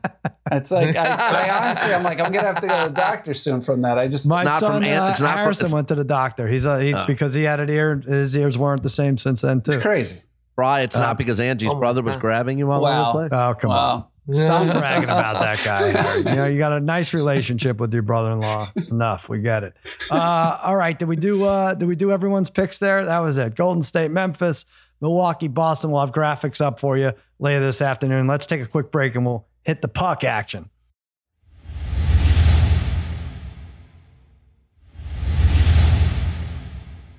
It's 0.51 0.71
like 0.71 0.97
I, 0.97 1.07
I 1.07 1.57
honestly, 1.67 1.93
I'm 1.95 2.03
like, 2.03 2.21
I'm 2.21 2.33
gonna 2.33 2.47
have 2.47 2.61
to 2.61 2.67
go 2.67 2.83
to 2.85 2.89
the 2.91 2.95
doctor 2.95 3.35
soon 3.35 3.61
from 3.61 3.83
that. 3.83 3.99
I 3.99 4.09
just 4.09 4.29
My 4.29 4.43
not 4.43 4.61
from 4.61 4.69
son 4.69 4.85
Ant- 4.85 5.05
uh, 5.05 5.09
it's 5.11 5.21
not 5.21 5.43
from- 5.43 5.53
it's- 5.53 5.73
went 5.73 5.89
to 5.89 5.95
the 5.95 6.05
doctor. 6.05 6.49
He's 6.49 6.67
uh, 6.67 6.79
he, 6.79 6.95
Oh. 6.95 7.05
because 7.07 7.35
he 7.35 7.43
had 7.45 7.61
an 7.61 7.69
ear. 7.71 7.97
His 7.97 8.35
ears 8.37 8.57
weren't 8.59 8.83
the 8.83 8.91
same 8.91 9.17
since 9.19 9.43
then 9.43 9.61
too. 9.61 9.73
it's 9.73 9.81
crazy. 9.83 10.23
Bry, 10.57 10.81
it's 10.81 10.97
Uh, 10.97 11.01
not 11.01 11.19
because 11.19 11.39
Angie's 11.39 11.71
oh 11.71 11.77
brother 11.77 12.03
was 12.03 12.15
God. 12.17 12.21
grabbing 12.21 12.59
you 12.59 12.71
all 12.73 12.83
Wow. 12.83 13.11
over 13.11 13.23
the 13.25 13.29
place. 13.31 13.39
Oh 13.41 13.55
come 13.61 13.71
on! 13.71 14.05
Stop 14.31 14.66
bragging 14.76 15.05
about 15.09 15.41
that 15.41 15.64
guy. 15.64 16.16
You 16.18 16.37
know 16.37 16.47
you 16.47 16.59
got 16.59 16.72
a 16.72 16.81
nice 16.81 17.14
relationship 17.14 17.79
with 17.79 17.93
your 17.93 18.03
brother-in-law. 18.03 18.72
Enough. 18.91 19.29
We 19.29 19.39
get 19.41 19.64
it. 19.64 19.76
Uh, 20.11 20.59
all 20.62 20.76
right. 20.76 20.99
Did 20.99 21.09
we 21.09 21.16
do? 21.16 21.45
Uh, 21.45 21.74
did 21.74 21.87
we 21.87 21.97
do 21.97 22.12
everyone's 22.12 22.51
picks 22.51 22.79
there? 22.79 23.05
That 23.05 23.20
was 23.20 23.39
it. 23.39 23.55
Golden 23.55 23.83
State, 23.83 24.11
Memphis, 24.11 24.66
Milwaukee, 25.01 25.49
Boston. 25.49 25.91
We'll 25.91 26.01
have 26.01 26.12
graphics 26.12 26.61
up 26.61 26.79
for 26.81 26.97
you 26.99 27.12
later 27.39 27.61
this 27.61 27.81
afternoon. 27.81 28.26
Let's 28.26 28.47
take 28.47 28.61
a 28.61 28.66
quick 28.66 28.91
break 28.91 29.14
and 29.14 29.24
we'll 29.24 29.47
hit 29.62 29.81
the 29.81 29.89
puck 29.89 30.24
action. 30.24 30.68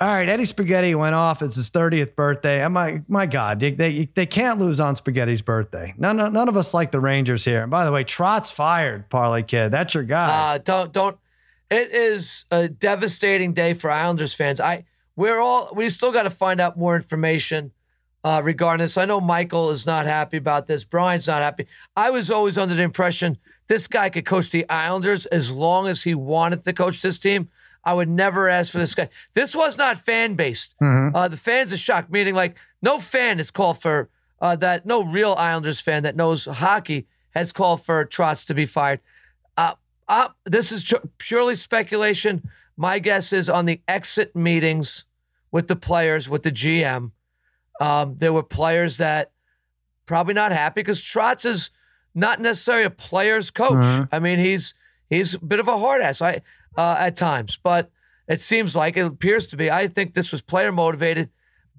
All 0.01 0.07
right, 0.07 0.29
Eddie 0.29 0.45
Spaghetti 0.45 0.95
went 0.95 1.13
off. 1.13 1.41
It's 1.41 1.55
his 1.55 1.71
30th 1.71 2.15
birthday. 2.15 2.63
And 2.63 2.73
my 2.73 3.01
my 3.07 3.25
God, 3.25 3.59
they, 3.59 4.09
they 4.13 4.25
can't 4.25 4.57
lose 4.57 4.79
on 4.79 4.95
Spaghetti's 4.95 5.41
birthday. 5.41 5.93
None 5.97 6.15
none 6.17 6.47
of 6.47 6.55
us 6.55 6.73
like 6.73 6.91
the 6.91 7.01
Rangers 7.01 7.43
here. 7.43 7.63
And 7.63 7.71
by 7.71 7.83
the 7.83 7.91
way, 7.91 8.03
Trotz 8.05 8.53
fired, 8.53 9.09
Parlay 9.09 9.43
Kid. 9.43 9.71
That's 9.71 9.93
your 9.93 10.03
guy. 10.03 10.55
Uh, 10.55 10.57
don't 10.59 10.93
don't. 10.93 11.17
It 11.69 11.91
is 11.91 12.45
a 12.49 12.69
devastating 12.69 13.53
day 13.53 13.73
for 13.73 13.91
Islanders 13.91 14.33
fans. 14.33 14.61
I 14.61 14.85
we're 15.15 15.39
all 15.39 15.73
we 15.75 15.89
still 15.89 16.13
got 16.13 16.23
to 16.23 16.29
find 16.29 16.61
out 16.61 16.77
more 16.77 16.95
information 16.95 17.71
uh, 18.23 18.41
regarding 18.43 18.83
this. 18.83 18.97
I 18.97 19.03
know 19.03 19.19
Michael 19.19 19.69
is 19.69 19.85
not 19.85 20.05
happy 20.05 20.37
about 20.37 20.67
this. 20.67 20.85
Brian's 20.85 21.27
not 21.27 21.41
happy. 21.41 21.67
I 21.95 22.09
was 22.09 22.31
always 22.31 22.57
under 22.57 22.73
the 22.73 22.83
impression 22.83 23.37
this 23.67 23.87
guy 23.87 24.09
could 24.09 24.25
coach 24.25 24.49
the 24.49 24.67
Islanders 24.69 25.25
as 25.27 25.51
long 25.51 25.87
as 25.87 26.03
he 26.03 26.15
wanted 26.15 26.63
to 26.65 26.73
coach 26.73 27.01
this 27.01 27.19
team. 27.19 27.49
I 27.83 27.93
would 27.93 28.09
never 28.09 28.49
ask 28.49 28.71
for 28.71 28.77
this 28.79 28.93
guy. 28.95 29.09
This 29.33 29.55
was 29.55 29.77
not 29.77 29.97
fan 30.05 30.35
based. 30.35 30.75
Mhm. 30.81 31.11
Uh, 31.15 31.27
the 31.27 31.37
fans 31.37 31.71
are 31.73 31.77
shocked, 31.77 32.11
meaning 32.11 32.35
like 32.35 32.57
no 32.81 32.99
fan 32.99 33.37
has 33.37 33.51
called 33.51 33.81
for 33.81 34.09
uh, 34.41 34.55
that. 34.57 34.85
No 34.85 35.03
real 35.03 35.35
Islanders 35.37 35.79
fan 35.81 36.03
that 36.03 36.15
knows 36.15 36.45
hockey 36.45 37.07
has 37.31 37.51
called 37.51 37.83
for 37.85 38.05
Trotz 38.05 38.45
to 38.47 38.53
be 38.53 38.65
fired. 38.65 38.99
Uh, 39.57 39.75
uh, 40.07 40.29
this 40.45 40.71
is 40.71 40.83
ju- 40.83 41.09
purely 41.17 41.55
speculation. 41.55 42.49
My 42.77 42.99
guess 42.99 43.33
is 43.33 43.49
on 43.49 43.65
the 43.65 43.81
exit 43.87 44.35
meetings 44.35 45.05
with 45.51 45.67
the 45.67 45.75
players, 45.75 46.29
with 46.29 46.43
the 46.43 46.51
GM, 46.51 47.11
um, 47.81 48.15
there 48.17 48.31
were 48.33 48.43
players 48.43 48.97
that 48.97 49.31
probably 50.05 50.33
not 50.33 50.51
happy 50.51 50.81
because 50.81 51.01
Trotz 51.01 51.45
is 51.45 51.71
not 52.15 52.39
necessarily 52.39 52.85
a 52.85 52.89
player's 52.89 53.51
coach. 53.51 53.83
Mhm. 53.83 54.09
I 54.11 54.19
mean, 54.19 54.39
he's 54.39 54.73
he's 55.09 55.33
a 55.35 55.39
bit 55.39 55.59
of 55.59 55.67
a 55.67 55.77
hard 55.77 56.01
ass 56.01 56.21
I, 56.21 56.41
uh, 56.79 56.95
at 56.97 57.17
times, 57.17 57.59
but 57.61 57.91
it 58.29 58.39
seems 58.39 58.73
like 58.73 58.95
it 58.95 59.05
appears 59.05 59.45
to 59.47 59.57
be. 59.57 59.69
I 59.69 59.87
think 59.87 60.13
this 60.13 60.31
was 60.31 60.41
player 60.41 60.71
motivated. 60.71 61.29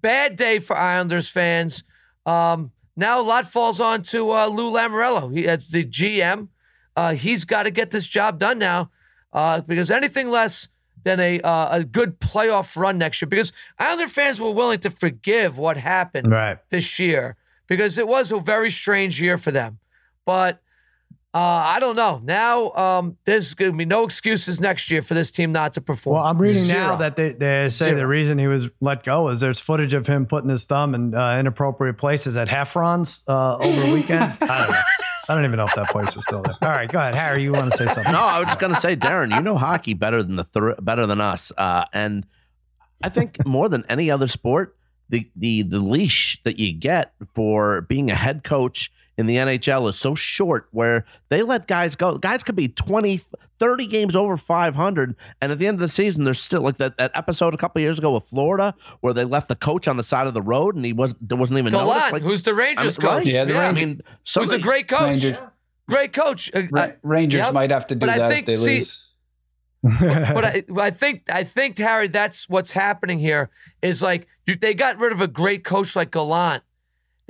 Bad 0.03 0.37
day 0.37 0.59
for 0.59 0.77
Islanders 0.77 1.31
fans. 1.31 1.85
Um, 2.27 2.73
now 2.97 3.19
a 3.19 3.23
lot 3.23 3.51
falls 3.51 3.81
on 3.81 4.03
to 4.03 4.31
uh, 4.33 4.47
Lou 4.47 4.71
Lamoriello. 4.71 5.35
He, 5.35 5.49
as 5.49 5.71
the 5.71 5.85
GM, 5.85 6.49
uh, 6.97 7.15
he's 7.15 7.47
got 7.47 7.63
to 7.63 7.71
get 7.71 7.93
this 7.93 8.07
job 8.07 8.39
done 8.39 8.59
now 8.59 8.91
uh, 9.33 9.63
because 9.63 9.91
anything 9.91 10.29
less 10.29 10.69
than 11.03 11.19
a 11.19 11.41
uh, 11.41 11.79
a 11.79 11.85
good 11.85 12.21
playoff 12.21 12.77
run 12.77 12.99
next 12.99 13.23
year. 13.23 13.29
Because 13.31 13.55
Islander 13.79 14.09
fans 14.09 14.39
were 14.39 14.51
willing 14.51 14.81
to 14.81 14.91
forgive 14.91 15.57
what 15.57 15.79
happened 15.79 16.31
right. 16.31 16.59
this 16.69 16.99
year 16.99 17.37
because 17.69 17.97
it 17.97 18.07
was 18.07 18.31
a 18.33 18.39
very 18.39 18.71
strange 18.71 19.19
year 19.19 19.39
for 19.39 19.51
them. 19.51 19.79
But 20.27 20.61
uh, 21.33 21.39
I 21.39 21.79
don't 21.79 21.95
know. 21.97 22.21
Now 22.25 22.73
um, 22.73 23.17
there's 23.25 23.55
going 23.55 23.71
to 23.71 23.77
be 23.79 23.85
no 23.85 24.05
excuses 24.05 24.61
next 24.61 24.91
year 24.91 25.01
for 25.01 25.15
this 25.15 25.31
team 25.31 25.53
not 25.53 25.75
to 25.75 25.81
perform. 25.81 26.17
Well, 26.17 26.25
I'm 26.25 26.39
reading 26.39 26.63
Zero. 26.65 26.81
now 26.81 26.97
that 26.97 27.15
they, 27.17 27.33
they 27.33 27.69
say 27.69 27.87
Zero. 27.87 27.99
the 27.99 28.07
reason 28.07 28.39
he 28.39 28.49
was 28.49 28.69
let 28.81 29.05
go 29.05 29.29
is 29.29 29.39
there's 29.39 29.61
footage 29.61 29.95
of 29.95 30.07
him 30.07 30.27
putting 30.27 30.51
his 30.51 30.65
thumb 30.65 30.95
in 30.95 31.15
uh, 31.15 31.39
inappropriate 31.39 31.99
places 31.99 32.37
at 32.37 32.49
Heffron's 32.49 33.23
uh, 33.29 33.59
over 33.59 33.81
the 33.81 33.95
weekend. 33.95 34.23
I 34.41 34.59
don't 34.67 34.71
know. 34.71 34.81
I 35.29 35.35
don't 35.37 35.45
even 35.45 35.59
know 35.59 35.67
if 35.67 35.75
that 35.77 35.91
place 35.91 36.17
is 36.17 36.25
still 36.25 36.43
there. 36.43 36.57
All 36.63 36.69
right, 36.69 36.91
go 36.91 36.99
ahead, 36.99 37.15
Harry. 37.15 37.45
You 37.45 37.53
want 37.53 37.71
to 37.71 37.77
say 37.79 37.87
something? 37.87 38.13
No, 38.13 38.19
I 38.19 38.41
was 38.41 38.49
just 38.49 38.59
gonna 38.59 38.75
say, 38.75 38.97
Darren, 38.97 39.33
you 39.33 39.41
know 39.41 39.57
hockey 39.57 39.95
better 39.95 40.25
than 40.25 40.35
the 40.35 40.43
thr 40.43 40.73
better 40.83 41.07
than 41.07 41.21
us, 41.21 41.53
uh, 41.57 41.85
and 41.93 42.27
I 43.05 43.09
think 43.09 43.47
more 43.47 43.69
than 43.69 43.85
any 43.89 44.11
other 44.11 44.27
sport, 44.27 44.75
the 45.09 45.31
the 45.37 45.63
the 45.63 45.79
leash 45.79 46.43
that 46.43 46.59
you 46.59 46.73
get 46.73 47.13
for 47.35 47.83
being 47.83 48.11
a 48.11 48.17
head 48.17 48.43
coach 48.43 48.91
in 49.21 49.27
the 49.27 49.37
NHL 49.37 49.89
is 49.89 49.97
so 49.97 50.15
short, 50.17 50.67
where 50.73 51.05
they 51.29 51.43
let 51.43 51.69
guys 51.69 51.95
go. 51.95 52.19
Guys 52.19 52.43
could 52.43 52.57
be 52.57 52.67
20, 52.69 53.21
30 53.59 53.87
games 53.87 54.17
over 54.17 54.37
five 54.37 54.75
hundred, 54.75 55.15
and 55.41 55.53
at 55.53 55.59
the 55.59 55.67
end 55.67 55.75
of 55.77 55.81
the 55.81 55.89
season, 55.89 56.25
they're 56.25 56.35
still 56.35 56.63
like 56.63 56.79
that, 56.79 56.97
that 56.99 57.11
episode 57.15 57.55
a 57.55 57.57
couple 57.57 57.81
years 57.83 57.99
ago 57.99 58.13
with 58.13 58.25
Florida, 58.25 58.75
where 59.01 59.13
they 59.15 59.25
left 59.25 59.49
the 59.49 59.55
coach 59.57 59.87
on 59.87 59.97
the 59.97 60.03
side 60.03 60.27
of 60.27 60.35
the 60.35 60.43
road, 60.43 60.75
and 60.75 60.85
he 60.85 60.93
was 60.93 61.15
there 61.21 61.39
wasn't 61.39 61.59
even 61.59 61.73
noticed. 61.73 61.93
Gallant, 61.95 62.13
Like, 62.15 62.23
who's 62.23 62.43
the 62.43 62.51
I 62.51 62.55
mean, 62.55 62.59
Rangers 62.77 62.97
coach? 62.99 63.05
right? 63.11 63.27
Yeah, 63.27 63.45
the 63.45 63.55
I 63.57 63.67
Rangers- 63.67 63.87
mean, 63.87 64.03
some 64.25 64.45
Who's 64.45 64.53
of 64.55 64.61
a 64.61 64.63
great 64.63 64.89
coach? 64.89 65.01
Rangers, 65.23 65.39
Great 65.89 66.13
coach. 66.13 66.51
Uh, 66.55 66.63
Ra- 66.71 66.93
Rangers 67.03 67.41
yep. 67.41 67.53
might 67.53 67.71
have 67.73 67.87
to 67.89 67.95
do 67.97 67.99
But 68.01 68.11
I 68.11 68.19
that 68.19 68.29
think- 68.31 68.49
if 68.49 68.61
they 68.61 68.65
see- 68.65 68.77
lose. 68.77 69.07
but 69.83 70.45
I, 70.45 70.63
I 70.79 70.91
think 70.91 71.23
I 71.33 71.43
think 71.43 71.79
Harry, 71.79 72.07
that's 72.09 72.49
what's 72.49 72.71
happening 72.73 73.19
here. 73.19 73.49
Is 73.83 74.03
like 74.03 74.29
you, 74.47 74.55
they 74.55 74.75
got 74.75 74.99
rid 74.99 75.11
of 75.11 75.21
a 75.23 75.27
great 75.27 75.65
coach 75.65 75.97
like 75.97 76.11
Gallant. 76.11 76.63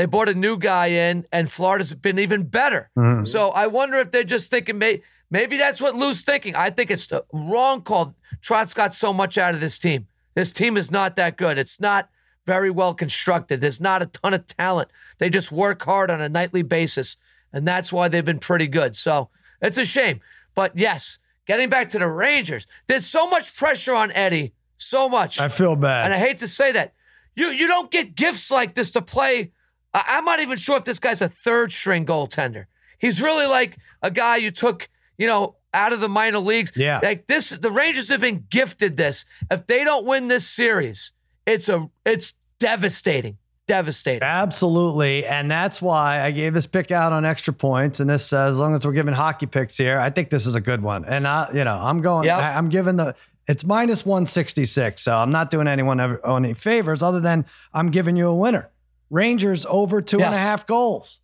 They 0.00 0.06
brought 0.06 0.30
a 0.30 0.34
new 0.34 0.56
guy 0.56 0.86
in, 0.86 1.26
and 1.30 1.52
Florida's 1.52 1.92
been 1.92 2.18
even 2.18 2.44
better. 2.44 2.88
Mhm. 2.96 3.26
So 3.26 3.50
I 3.50 3.66
wonder 3.66 3.98
if 3.98 4.10
they're 4.10 4.24
just 4.24 4.50
thinking 4.50 4.78
may, 4.78 5.02
maybe 5.30 5.58
that's 5.58 5.78
what 5.78 5.94
Lou's 5.94 6.22
thinking. 6.22 6.56
I 6.56 6.70
think 6.70 6.90
it's 6.90 7.08
the 7.08 7.26
wrong 7.34 7.82
call. 7.82 8.14
Trotz 8.40 8.74
got 8.74 8.94
so 8.94 9.12
much 9.12 9.36
out 9.36 9.52
of 9.52 9.60
this 9.60 9.78
team. 9.78 10.06
This 10.34 10.54
team 10.54 10.78
is 10.78 10.90
not 10.90 11.16
that 11.16 11.36
good. 11.36 11.58
It's 11.58 11.78
not 11.78 12.08
very 12.46 12.70
well 12.70 12.94
constructed. 12.94 13.60
There's 13.60 13.78
not 13.78 14.00
a 14.00 14.06
ton 14.06 14.32
of 14.32 14.46
talent. 14.46 14.88
They 15.18 15.28
just 15.28 15.52
work 15.52 15.82
hard 15.84 16.10
on 16.10 16.22
a 16.22 16.30
nightly 16.30 16.62
basis, 16.62 17.18
and 17.52 17.68
that's 17.68 17.92
why 17.92 18.08
they've 18.08 18.24
been 18.24 18.38
pretty 18.38 18.68
good. 18.68 18.96
So 18.96 19.28
it's 19.60 19.76
a 19.76 19.84
shame. 19.84 20.22
But 20.54 20.78
yes, 20.78 21.18
getting 21.44 21.68
back 21.68 21.90
to 21.90 21.98
the 21.98 22.08
Rangers, 22.08 22.66
there's 22.86 23.04
so 23.04 23.28
much 23.28 23.54
pressure 23.54 23.94
on 23.94 24.12
Eddie. 24.12 24.54
So 24.78 25.10
much. 25.10 25.38
I 25.38 25.48
feel 25.48 25.76
bad. 25.76 26.06
And 26.06 26.14
I 26.14 26.16
hate 26.16 26.38
to 26.38 26.48
say 26.48 26.72
that. 26.72 26.94
You 27.36 27.50
you 27.50 27.66
don't 27.66 27.90
get 27.90 28.14
gifts 28.14 28.50
like 28.50 28.74
this 28.74 28.90
to 28.92 29.02
play. 29.02 29.52
I, 29.94 30.02
I'm 30.08 30.24
not 30.24 30.40
even 30.40 30.56
sure 30.56 30.76
if 30.76 30.84
this 30.84 30.98
guy's 30.98 31.22
a 31.22 31.28
third 31.28 31.72
string 31.72 32.06
goaltender. 32.06 32.66
He's 32.98 33.22
really 33.22 33.46
like 33.46 33.78
a 34.02 34.10
guy 34.10 34.36
you 34.36 34.50
took, 34.50 34.88
you 35.16 35.26
know, 35.26 35.56
out 35.72 35.92
of 35.92 36.00
the 36.00 36.08
minor 36.08 36.38
leagues. 36.38 36.72
Yeah. 36.76 37.00
Like 37.02 37.26
this, 37.26 37.50
the 37.50 37.70
Rangers 37.70 38.08
have 38.10 38.20
been 38.20 38.44
gifted 38.50 38.96
this. 38.96 39.24
If 39.50 39.66
they 39.66 39.84
don't 39.84 40.04
win 40.04 40.28
this 40.28 40.46
series, 40.48 41.12
it's 41.46 41.68
a 41.68 41.88
it's 42.04 42.34
devastating. 42.58 43.38
Devastating. 43.66 44.22
Absolutely. 44.22 45.24
And 45.24 45.48
that's 45.48 45.80
why 45.80 46.22
I 46.22 46.32
gave 46.32 46.54
this 46.54 46.66
pick 46.66 46.90
out 46.90 47.12
on 47.12 47.24
extra 47.24 47.54
points. 47.54 48.00
And 48.00 48.10
this 48.10 48.26
says, 48.26 48.54
as 48.54 48.58
long 48.58 48.74
as 48.74 48.84
we're 48.84 48.92
giving 48.92 49.14
hockey 49.14 49.46
picks 49.46 49.76
here, 49.76 49.98
I 49.98 50.10
think 50.10 50.28
this 50.28 50.44
is 50.44 50.56
a 50.56 50.60
good 50.60 50.82
one. 50.82 51.04
And 51.04 51.26
I, 51.26 51.48
you 51.54 51.62
know, 51.62 51.76
I'm 51.76 52.02
going, 52.02 52.26
Yep. 52.26 52.36
I, 52.36 52.58
am 52.58 52.68
giving 52.68 52.96
the, 52.96 53.14
it's 53.46 53.62
minus 53.62 54.04
166. 54.04 55.00
So 55.00 55.16
I'm 55.16 55.30
not 55.30 55.52
doing 55.52 55.68
anyone 55.68 56.00
any 56.00 56.54
favors 56.54 57.00
other 57.00 57.20
than 57.20 57.46
I'm 57.72 57.92
giving 57.92 58.16
you 58.16 58.26
a 58.26 58.34
winner. 58.34 58.70
Rangers 59.10 59.66
over 59.66 60.00
two 60.00 60.20
and 60.20 60.34
a 60.34 60.38
half 60.38 60.66
goals. 60.66 61.20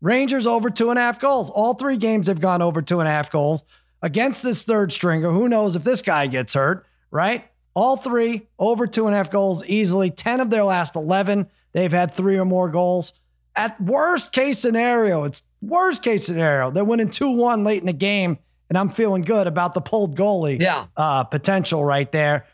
Rangers 0.00 0.46
over 0.46 0.70
two 0.70 0.90
and 0.90 0.98
a 0.98 1.02
half 1.02 1.20
goals. 1.20 1.50
All 1.50 1.74
three 1.74 1.96
games 1.96 2.26
have 2.28 2.40
gone 2.40 2.62
over 2.62 2.82
two 2.82 3.00
and 3.00 3.08
a 3.08 3.12
half 3.12 3.30
goals 3.30 3.64
against 4.02 4.42
this 4.42 4.62
third 4.64 4.92
stringer. 4.92 5.30
Who 5.30 5.48
knows 5.48 5.74
if 5.76 5.84
this 5.84 6.02
guy 6.02 6.26
gets 6.26 6.54
hurt, 6.54 6.86
right? 7.10 7.44
All 7.74 7.96
three 7.96 8.46
over 8.58 8.86
two 8.86 9.06
and 9.06 9.14
a 9.14 9.16
half 9.18 9.30
goals 9.30 9.64
easily. 9.66 10.10
10 10.10 10.40
of 10.40 10.50
their 10.50 10.64
last 10.64 10.94
11, 10.96 11.48
they've 11.72 11.92
had 11.92 12.12
three 12.12 12.38
or 12.38 12.44
more 12.44 12.68
goals. 12.70 13.12
At 13.56 13.80
worst 13.80 14.32
case 14.32 14.58
scenario, 14.60 15.24
it's 15.24 15.42
worst 15.60 16.02
case 16.02 16.24
scenario. 16.26 16.70
They're 16.70 16.84
winning 16.84 17.10
2 17.10 17.30
1 17.30 17.64
late 17.64 17.80
in 17.80 17.86
the 17.86 17.92
game, 17.92 18.38
and 18.68 18.78
I'm 18.78 18.90
feeling 18.90 19.22
good 19.22 19.46
about 19.48 19.74
the 19.74 19.80
pulled 19.80 20.16
goalie 20.16 20.60
Yeah. 20.60 20.86
uh, 20.96 21.24
potential 21.24 21.84
right 21.84 22.10
there. 22.12 22.46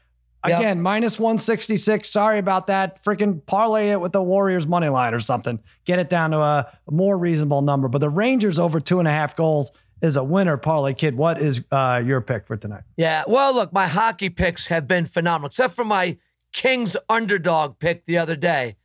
Yep. 0.47 0.59
Again, 0.59 0.83
minus 0.83 1.19
166. 1.19 2.11
Sorry 2.11 2.39
about 2.39 2.67
that. 2.67 3.03
Freaking 3.03 3.45
parlay 3.47 3.91
it 3.91 4.01
with 4.01 4.13
the 4.13 4.23
Warriors 4.23 4.67
money 4.67 4.89
line 4.89 5.15
or 5.15 5.21
something. 5.21 5.59
Get 5.85 5.99
it 5.99 6.11
down 6.11 6.33
to 6.33 6.39
a 6.39 6.73
more 6.91 7.17
reasonable 7.17 7.63
number. 7.63 7.89
But 7.89 7.99
the 7.99 8.11
Rangers 8.11 8.59
over 8.59 8.81
two 8.81 8.99
and 8.99 9.09
a 9.09 9.11
half 9.11 9.37
goals 9.37 9.73
is 10.03 10.17
a 10.17 10.25
winner, 10.25 10.57
parlay 10.57 10.93
kid. 10.93 11.17
What 11.17 11.41
is 11.41 11.65
uh, 11.71 12.03
your 12.05 12.21
pick 12.21 12.47
for 12.47 12.57
tonight? 12.57 12.83
Yeah. 12.97 13.25
Well, 13.27 13.55
look, 13.55 13.73
my 13.73 13.87
hockey 13.87 14.29
picks 14.29 14.67
have 14.67 14.87
been 14.87 15.07
phenomenal, 15.07 15.47
except 15.47 15.75
for 15.75 15.85
my 15.85 16.19
Kings 16.53 16.97
underdog 17.09 17.81
pick 17.81 18.07
the 18.07 18.17
other 18.17 18.37
day. 18.37 18.77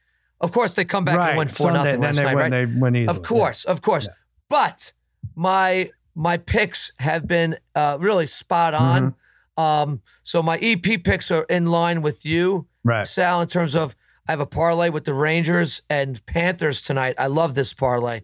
Of 0.42 0.52
course, 0.52 0.74
they 0.74 0.86
come 0.86 1.06
back 1.06 1.20
and 1.20 1.38
win 1.38 1.48
four 1.48 1.72
Sunday, 1.72 1.78
nothing 1.78 1.92
then 1.92 2.02
last 2.02 2.16
they 2.16 2.24
night, 2.24 2.36
win, 2.36 2.52
right? 2.52 2.68
They 2.68 2.80
win 2.80 2.96
easily. 2.96 3.18
Of 3.18 3.24
course, 3.24 3.66
of 3.66 3.82
course. 3.82 4.08
But 4.50 4.94
my 5.36 5.92
my 6.16 6.38
picks 6.38 6.94
have 7.00 7.28
been 7.28 7.58
uh, 7.76 7.98
really 8.00 8.26
spot 8.26 8.74
on. 8.74 9.02
Mm-hmm. 9.02 9.19
Um, 9.60 10.02
so 10.24 10.42
my 10.42 10.58
EP 10.60 11.04
picks 11.04 11.30
are 11.32 11.44
in 11.44 11.66
line 11.66 12.02
with 12.02 12.26
you, 12.26 12.68
Right. 12.84 13.06
Sal, 13.06 13.42
in 13.42 13.48
terms 13.50 13.76
of 13.76 13.94
I 14.28 14.32
have 14.32 14.40
a 14.40 14.46
parlay 14.46 14.90
with 14.90 15.04
the 15.04 15.14
Rangers 15.14 15.82
and 15.90 16.26
Panthers 16.26 16.82
tonight. 16.82 17.16
I 17.18 17.28
love 17.28 17.56
this 17.56 17.74
parlay 17.74 18.22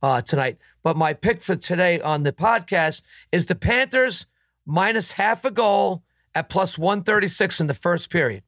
uh, 0.00 0.20
tonight. 0.20 0.58
But 0.84 0.96
my 0.96 1.12
pick 1.12 1.42
for 1.42 1.56
today 1.56 2.00
on 2.00 2.22
the 2.22 2.32
podcast 2.32 3.02
is 3.32 3.46
the 3.46 3.56
Panthers 3.56 4.26
minus 4.64 5.12
half 5.12 5.44
a 5.44 5.50
goal 5.50 6.04
at 6.36 6.48
plus 6.48 6.78
136 6.78 7.60
in 7.60 7.66
the 7.66 7.74
first 7.74 8.10
period. 8.10 8.44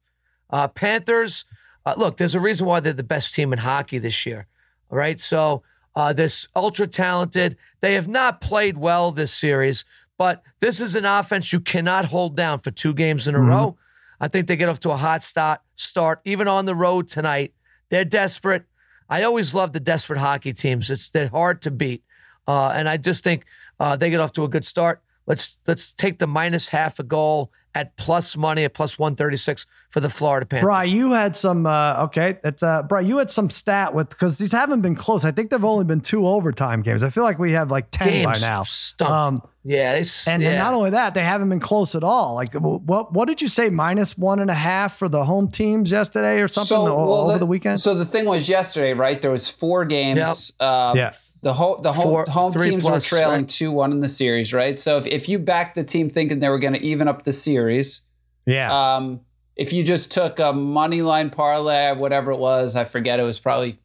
Uh, 0.49 0.69
Panthers, 0.69 1.43
uh, 1.85 1.95
look, 1.97 2.15
there's 2.17 2.35
a 2.35 2.39
reason 2.39 2.65
why 2.65 2.79
they're 2.79 2.93
the 2.93 3.03
best 3.03 3.33
team 3.33 3.51
in 3.51 3.59
hockey 3.59 3.97
this 3.97 4.25
year. 4.25 4.47
All 4.89 4.97
right. 4.97 5.19
So 5.19 5.63
uh, 5.95 6.13
this 6.13 6.47
ultra 6.55 6.87
talented. 6.87 7.57
They 7.81 7.95
have 7.95 8.07
not 8.07 8.39
played 8.41 8.77
well 8.77 9.11
this 9.11 9.33
series, 9.33 9.83
but 10.19 10.43
this 10.59 10.81
is 10.81 10.97
an 10.97 11.05
offense 11.05 11.53
you 11.53 11.61
cannot 11.61 12.05
hold 12.05 12.35
down 12.35 12.59
for 12.59 12.71
two 12.71 12.93
games 12.93 13.25
in 13.27 13.35
a 13.35 13.39
row. 13.39 13.77
I 14.19 14.27
think 14.27 14.47
they 14.47 14.57
get 14.57 14.67
off 14.67 14.81
to 14.81 14.91
a 14.91 14.97
hot 14.97 15.23
start, 15.23 15.61
start 15.75 16.19
even 16.25 16.45
on 16.45 16.65
the 16.65 16.75
road 16.75 17.07
tonight. 17.07 17.53
They're 17.89 18.03
desperate. 18.03 18.65
I 19.09 19.23
always 19.23 19.55
love 19.55 19.71
the 19.71 19.79
desperate 19.79 20.19
hockey 20.19 20.51
teams. 20.51 20.91
It's 20.91 21.09
they're 21.09 21.29
hard 21.29 21.61
to 21.61 21.71
beat, 21.71 22.03
uh, 22.47 22.73
and 22.75 22.89
I 22.89 22.97
just 22.97 23.23
think 23.23 23.45
uh, 23.79 23.95
they 23.95 24.09
get 24.09 24.19
off 24.19 24.33
to 24.33 24.43
a 24.43 24.49
good 24.49 24.65
start. 24.65 25.01
Let's 25.25 25.57
let's 25.65 25.93
take 25.93 26.19
the 26.19 26.27
minus 26.27 26.67
half 26.67 26.99
a 26.99 27.03
goal 27.03 27.51
at 27.75 27.95
plus 27.97 28.35
money 28.35 28.63
at 28.63 28.73
plus 28.73 28.97
one 28.97 29.15
thirty 29.15 29.37
six 29.37 29.65
for 29.89 29.99
the 29.99 30.09
Florida 30.09 30.45
Panthers. 30.45 30.65
Bry, 30.65 30.83
you 30.85 31.11
had 31.11 31.35
some. 31.35 31.65
Uh, 31.65 32.03
okay, 32.05 32.37
that's 32.43 32.63
uh, 32.63 32.83
Bry. 32.83 33.01
You 33.01 33.17
had 33.17 33.29
some 33.29 33.49
stat 33.49 33.93
with 33.93 34.09
because 34.09 34.37
these 34.37 34.51
haven't 34.51 34.81
been 34.81 34.95
close. 34.95 35.25
I 35.25 35.31
think 35.31 35.49
they've 35.49 35.63
only 35.63 35.85
been 35.85 36.01
two 36.01 36.27
overtime 36.27 36.81
games. 36.81 37.03
I 37.03 37.09
feel 37.09 37.23
like 37.23 37.39
we 37.39 37.51
have 37.53 37.71
like 37.71 37.91
ten 37.91 38.07
Games 38.07 38.25
by 38.25 38.39
now. 38.39 38.63
stunk. 38.63 39.11
Um, 39.11 39.41
yeah, 39.63 39.93
they, 39.93 39.99
and, 40.27 40.41
yeah. 40.41 40.49
and 40.49 40.57
not 40.57 40.73
only 40.73 40.91
that, 40.91 41.13
they 41.13 41.21
haven't 41.21 41.49
been 41.49 41.59
close 41.59 41.93
at 41.93 42.03
all. 42.03 42.33
Like, 42.35 42.53
what 42.53 43.13
what 43.13 43.27
did 43.27 43.41
you 43.41 43.47
say? 43.47 43.69
Minus 43.69 44.17
one 44.17 44.39
and 44.39 44.49
a 44.49 44.55
half 44.55 44.97
for 44.97 45.07
the 45.09 45.25
home 45.25 45.51
teams 45.51 45.91
yesterday 45.91 46.41
or 46.41 46.47
something 46.47 46.77
o- 46.77 46.83
well, 46.83 47.29
over 47.29 47.37
the, 47.37 47.45
weekend. 47.45 47.79
So 47.81 47.93
the 47.93 48.05
thing 48.05 48.25
was 48.25 48.49
yesterday, 48.49 48.93
right? 48.93 49.21
There 49.21 49.31
was 49.31 49.49
four 49.49 49.85
games. 49.85 50.53
Um, 50.59 50.97
Yeah. 50.97 51.13
The 51.41 51.53
whole 51.53 51.77
the 51.77 51.93
home 51.93 52.03
Four- 52.03 52.25
home 52.27 52.53
teams 52.53 52.83
plus, 52.83 53.09
were 53.11 53.17
trailing 53.17 53.41
right? 53.41 53.47
two 53.47 53.71
one 53.71 53.91
in 53.93 54.01
the 54.01 54.09
series, 54.09 54.53
right? 54.53 54.77
So 54.77 54.97
if, 54.97 55.07
if 55.07 55.29
you 55.29 55.39
backed 55.39 55.75
the 55.75 55.83
team 55.85 56.09
thinking 56.09 56.39
they 56.39 56.49
were 56.49 56.59
going 56.59 56.73
to 56.73 56.81
even 56.81 57.07
up 57.07 57.23
the 57.23 57.31
series, 57.31 58.01
yeah, 58.45 58.95
um, 58.97 59.21
if 59.55 59.71
you 59.71 59.83
just 59.83 60.11
took 60.11 60.39
a 60.39 60.51
money 60.51 61.01
line 61.01 61.29
parlay, 61.29 61.93
whatever 61.95 62.31
it 62.31 62.39
was, 62.39 62.75
I 62.75 62.83
forget, 62.83 63.19
it 63.19 63.23
was 63.23 63.39
probably 63.39 63.79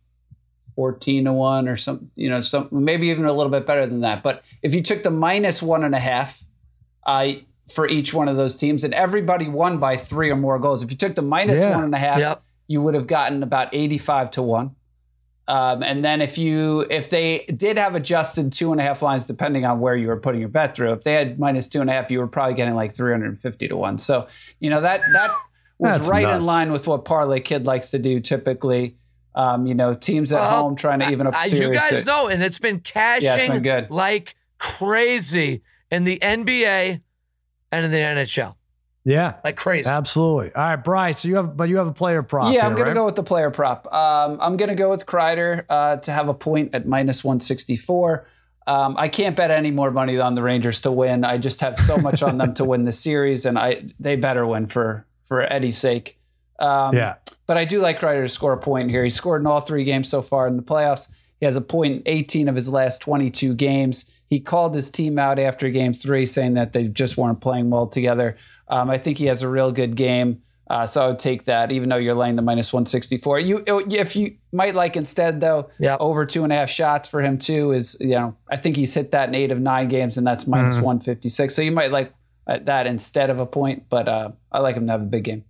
fourteen 0.74 1.24
to 1.26 1.32
one 1.32 1.68
or 1.68 1.76
some, 1.76 2.10
you 2.16 2.28
know, 2.28 2.40
some 2.40 2.68
maybe 2.72 3.08
even 3.08 3.24
a 3.24 3.32
little 3.32 3.52
bit 3.52 3.66
better 3.66 3.86
than 3.86 4.00
that. 4.00 4.22
But 4.24 4.42
if 4.62 4.74
you 4.74 4.82
took 4.82 5.04
the 5.04 5.10
minus 5.10 5.62
one 5.62 5.84
and 5.84 5.94
a 5.94 6.00
half, 6.00 6.42
uh, 7.06 7.28
for 7.72 7.88
each 7.88 8.12
one 8.12 8.28
of 8.28 8.36
those 8.36 8.56
teams, 8.56 8.82
and 8.84 8.92
everybody 8.92 9.48
won 9.48 9.78
by 9.78 9.96
three 9.96 10.28
or 10.30 10.36
more 10.36 10.58
goals. 10.58 10.82
If 10.82 10.90
you 10.90 10.96
took 10.96 11.14
the 11.14 11.22
minus 11.22 11.58
Yeah. 11.60 11.74
one 11.76 11.84
and 11.84 11.94
a 11.94 11.98
half, 11.98 12.18
Yep. 12.18 12.42
you 12.66 12.82
would 12.82 12.94
have 12.94 13.06
gotten 13.06 13.42
about 13.42 13.72
eighty-five 13.72 14.30
to 14.32 14.42
one. 14.42 14.74
Um, 15.46 15.82
and 15.82 16.02
then 16.04 16.22
if 16.22 16.38
you 16.38 16.86
if 16.90 17.10
they 17.10 17.44
did 17.54 17.76
have 17.76 17.94
adjusted 17.94 18.50
two 18.52 18.72
and 18.72 18.80
a 18.80 18.84
half 18.84 19.02
lines, 19.02 19.26
depending 19.26 19.64
on 19.66 19.78
where 19.80 19.94
you 19.94 20.06
were 20.08 20.18
putting 20.18 20.40
your 20.40 20.48
bet 20.48 20.74
through, 20.74 20.92
if 20.92 21.02
they 21.02 21.12
had 21.12 21.38
minus 21.38 21.68
two 21.68 21.80
and 21.82 21.90
a 21.90 21.92
half, 21.92 22.10
you 22.10 22.18
were 22.18 22.26
probably 22.26 22.54
getting 22.54 22.74
like 22.74 22.94
three 22.94 23.12
hundred 23.12 23.26
and 23.28 23.38
fifty 23.40 23.68
to 23.68 23.76
one. 23.76 23.98
So 23.98 24.26
you 24.58 24.70
know 24.70 24.80
that 24.80 25.02
that 25.12 25.30
was 25.78 25.98
That's 25.98 26.08
right 26.08 26.28
in 26.28 26.44
line 26.44 26.72
with 26.72 26.86
what 26.86 27.04
Parlay 27.04 27.40
Kid 27.40 27.66
likes 27.66 27.90
to 27.90 27.98
do 27.98 28.20
typically. 28.20 28.96
Um, 29.34 29.66
you 29.66 29.74
know, 29.74 29.94
teams 29.94 30.32
at 30.32 30.38
Well, 30.40 30.62
home 30.62 30.76
trying 30.76 31.00
to 31.00 31.10
even 31.10 31.26
up 31.26 31.34
series. 31.44 31.60
you 31.60 31.74
guys 31.74 32.04
So- 32.04 32.06
know, 32.06 32.28
and 32.28 32.40
it's 32.42 32.60
been 32.60 32.78
cashing 32.80 33.26
Yeah, 33.26 33.34
it's 33.36 33.52
been 33.52 33.62
good. 33.64 33.90
like 33.90 34.36
crazy 34.58 35.62
in 35.90 36.04
the 36.04 36.18
NBA 36.22 37.00
and 37.72 37.84
in 37.84 37.90
the 37.90 37.98
NHL, 37.98 38.54
yeah, 39.04 39.34
like 39.44 39.56
crazy. 39.56 39.88
absolutely. 39.88 40.54
All 40.54 40.62
right, 40.62 40.76
Bryce. 40.76 41.20
So 41.20 41.28
you 41.28 41.36
have, 41.36 41.56
but 41.56 41.68
you 41.68 41.76
have 41.76 41.86
a 41.86 41.92
player 41.92 42.22
prop. 42.22 42.46
Yeah, 42.46 42.52
here, 42.52 42.62
I'm 42.62 42.70
going 42.72 42.82
right? 42.84 42.88
to 42.90 42.94
go 42.94 43.04
with 43.04 43.16
the 43.16 43.22
player 43.22 43.50
prop. 43.50 43.92
Um, 43.92 44.38
I'm 44.40 44.56
going 44.56 44.70
to 44.70 44.74
go 44.74 44.90
with 44.90 45.06
Kreider 45.06 45.64
uh, 45.68 45.96
to 45.98 46.10
have 46.12 46.28
a 46.28 46.34
point 46.34 46.74
at 46.74 46.86
minus 46.86 47.22
164. 47.22 48.26
Um, 48.66 48.96
I 48.98 49.08
can't 49.08 49.36
bet 49.36 49.50
any 49.50 49.70
more 49.70 49.90
money 49.90 50.18
on 50.18 50.34
the 50.34 50.42
Rangers 50.42 50.80
to 50.82 50.92
win. 50.92 51.22
I 51.24 51.36
just 51.36 51.60
have 51.60 51.78
so 51.78 51.98
much 51.98 52.22
on 52.22 52.38
them 52.38 52.54
to 52.54 52.64
win 52.64 52.84
the 52.84 52.92
series, 52.92 53.44
and 53.44 53.58
I 53.58 53.90
they 54.00 54.16
better 54.16 54.46
win 54.46 54.66
for 54.68 55.06
for 55.26 55.42
Eddie's 55.42 55.76
sake. 55.78 56.18
Um, 56.58 56.94
Yeah. 56.96 57.16
but 57.46 57.56
I 57.58 57.64
do 57.66 57.80
like 57.80 58.00
Kreider 58.00 58.22
to 58.22 58.28
score 58.28 58.52
a 58.52 58.58
point 58.58 58.88
here. 58.90 59.04
He 59.04 59.10
scored 59.10 59.42
in 59.42 59.46
all 59.46 59.60
three 59.60 59.84
games 59.84 60.08
so 60.08 60.22
far 60.22 60.46
in 60.46 60.56
the 60.56 60.62
playoffs. 60.62 61.08
He 61.40 61.46
has 61.46 61.56
a 61.56 61.60
point 61.60 61.94
in 61.96 62.02
18 62.06 62.48
of 62.48 62.54
his 62.56 62.68
last 62.70 63.02
22 63.02 63.54
games. 63.54 64.04
He 64.30 64.40
called 64.40 64.74
his 64.74 64.88
team 64.90 65.18
out 65.18 65.38
after 65.38 65.68
game 65.68 65.92
three, 65.92 66.24
saying 66.26 66.54
that 66.54 66.72
they 66.72 66.84
just 66.88 67.16
weren't 67.18 67.40
playing 67.40 67.70
well 67.70 67.86
together. 67.86 68.36
Um, 68.68 68.90
I 68.90 68.98
think 68.98 69.18
he 69.18 69.26
has 69.26 69.42
a 69.42 69.48
real 69.48 69.72
good 69.72 69.96
game. 69.96 70.42
Uh, 70.70 70.86
so 70.86 71.04
I 71.04 71.08
would 71.08 71.18
take 71.18 71.44
that, 71.44 71.70
even 71.72 71.90
though 71.90 71.96
you're 71.98 72.14
laying 72.14 72.36
the 72.36 72.42
minus 72.42 72.72
164. 72.72 73.38
You, 73.40 73.62
if 73.66 74.16
you 74.16 74.36
might 74.50 74.74
like 74.74 74.96
instead 74.96 75.40
though, 75.42 75.68
Yep. 75.78 75.98
over 76.00 76.24
two 76.24 76.42
and 76.42 76.50
a 76.52 76.56
half 76.56 76.70
shots 76.70 77.06
for 77.06 77.20
him 77.20 77.38
too 77.38 77.72
is 77.72 77.98
you 78.00 78.08
know 78.14 78.34
I 78.50 78.56
think 78.56 78.76
he's 78.76 78.94
hit 78.94 79.10
that 79.10 79.28
in 79.28 79.34
eight 79.34 79.50
of 79.50 79.60
nine 79.60 79.88
games, 79.88 80.16
and 80.16 80.26
that's 80.26 80.46
minus 80.46 80.76
156. 80.76 81.54
So 81.54 81.60
you 81.60 81.70
might 81.70 81.92
like 81.92 82.14
uh, 82.46 82.58
that 82.64 82.86
instead 82.86 83.28
of 83.28 83.40
a 83.40 83.46
point, 83.46 83.84
but 83.90 84.08
uh, 84.08 84.30
I 84.52 84.60
like 84.60 84.76
him 84.76 84.86
to 84.86 84.92
have 84.92 85.02
a 85.02 85.06
big 85.06 85.24
game. 85.24 85.44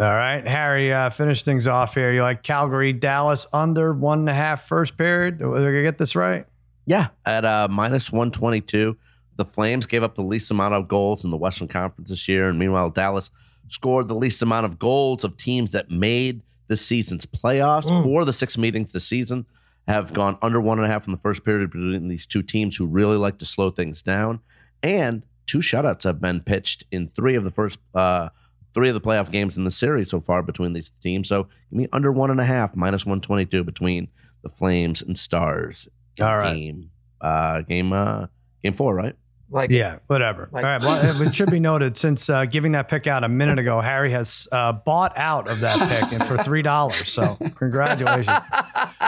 All 0.00 0.06
right, 0.06 0.44
Harry, 0.46 0.92
uh, 0.92 1.10
finish 1.10 1.44
things 1.44 1.68
off 1.68 1.94
here. 1.94 2.10
You 2.12 2.22
like 2.22 2.42
Calgary, 2.42 2.92
Dallas 2.92 3.46
under 3.52 3.92
one 3.92 4.20
and 4.20 4.28
a 4.28 4.34
half 4.34 4.66
first 4.66 4.96
period? 4.98 5.38
Did 5.38 5.46
I 5.54 5.82
get 5.82 5.98
this 5.98 6.16
right? 6.16 6.46
Yeah, 6.86 7.08
at 7.24 7.44
uh, 7.44 7.68
minus 7.70 8.10
122. 8.10 8.96
The 9.42 9.50
Flames 9.50 9.86
gave 9.86 10.04
up 10.04 10.14
the 10.14 10.22
least 10.22 10.52
amount 10.52 10.74
of 10.74 10.86
goals 10.86 11.24
in 11.24 11.32
the 11.32 11.36
Western 11.36 11.66
Conference 11.66 12.10
this 12.10 12.28
year. 12.28 12.48
And 12.48 12.60
meanwhile, 12.60 12.90
Dallas 12.90 13.32
scored 13.66 14.06
the 14.06 14.14
least 14.14 14.40
amount 14.40 14.66
of 14.66 14.78
goals 14.78 15.24
of 15.24 15.36
teams 15.36 15.72
that 15.72 15.90
made 15.90 16.42
this 16.68 16.80
season's 16.86 17.26
playoffs. 17.26 17.88
Four 18.04 18.20
of 18.20 18.28
the 18.28 18.32
six 18.32 18.56
meetings 18.56 18.92
this 18.92 19.04
season 19.04 19.46
have 19.88 20.12
gone 20.12 20.38
under 20.42 20.60
one 20.60 20.78
and 20.78 20.86
a 20.86 20.88
half 20.88 21.06
in 21.06 21.12
the 21.12 21.18
first 21.18 21.44
period 21.44 21.72
between 21.72 22.06
these 22.06 22.24
two 22.24 22.40
teams 22.40 22.76
who 22.76 22.86
really 22.86 23.16
like 23.16 23.38
to 23.38 23.44
slow 23.44 23.70
things 23.70 24.00
down. 24.00 24.38
And 24.80 25.24
two 25.46 25.58
shutouts 25.58 26.04
have 26.04 26.20
been 26.20 26.40
pitched 26.40 26.84
in 26.92 27.08
three 27.08 27.34
of 27.34 27.42
the 27.42 27.50
first 27.50 27.80
uh, 27.96 28.28
three 28.74 28.90
of 28.90 28.94
the 28.94 29.00
playoff 29.00 29.32
games 29.32 29.58
in 29.58 29.64
the 29.64 29.72
series 29.72 30.10
so 30.10 30.20
far 30.20 30.40
between 30.44 30.72
these 30.72 30.92
teams. 31.02 31.28
So 31.28 31.48
give 31.70 31.72
me 31.72 31.88
under 31.92 32.12
one 32.12 32.30
and 32.30 32.40
a 32.40 32.44
half, 32.44 32.76
minus 32.76 33.04
122 33.04 33.64
between 33.64 34.06
the 34.44 34.50
Flames 34.50 35.02
and 35.02 35.18
Stars. 35.18 35.88
All 36.20 36.38
right. 36.38 36.54
Game, 36.54 36.90
uh, 37.20 37.62
game, 37.62 37.92
uh, 37.92 38.26
game 38.62 38.74
four, 38.74 38.94
right? 38.94 39.16
Like, 39.52 39.70
Yeah, 39.70 39.98
whatever. 40.06 40.48
Like- 40.50 40.64
All 40.64 40.70
right. 40.70 40.80
Well, 40.82 41.22
it 41.22 41.34
should 41.34 41.50
be 41.50 41.60
noted 41.60 41.96
since 41.96 42.30
uh, 42.30 42.46
giving 42.46 42.72
that 42.72 42.88
pick 42.88 43.06
out 43.06 43.22
a 43.22 43.28
minute 43.28 43.58
ago, 43.58 43.80
Harry 43.80 44.10
has 44.12 44.48
uh, 44.50 44.72
bought 44.72 45.12
out 45.16 45.48
of 45.48 45.60
that 45.60 45.78
pick 45.88 46.12
and 46.18 46.26
for 46.26 46.42
three 46.42 46.62
dollars. 46.62 47.12
So 47.12 47.36
congratulations. 47.56 48.38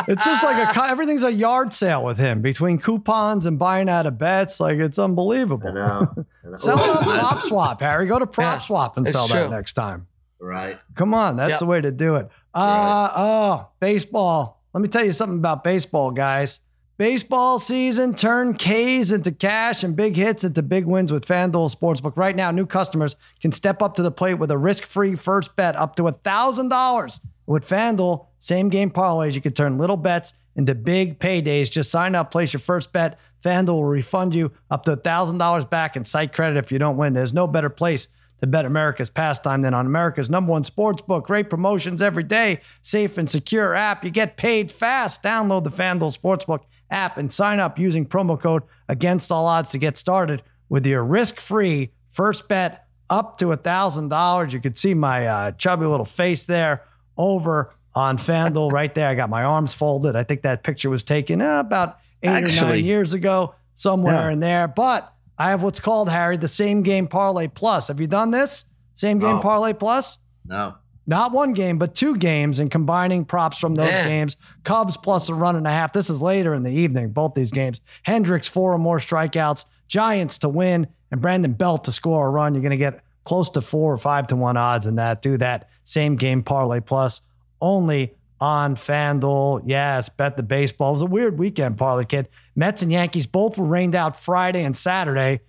It's 0.07 0.25
just 0.25 0.43
like 0.45 0.77
a 0.77 0.85
everything's 0.85 1.23
a 1.23 1.33
yard 1.33 1.73
sale 1.73 2.05
with 2.05 2.19
him 2.19 2.43
between 2.43 2.79
coupons 2.79 3.47
and 3.47 3.59
buying 3.59 3.89
out 3.89 4.07
of 4.07 4.19
bets. 4.19 4.61
Like 4.61 4.79
it's 4.79 4.99
unbelievable. 4.99 5.69
I 5.69 5.73
know. 5.73 6.27
Sell 6.57 6.79
it 6.79 6.91
on 6.91 7.03
PropSwap, 7.05 7.81
Harry. 7.81 8.07
Go 8.07 8.19
to 8.19 8.27
prop 8.27 8.57
Yeah, 8.57 8.59
swap 8.59 8.97
and 8.99 9.07
it's 9.07 9.17
sell 9.17 9.27
that 9.29 9.51
next 9.51 9.73
time. 9.73 10.07
Right. 10.39 10.79
Come 10.95 11.15
on, 11.15 11.37
that's 11.37 11.51
Yep. 11.53 11.59
the 11.61 11.67
way 11.67 11.81
to 11.81 11.91
do 11.91 12.17
it. 12.17 12.29
Uh 12.53 13.11
oh, 13.17 13.69
baseball. 13.81 14.61
Let 14.75 14.81
me 14.83 14.89
tell 14.89 15.05
you 15.05 15.13
something 15.13 15.39
about 15.39 15.65
baseball, 15.65 16.11
guys. 16.11 16.61
Baseball 16.97 17.59
season 17.59 18.15
turn 18.15 18.55
K's 18.55 19.11
into 19.11 19.33
cash 19.33 19.83
and 19.83 19.97
big 19.97 20.15
hits 20.15 20.45
into 20.45 20.63
big 20.63 20.85
wins 20.87 21.11
with 21.11 21.27
FanDuel 21.27 21.75
Sportsbook. 21.75 22.17
Right 22.17 22.37
now, 22.37 22.53
new 22.53 22.67
customers 22.67 23.17
can 23.41 23.51
step 23.51 23.83
up 23.83 23.97
to 23.97 24.03
the 24.05 24.13
plate 24.13 24.35
with 24.35 24.53
a 24.53 24.59
risk-free 24.59 25.17
first 25.17 25.57
bet 25.57 25.75
up 25.75 25.97
to 25.97 26.05
$1,000. 26.05 27.21
With 27.47 27.69
FanDuel, 27.69 28.27
same 28.39 28.69
game 28.69 28.93
parlays, 28.93 29.35
you 29.35 29.41
can 29.41 29.55
turn 29.55 29.77
little 29.77 29.97
bets 29.97 30.35
into 30.55 30.77
big 30.77 31.19
paydays. 31.19 31.69
Just 31.69 31.91
sign 31.91 32.15
up, 32.15 32.31
place 32.31 32.53
your 32.53 32.61
first 32.61 32.93
bet. 32.93 33.19
FanDuel 33.43 33.75
will 33.75 33.85
refund 33.87 34.33
you 34.33 34.53
up 34.71 34.85
to 34.85 34.97
$1,000 34.97 35.69
back 35.69 35.97
in 35.97 36.05
site 36.05 36.33
credit 36.33 36.59
if 36.59 36.71
you 36.71 36.79
don't 36.79 36.97
win. 36.97 37.13
There's 37.13 37.35
no 37.35 37.49
better 37.49 37.71
place 37.71 38.07
to 38.39 38.47
bet 38.47 38.67
America's 38.67 39.11
pastime 39.11 39.63
than 39.63 39.75
on 39.75 39.87
America's 39.87 40.31
number 40.31 40.53
one 40.53 40.63
sports 40.63 41.03
book. 41.03 41.27
Great 41.27 41.51
promotions 41.51 42.01
every 42.01 42.23
day, 42.23 42.61
safe 42.83 43.19
and 43.19 43.29
secure 43.29 43.75
app. 43.75 44.05
You 44.05 44.11
get 44.11 44.37
paid 44.37 44.71
fast. 44.71 45.25
Download 45.25 45.65
the 45.65 45.71
FanDuel 45.71 46.17
Sportsbook 46.17 46.61
app 46.91 47.17
and 47.19 47.33
sign 47.33 47.59
up 47.61 47.79
using 47.79 48.07
promo 48.07 48.41
code 48.41 48.63
Against 48.89 49.33
All 49.33 49.47
Odds 49.47 49.71
to 49.71 49.79
get 49.79 49.97
started 49.97 50.43
with 50.69 50.85
your 50.87 51.03
risk-free 51.05 51.91
first 52.09 52.49
bet 52.49 52.87
up 53.11 53.39
to 53.39 53.47
$1,000. 53.47 54.53
You 54.53 54.61
can 54.61 54.75
see 54.75 54.95
my 54.95 55.27
uh, 55.27 55.51
chubby 55.53 55.87
little 55.87 56.05
face 56.07 56.45
there 56.47 56.83
over 57.17 57.75
on 57.95 58.19
FanDuel 58.19 58.73
right 58.73 58.93
there. 58.95 59.09
I 59.09 59.15
got 59.15 59.31
my 59.31 59.45
arms 59.45 59.73
folded. 59.75 60.17
I 60.17 60.25
think 60.25 60.43
that 60.43 60.63
picture 60.65 60.91
was 60.91 61.03
taken 61.05 61.41
uh, 61.41 61.61
about 61.61 61.99
eight 62.23 62.45
or 62.45 62.65
nine 62.67 62.85
years 62.85 63.13
ago, 63.13 63.55
somewhere 63.75 64.15
Yeah. 64.29 64.31
in 64.33 64.41
there. 64.41 64.69
But 64.69 65.13
I 65.39 65.51
have 65.51 65.63
what's 65.63 65.81
called, 65.81 66.09
Harry, 66.09 66.37
the 66.37 66.49
same 66.49 66.83
game 66.83 67.07
parlay 67.07 67.49
plus. 67.49 67.89
Have 67.89 68.01
you 68.01 68.07
done 68.07 68.31
this? 68.31 68.65
Same 68.95 69.19
game 69.19 69.37
Oh. 69.37 69.41
parlay 69.41 69.73
plus? 69.73 70.19
No. 70.47 70.75
Not 71.07 71.33
one 71.33 71.53
game, 71.53 71.79
but 71.79 71.95
two 71.95 72.17
games 72.17 72.59
and 72.59 72.71
combining 72.71 73.25
props 73.25 73.59
from 73.59 73.75
those 73.75 73.91
Man. 73.91 74.09
games. 74.09 74.37
Cubs 74.65 74.97
plus 74.97 75.29
a 75.29 75.35
run 75.35 75.57
and 75.57 75.67
a 75.67 75.71
half. 75.71 75.93
This 75.93 76.09
is 76.09 76.23
later 76.23 76.55
in 76.55 76.63
the 76.63 76.71
evening, 76.71 77.11
both 77.11 77.35
these 77.35 77.53
games. 77.53 77.81
Hendricks, 78.05 78.49
four 78.49 78.73
or 78.73 78.79
more 78.79 78.99
strikeouts. 78.99 79.67
Giants 79.87 80.39
to 80.39 80.49
win 80.49 80.87
and 81.11 81.21
Brandon 81.21 81.53
Belt 81.53 81.85
to 81.85 81.93
score 81.93 82.27
a 82.27 82.31
run. 82.31 82.55
You're 82.55 82.63
going 82.63 82.71
to 82.71 82.77
get 82.77 83.01
close 83.25 83.51
to 83.51 83.61
four 83.61 83.93
or 83.93 83.99
five 83.99 84.27
to 84.29 84.37
one 84.37 84.57
odds 84.57 84.87
in 84.87 84.97
that. 84.97 85.21
Do 85.21 85.37
that 85.39 85.69
same 85.85 86.17
game 86.17 86.43
parlay 86.43 86.81
plus 86.81 87.21
only 87.61 88.15
on 88.41 88.77
FanDuel. 88.77 89.63
Yes, 89.65 90.09
bet 90.09 90.37
the 90.37 90.43
baseball. 90.43 90.91
It 90.91 90.95
was 90.95 91.03
a 91.03 91.07
weird 91.07 91.39
weekend, 91.39 91.79
Parlay 91.79 92.05
Kid. 92.05 92.29
Mets 92.57 92.83
and 92.83 92.93
Yankees 92.93 93.27
both 93.27 93.59
were 93.59 93.65
rained 93.65 93.95
out 93.95 94.19
Friday 94.19 94.65
and 94.65 94.77
Saturday, 94.77 95.41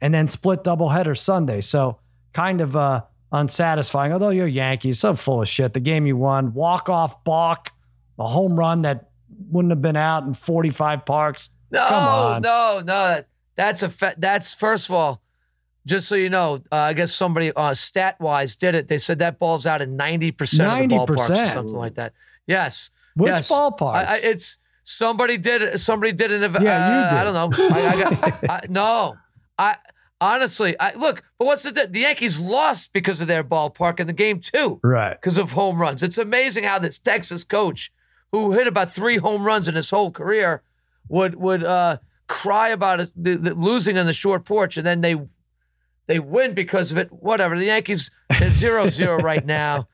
and 0.00 0.12
then 0.12 0.28
split 0.28 0.62
doubleheader 0.62 1.16
Sunday. 1.16 1.60
So 1.60 1.98
kind 2.32 2.60
of 2.60 2.76
uh, 2.76 3.02
unsatisfying. 3.34 4.12
Although 4.12 4.30
you're 4.30 4.46
Yankees, 4.46 5.00
so 5.00 5.14
full 5.14 5.42
of 5.42 5.48
shit. 5.48 5.72
The 5.72 5.80
game 5.80 6.06
you 6.06 6.16
won, 6.16 6.54
walk 6.54 6.88
off 6.88 7.24
balk, 7.24 7.72
a 8.18 8.26
home 8.26 8.56
run 8.56 8.82
that 8.82 9.10
wouldn't 9.50 9.72
have 9.72 9.82
been 9.82 9.96
out 9.96 10.24
in 10.24 10.34
45 10.34 11.04
parks. 11.04 11.50
No, 11.70 12.38
no, 12.40 12.78
no. 12.78 12.82
That, 12.84 13.28
that's 13.56 13.82
a 13.82 13.88
fa- 13.88 14.14
that's 14.16 14.54
first 14.54 14.88
of 14.88 14.94
all, 14.94 15.20
just 15.86 16.08
so 16.08 16.14
you 16.14 16.30
know, 16.30 16.62
uh, 16.72 16.76
I 16.76 16.92
guess 16.92 17.12
somebody 17.12 17.52
uh, 17.54 17.74
stat 17.74 18.20
wise 18.20 18.56
did 18.56 18.74
it. 18.74 18.88
They 18.88 18.98
said 18.98 19.18
that 19.18 19.38
ball's 19.38 19.66
out 19.66 19.80
in 19.80 19.96
ninety 19.96 20.32
percent 20.32 20.84
of 20.84 20.88
the 20.88 21.12
ballparks 21.14 21.30
or 21.30 21.34
90%. 21.34 21.52
something 21.52 21.76
like 21.76 21.94
that. 21.96 22.12
Yes, 22.46 22.90
Which 23.16 23.28
yes. 23.28 23.50
I, 23.50 23.70
I, 23.80 24.18
it's 24.22 24.58
somebody 24.84 25.36
did 25.36 25.62
it. 25.62 25.78
Somebody 25.78 26.12
did 26.12 26.30
it. 26.30 26.40
Yeah, 26.40 26.48
you 26.48 26.68
uh, 26.68 27.10
did. 27.10 27.18
I 27.18 27.24
don't 27.24 27.34
know. 27.34 27.50
I, 27.74 27.86
I 27.86 28.00
got 28.00 28.44
I, 28.50 28.66
no. 28.68 29.16
I 29.58 29.76
honestly, 30.24 30.78
I 30.80 30.94
look. 30.94 31.22
But 31.38 31.44
what's 31.44 31.62
the 31.62 31.88
the 31.90 32.00
Yankees 32.00 32.40
lost 32.40 32.92
because 32.92 33.20
of 33.20 33.26
their 33.26 33.44
ballpark 33.44 34.00
in 34.00 34.06
the 34.06 34.12
game 34.12 34.40
too 34.40 34.80
right. 34.82 35.20
because 35.20 35.38
of 35.38 35.52
home 35.52 35.78
runs. 35.78 36.02
It's 36.02 36.18
amazing 36.18 36.64
how 36.64 36.78
this 36.78 36.98
Texas 36.98 37.44
coach, 37.44 37.92
who 38.32 38.52
hit 38.52 38.66
about 38.66 38.92
three 38.92 39.18
home 39.18 39.44
runs 39.44 39.68
in 39.68 39.74
his 39.74 39.90
whole 39.90 40.10
career, 40.10 40.62
would 41.08 41.34
would 41.34 41.62
uh, 41.62 41.98
cry 42.26 42.70
about 42.70 43.00
it, 43.00 43.10
the, 43.16 43.36
the 43.36 43.54
losing 43.54 43.98
on 43.98 44.06
the 44.06 44.12
short 44.12 44.44
porch, 44.44 44.76
and 44.76 44.86
then 44.86 45.00
they 45.02 45.16
they 46.06 46.18
win 46.18 46.54
because 46.54 46.90
of 46.90 46.98
it. 46.98 47.12
Whatever. 47.12 47.58
The 47.58 47.66
Yankees 47.66 48.10
they're 48.38 48.50
zero 48.50 48.88
zero 48.88 49.16
right 49.22 49.44
now, 49.44 49.88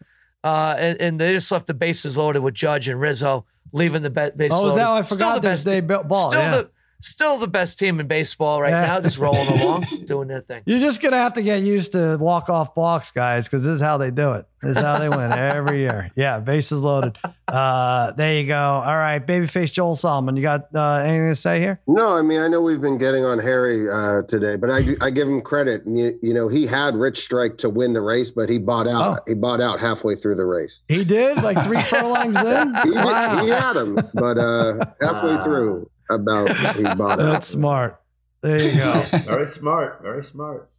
uh, 0.44 0.76
and, 0.78 1.00
and 1.00 1.20
they 1.20 1.32
just 1.32 1.50
left 1.50 1.66
the 1.66 1.74
bases 1.74 2.16
loaded 2.16 2.40
with 2.40 2.54
Judge 2.54 2.88
and 2.88 3.00
Rizzo, 3.00 3.46
leaving 3.72 4.02
the 4.02 4.10
be- 4.10 4.30
base 4.36 4.52
Oh, 4.52 4.68
is 4.70 4.76
that 4.76 4.86
I 4.86 5.02
Still 5.02 5.16
forgot 5.16 5.34
the 5.36 5.40
there's 5.48 5.64
best 5.64 5.74
day 5.74 5.80
ball? 5.80 6.30
Still 6.30 6.40
yeah. 6.40 6.50
the 6.50 6.70
still 7.01 7.36
the 7.38 7.48
best 7.48 7.78
team 7.78 7.98
in 8.01 8.07
baseball 8.07 8.61
right 8.61 8.70
Yeah. 8.70 8.86
now, 8.86 9.01
just 9.01 9.18
rolling 9.18 9.48
along, 9.61 9.86
doing 10.07 10.28
their 10.28 10.40
thing. 10.42 10.62
You're 10.66 10.80
just 10.80 11.01
gonna 11.03 11.16
have 11.18 11.34
to 11.34 11.42
get 11.42 11.62
used 11.62 11.92
to 11.92 12.16
walk 12.20 12.48
off 12.48 12.74
blocks, 12.74 13.11
guys, 13.11 13.46
because 13.46 13.64
this 13.64 13.74
is 13.76 13.80
how 13.80 13.98
they 13.98 14.11
do 14.11 14.32
it. 14.32 14.46
This 14.62 14.76
is 14.76 14.82
how 14.82 14.98
they 14.98 15.09
win 15.09 15.32
every 15.32 15.78
year. 15.80 16.11
Yeah, 16.16 16.38
bases 16.38 16.82
loaded. 16.82 17.16
Uh, 17.48 18.12
there 18.12 18.34
you 18.38 18.46
go. 18.46 18.57
All 18.59 18.96
right, 18.96 19.24
babyface 19.26 19.72
Joel 19.72 19.96
Solomon. 19.96 20.36
You 20.36 20.42
got 20.42 20.66
uh, 20.74 20.96
anything 20.96 21.30
to 21.30 21.34
say 21.36 21.61
here? 21.61 21.80
No, 21.86 22.11
I 22.14 22.20
mean 22.22 22.40
I 22.40 22.48
know 22.48 22.61
we've 22.61 22.80
been 22.80 22.98
getting 22.98 23.24
on 23.24 23.38
Harry 23.38 23.88
uh, 23.90 24.22
today, 24.28 24.57
but 24.57 24.70
I, 24.70 24.82
I 25.01 25.11
give 25.11 25.26
him 25.28 25.40
credit. 25.40 25.82
You, 25.86 26.18
you 26.22 26.34
know 26.34 26.48
he 26.48 26.66
had 26.66 26.94
Rich 26.94 27.20
Strike 27.20 27.57
to 27.59 27.70
win 27.70 27.94
the 27.94 28.03
race, 28.03 28.30
but 28.30 28.48
he 28.51 28.59
bought 28.59 28.86
out. 28.86 29.18
Oh. 29.18 29.22
He 29.26 29.34
bought 29.34 29.61
out 29.62 29.80
halfway 29.80 30.14
through 30.14 30.34
the 30.34 30.44
race. 30.46 30.82
He 30.88 31.05
did 31.05 31.38
like 31.42 31.64
three 31.64 31.80
furlongs 31.82 32.36
in. 32.44 32.74
He, 32.84 32.90
Wow, 32.90 33.42
he 33.42 33.48
had 33.48 33.76
him, 33.76 33.94
but 34.14 34.36
uh, 34.38 34.84
halfway 35.01 35.42
through, 35.42 35.88
about 36.11 36.50
he 36.76 36.82
bought 36.82 37.20
out. 37.20 37.32
that's 37.32 37.46
smart. 37.46 38.00
There 38.42 38.61
you 38.61 38.78
go. 38.78 39.02
Very 39.24 39.50
smart. 39.50 40.02
Very 40.02 40.24
smart. 40.24 40.70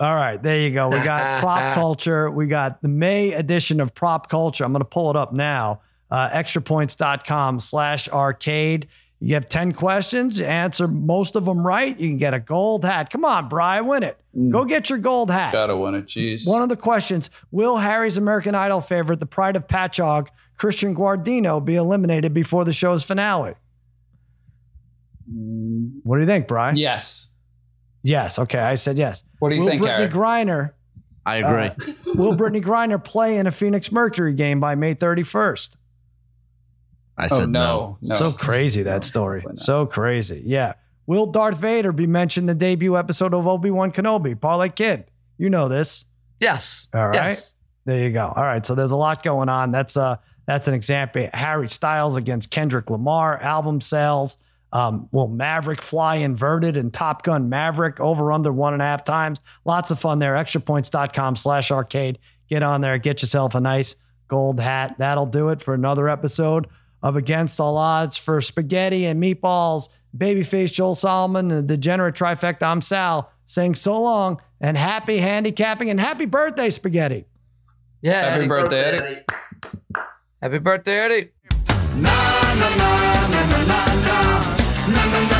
All 0.00 0.14
right, 0.14 0.40
there 0.40 0.60
you 0.60 0.70
go. 0.70 0.88
We 0.88 1.00
got 1.00 1.40
prop 1.40 1.74
culture. 1.74 2.30
We 2.30 2.46
got 2.46 2.80
the 2.82 2.88
May 2.88 3.32
edition 3.32 3.80
of 3.80 3.94
prop 3.94 4.30
culture. 4.30 4.64
I'm 4.64 4.72
going 4.72 4.80
to 4.80 4.84
pull 4.84 5.10
it 5.10 5.16
up 5.16 5.32
now. 5.32 5.80
Uh, 6.10 6.30
extrapoints.com 6.30 7.60
slash 7.60 8.08
arcade. 8.08 8.86
You 9.20 9.34
have 9.34 9.48
10 9.48 9.72
questions. 9.72 10.38
You 10.38 10.46
answer 10.46 10.86
most 10.86 11.34
of 11.34 11.44
them 11.44 11.66
right. 11.66 11.98
You 11.98 12.08
can 12.08 12.18
get 12.18 12.34
a 12.34 12.38
gold 12.38 12.84
hat. 12.84 13.10
Come 13.10 13.24
on, 13.24 13.48
Brian, 13.48 13.86
win 13.88 14.04
it. 14.04 14.16
Go 14.50 14.64
get 14.64 14.88
your 14.88 14.98
gold 14.98 15.32
hat. 15.32 15.52
Gotta 15.52 15.76
win 15.76 15.96
it. 15.96 16.06
Jeez. 16.06 16.46
One 16.46 16.62
of 16.62 16.68
the 16.68 16.76
questions 16.76 17.28
Will 17.50 17.78
Harry's 17.78 18.16
American 18.16 18.54
Idol 18.54 18.80
favorite, 18.80 19.18
the 19.18 19.26
pride 19.26 19.56
of 19.56 19.66
Patchogue, 19.66 20.28
Christian 20.56 20.94
Guardino, 20.94 21.64
be 21.64 21.74
eliminated 21.74 22.32
before 22.32 22.64
the 22.64 22.72
show's 22.72 23.02
finale? 23.02 23.54
What 26.02 26.16
do 26.16 26.20
you 26.20 26.26
think, 26.26 26.46
Brian? 26.48 26.76
yes. 26.76 27.28
Yes. 28.02 28.38
Okay. 28.38 28.60
I 28.60 28.76
said 28.76 28.96
yes. 28.96 29.24
What 29.40 29.50
do 29.50 29.56
you 29.56 29.62
Will 29.62 29.68
think, 29.68 29.82
Brittney 29.82 29.98
Harry? 29.98 30.08
Griner 30.08 30.70
I 31.28 31.36
agree. 31.36 31.86
Uh, 31.86 32.14
will 32.14 32.34
Brittney 32.34 32.64
Griner 32.64 33.02
play 33.02 33.36
in 33.36 33.46
a 33.46 33.50
Phoenix 33.50 33.92
Mercury 33.92 34.32
game 34.32 34.60
by 34.60 34.74
May 34.76 34.94
31st? 34.94 35.76
I 37.18 37.26
oh 37.30 37.38
said 37.40 37.50
no, 37.50 37.98
no. 38.02 38.14
So 38.14 38.32
crazy 38.32 38.82
that 38.84 39.04
story. 39.04 39.42
Probably. 39.42 39.58
So 39.58 39.84
crazy. 39.84 40.42
Yeah. 40.46 40.74
Will 41.06 41.26
Darth 41.26 41.58
Vader 41.58 41.92
be 41.92 42.06
mentioned 42.06 42.48
in 42.48 42.56
the 42.56 42.64
debut 42.64 42.96
episode 42.96 43.34
of 43.34 43.46
Obi 43.46 43.70
Wan 43.70 43.92
Kenobi? 43.92 44.40
Parlay 44.40 44.70
Kid, 44.70 45.10
you 45.36 45.50
know 45.50 45.68
this. 45.68 46.06
Yes. 46.40 46.88
All 46.94 47.08
right. 47.08 47.14
Yes. 47.14 47.52
There 47.84 48.00
you 48.00 48.10
go. 48.10 48.32
All 48.34 48.44
right. 48.44 48.64
So 48.64 48.74
there's 48.74 48.92
a 48.92 48.96
lot 48.96 49.22
going 49.22 49.50
on. 49.50 49.70
That's 49.70 49.98
uh 49.98 50.16
that's 50.46 50.66
an 50.66 50.72
example. 50.72 51.28
Harry 51.34 51.68
Styles 51.68 52.16
against 52.16 52.50
Kendrick 52.50 52.88
Lamar, 52.88 53.38
album 53.42 53.82
sales. 53.82 54.38
Um, 54.72 55.08
will 55.12 55.28
Maverick 55.28 55.80
fly 55.82 56.16
inverted 56.16 56.76
and 56.76 56.92
Top 56.92 57.22
Gun 57.22 57.48
Maverick 57.48 58.00
over 58.00 58.32
under 58.32 58.52
one 58.52 58.72
and 58.74 58.82
a 58.82 58.84
half 58.84 59.04
times? 59.04 59.40
Lots 59.64 59.90
of 59.90 59.98
fun 59.98 60.18
there. 60.18 60.34
Extrapoints.com 60.34 61.36
slash 61.36 61.70
arcade. 61.70 62.18
Get 62.48 62.62
on 62.62 62.80
there, 62.80 62.98
get 62.98 63.22
yourself 63.22 63.54
a 63.54 63.60
nice 63.60 63.96
gold 64.28 64.60
hat. 64.60 64.96
That'll 64.98 65.26
do 65.26 65.48
it 65.50 65.62
for 65.62 65.74
another 65.74 66.08
episode 66.08 66.66
of 67.02 67.16
Against 67.16 67.60
All 67.60 67.76
Odds 67.76 68.16
for 68.16 68.40
spaghetti 68.40 69.06
and 69.06 69.22
meatballs. 69.22 69.88
Babyface 70.16 70.72
Joel 70.72 70.94
Solomon, 70.94 71.48
the 71.48 71.62
degenerate 71.62 72.14
trifecta. 72.14 72.62
I'm 72.62 72.80
Sal 72.80 73.30
saying 73.46 73.74
so 73.76 74.00
long 74.02 74.40
and 74.60 74.76
happy 74.76 75.18
handicapping 75.18 75.90
and 75.90 76.00
happy 76.00 76.24
birthday, 76.26 76.70
spaghetti. 76.70 77.24
Yeah. 78.00 78.22
Happy 78.22 78.40
Eddie. 78.40 78.48
birthday, 78.48 78.84
Eddie. 78.84 79.24
Happy 80.42 80.58
birthday, 80.58 80.98
Eddie. 80.98 81.30
na 81.96 82.37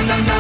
na 0.09 0.17
na 0.27 0.38